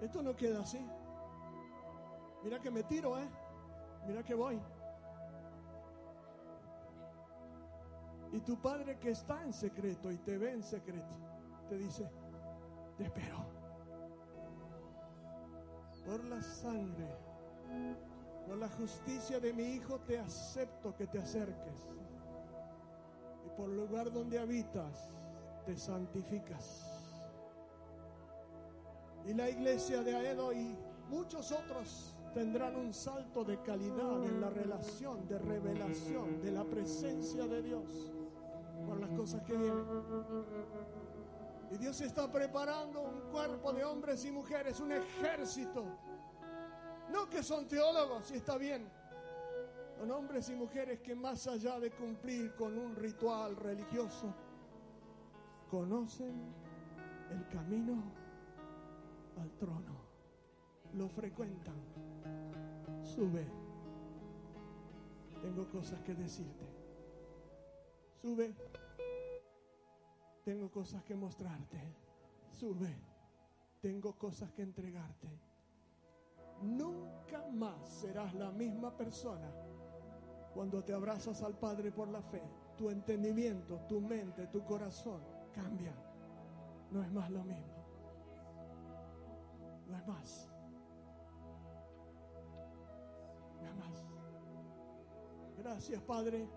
Esto 0.02 0.22
no 0.22 0.36
queda 0.36 0.60
así. 0.60 0.86
Mira 2.44 2.60
que 2.60 2.70
me 2.70 2.82
tiro, 2.82 3.18
¿eh? 3.18 3.26
Mira 4.06 4.22
que 4.22 4.34
voy. 4.34 4.60
Y 8.32 8.40
tu 8.40 8.60
padre 8.60 8.98
que 8.98 9.12
está 9.12 9.42
en 9.42 9.54
secreto 9.54 10.12
y 10.12 10.18
te 10.18 10.36
ve 10.36 10.52
en 10.52 10.62
secreto, 10.62 11.14
te 11.70 11.78
dice, 11.78 12.10
te 12.98 13.04
espero. 13.04 13.38
Por 16.04 16.24
la 16.24 16.42
sangre, 16.42 17.08
por 18.50 18.58
la 18.58 18.68
justicia 18.68 19.38
de 19.38 19.52
mi 19.52 19.62
Hijo 19.62 20.00
te 20.00 20.18
acepto 20.18 20.92
que 20.96 21.06
te 21.06 21.20
acerques. 21.20 21.88
Y 23.46 23.56
por 23.56 23.70
el 23.70 23.76
lugar 23.76 24.10
donde 24.10 24.40
habitas, 24.40 25.08
te 25.64 25.76
santificas. 25.76 26.82
Y 29.24 29.34
la 29.34 29.48
iglesia 29.48 30.02
de 30.02 30.16
Aedo 30.16 30.52
y 30.52 30.76
muchos 31.08 31.52
otros 31.52 32.16
tendrán 32.34 32.74
un 32.74 32.92
salto 32.92 33.44
de 33.44 33.62
calidad 33.62 34.24
en 34.24 34.40
la 34.40 34.50
relación, 34.50 35.28
de 35.28 35.38
revelación, 35.38 36.42
de 36.42 36.50
la 36.50 36.64
presencia 36.64 37.46
de 37.46 37.62
Dios 37.62 38.12
por 38.84 38.98
las 38.98 39.10
cosas 39.10 39.44
que 39.44 39.52
vienen. 39.56 39.86
Y 41.70 41.76
Dios 41.76 42.00
está 42.00 42.28
preparando 42.32 43.00
un 43.00 43.30
cuerpo 43.30 43.72
de 43.72 43.84
hombres 43.84 44.24
y 44.24 44.32
mujeres, 44.32 44.80
un 44.80 44.90
ejército. 44.90 45.84
No 47.10 47.28
que 47.28 47.42
son 47.42 47.66
teólogos, 47.66 48.30
y 48.30 48.36
está 48.36 48.56
bien. 48.56 48.88
Son 49.98 50.10
hombres 50.12 50.48
y 50.48 50.54
mujeres 50.54 51.00
que 51.00 51.14
más 51.14 51.46
allá 51.46 51.78
de 51.78 51.90
cumplir 51.90 52.54
con 52.54 52.78
un 52.78 52.94
ritual 52.96 53.56
religioso, 53.56 54.32
conocen 55.70 56.54
el 57.30 57.46
camino 57.48 58.02
al 59.40 59.50
trono. 59.58 60.00
Lo 60.94 61.08
frecuentan. 61.08 61.76
Sube. 63.02 63.46
Tengo 65.42 65.68
cosas 65.68 66.00
que 66.02 66.14
decirte. 66.14 66.64
Sube. 68.22 68.54
Tengo 70.44 70.70
cosas 70.70 71.02
que 71.04 71.14
mostrarte. 71.14 71.78
Sube. 72.50 72.94
Tengo 73.80 74.14
cosas 74.14 74.50
que 74.52 74.62
entregarte. 74.62 75.49
Nunca 76.62 77.46
más 77.52 77.88
serás 77.88 78.34
la 78.34 78.50
misma 78.50 78.96
persona 78.96 79.50
cuando 80.52 80.82
te 80.82 80.92
abrazas 80.92 81.42
al 81.42 81.54
Padre 81.54 81.92
por 81.92 82.08
la 82.08 82.22
fe. 82.22 82.42
Tu 82.76 82.90
entendimiento, 82.90 83.80
tu 83.88 84.00
mente, 84.00 84.46
tu 84.48 84.64
corazón 84.64 85.22
cambia. 85.52 85.94
No 86.90 87.02
es 87.02 87.12
más 87.12 87.30
lo 87.30 87.44
mismo. 87.44 87.84
No 89.86 89.96
es 89.96 90.06
más. 90.06 90.48
No 93.60 93.68
es 93.68 93.76
más. 93.76 94.04
Gracias, 95.58 96.02
Padre. 96.02 96.48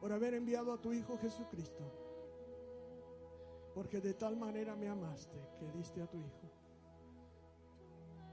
por 0.00 0.12
haber 0.12 0.34
enviado 0.34 0.72
a 0.72 0.80
tu 0.80 0.92
Hijo 0.92 1.18
Jesucristo. 1.18 2.07
Porque 3.78 4.00
de 4.00 4.12
tal 4.14 4.36
manera 4.36 4.74
me 4.74 4.88
amaste 4.88 5.38
que 5.56 5.70
diste 5.70 6.02
a 6.02 6.08
tu 6.08 6.18
Hijo. 6.18 6.50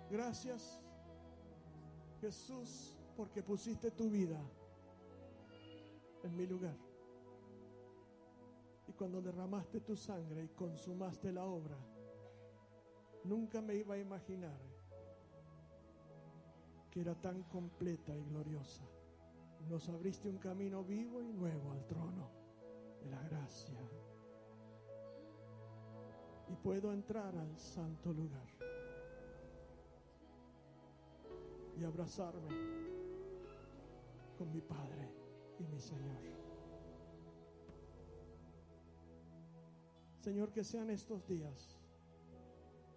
Gracias, 0.10 0.82
Jesús, 2.20 2.98
porque 3.16 3.44
pusiste 3.44 3.92
tu 3.92 4.10
vida 4.10 4.42
en 6.24 6.36
mi 6.36 6.48
lugar. 6.48 6.76
Y 8.88 8.94
cuando 8.94 9.22
derramaste 9.22 9.82
tu 9.82 9.96
sangre 9.96 10.46
y 10.46 10.48
consumaste 10.48 11.32
la 11.32 11.46
obra, 11.46 11.78
nunca 13.24 13.62
me 13.62 13.76
iba 13.76 13.94
a 13.94 14.00
imaginar 14.00 14.60
que 16.90 17.02
era 17.02 17.14
tan 17.14 17.44
completa 17.44 18.18
y 18.18 18.24
gloriosa 18.24 18.84
nos 19.70 19.88
abriste 19.90 20.28
un 20.28 20.40
camino 20.40 20.84
vivo 20.84 21.22
y 21.22 21.32
nuevo 21.32 21.72
al 21.72 21.86
trono 21.86 22.32
de 23.04 23.12
la 23.12 23.22
gracia. 23.22 23.80
Y 26.50 26.56
puedo 26.56 26.94
entrar 26.94 27.36
al 27.36 27.58
santo 27.58 28.14
lugar 28.14 28.48
y 31.78 31.84
abrazarme 31.84 32.50
con 34.38 34.52
mi 34.52 34.62
Padre 34.62 35.10
y 35.60 35.64
mi 35.68 35.80
Señor. 35.80 36.36
Señor, 40.20 40.52
que 40.52 40.64
sean 40.64 40.90
estos 40.90 41.28
días 41.28 41.80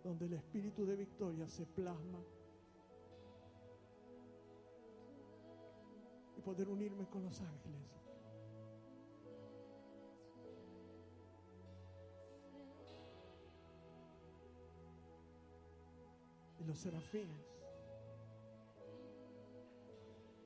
donde 0.02 0.26
el 0.26 0.32
espíritu 0.34 0.86
de 0.86 0.96
victoria 0.96 1.46
se 1.46 1.66
plasma 1.66 2.22
y 6.36 6.40
poder 6.40 6.68
unirme 6.68 7.06
con 7.08 7.22
los 7.24 7.40
ángeles. 7.40 7.97
Los 16.68 16.78
serafines 16.78 17.46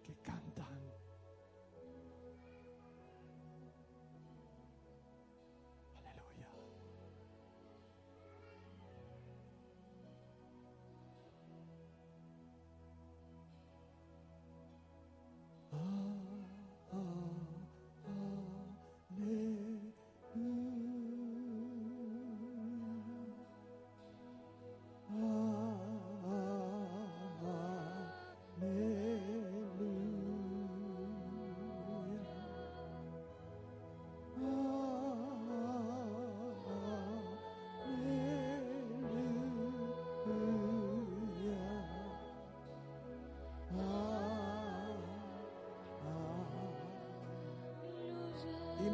que 0.04 0.14
cantan. 0.22 0.51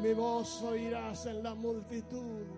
Mi 0.03 0.15
voz 0.15 0.63
oirás 0.63 1.27
en 1.27 1.43
la 1.43 1.55
multitud. 1.55 2.58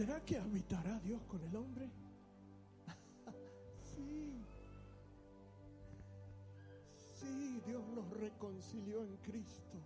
¿Será 0.00 0.18
que 0.24 0.38
habitará 0.38 0.98
Dios 1.00 1.20
con 1.24 1.42
el 1.44 1.54
hombre? 1.54 1.86
sí. 3.84 4.32
Sí, 6.96 7.60
Dios 7.66 7.86
nos 7.88 8.08
reconcilió 8.08 9.02
en 9.02 9.14
Cristo. 9.18 9.76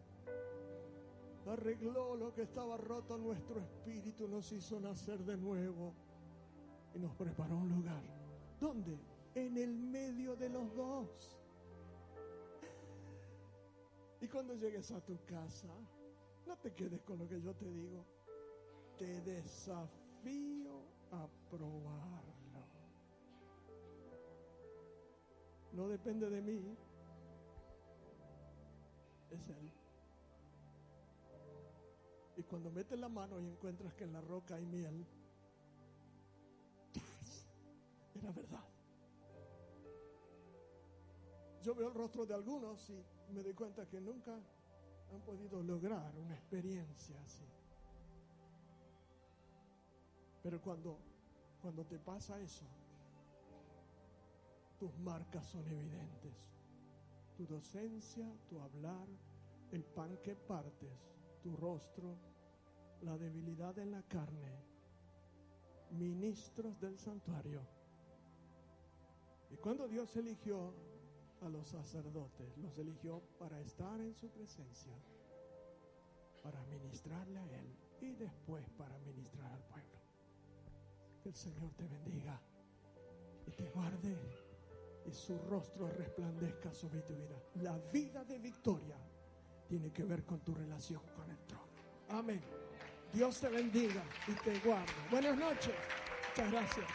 Arregló 1.48 2.14
lo 2.14 2.32
que 2.32 2.42
estaba 2.42 2.76
roto 2.76 3.16
en 3.16 3.24
nuestro 3.24 3.58
espíritu, 3.58 4.28
nos 4.28 4.52
hizo 4.52 4.78
nacer 4.78 5.18
de 5.24 5.36
nuevo 5.36 5.92
y 6.94 7.00
nos 7.00 7.12
preparó 7.16 7.56
un 7.56 7.70
lugar. 7.70 8.04
¿Dónde? 8.60 8.96
En 9.34 9.58
el 9.58 9.76
medio 9.76 10.36
de 10.36 10.48
los 10.48 10.76
dos. 10.76 11.36
Y 14.20 14.28
cuando 14.28 14.54
llegues 14.54 14.92
a 14.92 15.00
tu 15.00 15.18
casa, 15.24 15.74
no 16.46 16.56
te 16.58 16.72
quedes 16.72 17.02
con 17.02 17.18
lo 17.18 17.26
que 17.26 17.40
yo 17.40 17.52
te 17.52 17.68
digo. 17.68 18.04
Te 18.96 19.20
desafío 19.22 20.03
a 21.12 21.28
probarlo. 21.50 22.32
No 25.72 25.88
depende 25.88 26.30
de 26.30 26.40
mí, 26.40 26.76
es 29.30 29.48
Él. 29.48 29.72
Y 32.36 32.42
cuando 32.44 32.70
metes 32.70 32.98
la 32.98 33.08
mano 33.08 33.40
y 33.40 33.46
encuentras 33.46 33.94
que 33.94 34.04
en 34.04 34.12
la 34.12 34.20
roca 34.20 34.56
hay 34.56 34.66
miel, 34.66 35.06
era 38.14 38.30
verdad. 38.32 38.74
yo 41.64 41.74
veo 41.74 41.88
el 41.88 41.94
rostro 41.94 42.26
de 42.26 42.34
algunos 42.34 42.90
y 42.90 43.32
me 43.32 43.42
doy 43.42 43.54
cuenta 43.54 43.88
que 43.88 43.98
nunca 43.98 44.34
han 44.34 45.20
podido 45.22 45.62
lograr 45.62 46.14
una 46.18 46.34
experiencia 46.34 47.18
así. 47.22 47.53
Pero 50.44 50.60
cuando, 50.60 50.98
cuando 51.62 51.86
te 51.86 51.98
pasa 51.98 52.38
eso, 52.38 52.66
tus 54.78 54.94
marcas 54.98 55.46
son 55.46 55.66
evidentes. 55.66 56.34
Tu 57.34 57.46
docencia, 57.46 58.30
tu 58.50 58.60
hablar, 58.60 59.08
el 59.72 59.82
pan 59.82 60.18
que 60.22 60.36
partes, 60.36 60.92
tu 61.42 61.56
rostro, 61.56 62.18
la 63.00 63.16
debilidad 63.16 63.78
en 63.78 63.92
la 63.92 64.02
carne, 64.02 64.52
ministros 65.92 66.78
del 66.78 66.98
santuario. 66.98 67.62
Y 69.50 69.56
cuando 69.56 69.88
Dios 69.88 70.14
eligió 70.16 70.74
a 71.40 71.48
los 71.48 71.68
sacerdotes, 71.68 72.58
los 72.58 72.78
eligió 72.78 73.22
para 73.38 73.58
estar 73.62 73.98
en 73.98 74.14
su 74.14 74.28
presencia, 74.28 74.92
para 76.42 76.62
ministrarle 76.66 77.40
a 77.40 77.60
Él 77.60 77.74
y 78.02 78.14
después 78.14 78.68
para 78.76 78.98
ministrar 78.98 79.50
al 79.50 79.62
pueblo. 79.64 79.93
Que 81.24 81.30
el 81.30 81.36
Señor 81.36 81.72
te 81.72 81.88
bendiga 81.88 82.38
y 83.46 83.50
te 83.52 83.70
guarde 83.70 84.14
y 85.06 85.10
su 85.10 85.38
rostro 85.48 85.88
resplandezca 85.88 86.70
sobre 86.70 87.00
tu 87.00 87.14
vida. 87.14 87.40
La 87.62 87.78
vida 87.90 88.22
de 88.24 88.38
victoria 88.38 88.98
tiene 89.66 89.90
que 89.90 90.04
ver 90.04 90.26
con 90.26 90.40
tu 90.40 90.54
relación 90.54 91.00
con 91.16 91.30
el 91.30 91.38
trono. 91.46 91.64
Amén. 92.10 92.42
Dios 93.10 93.40
te 93.40 93.48
bendiga 93.48 94.04
y 94.28 94.32
te 94.32 94.58
guarde. 94.58 94.92
Buenas 95.10 95.38
noches. 95.38 95.74
Muchas 96.28 96.52
gracias. 96.52 96.88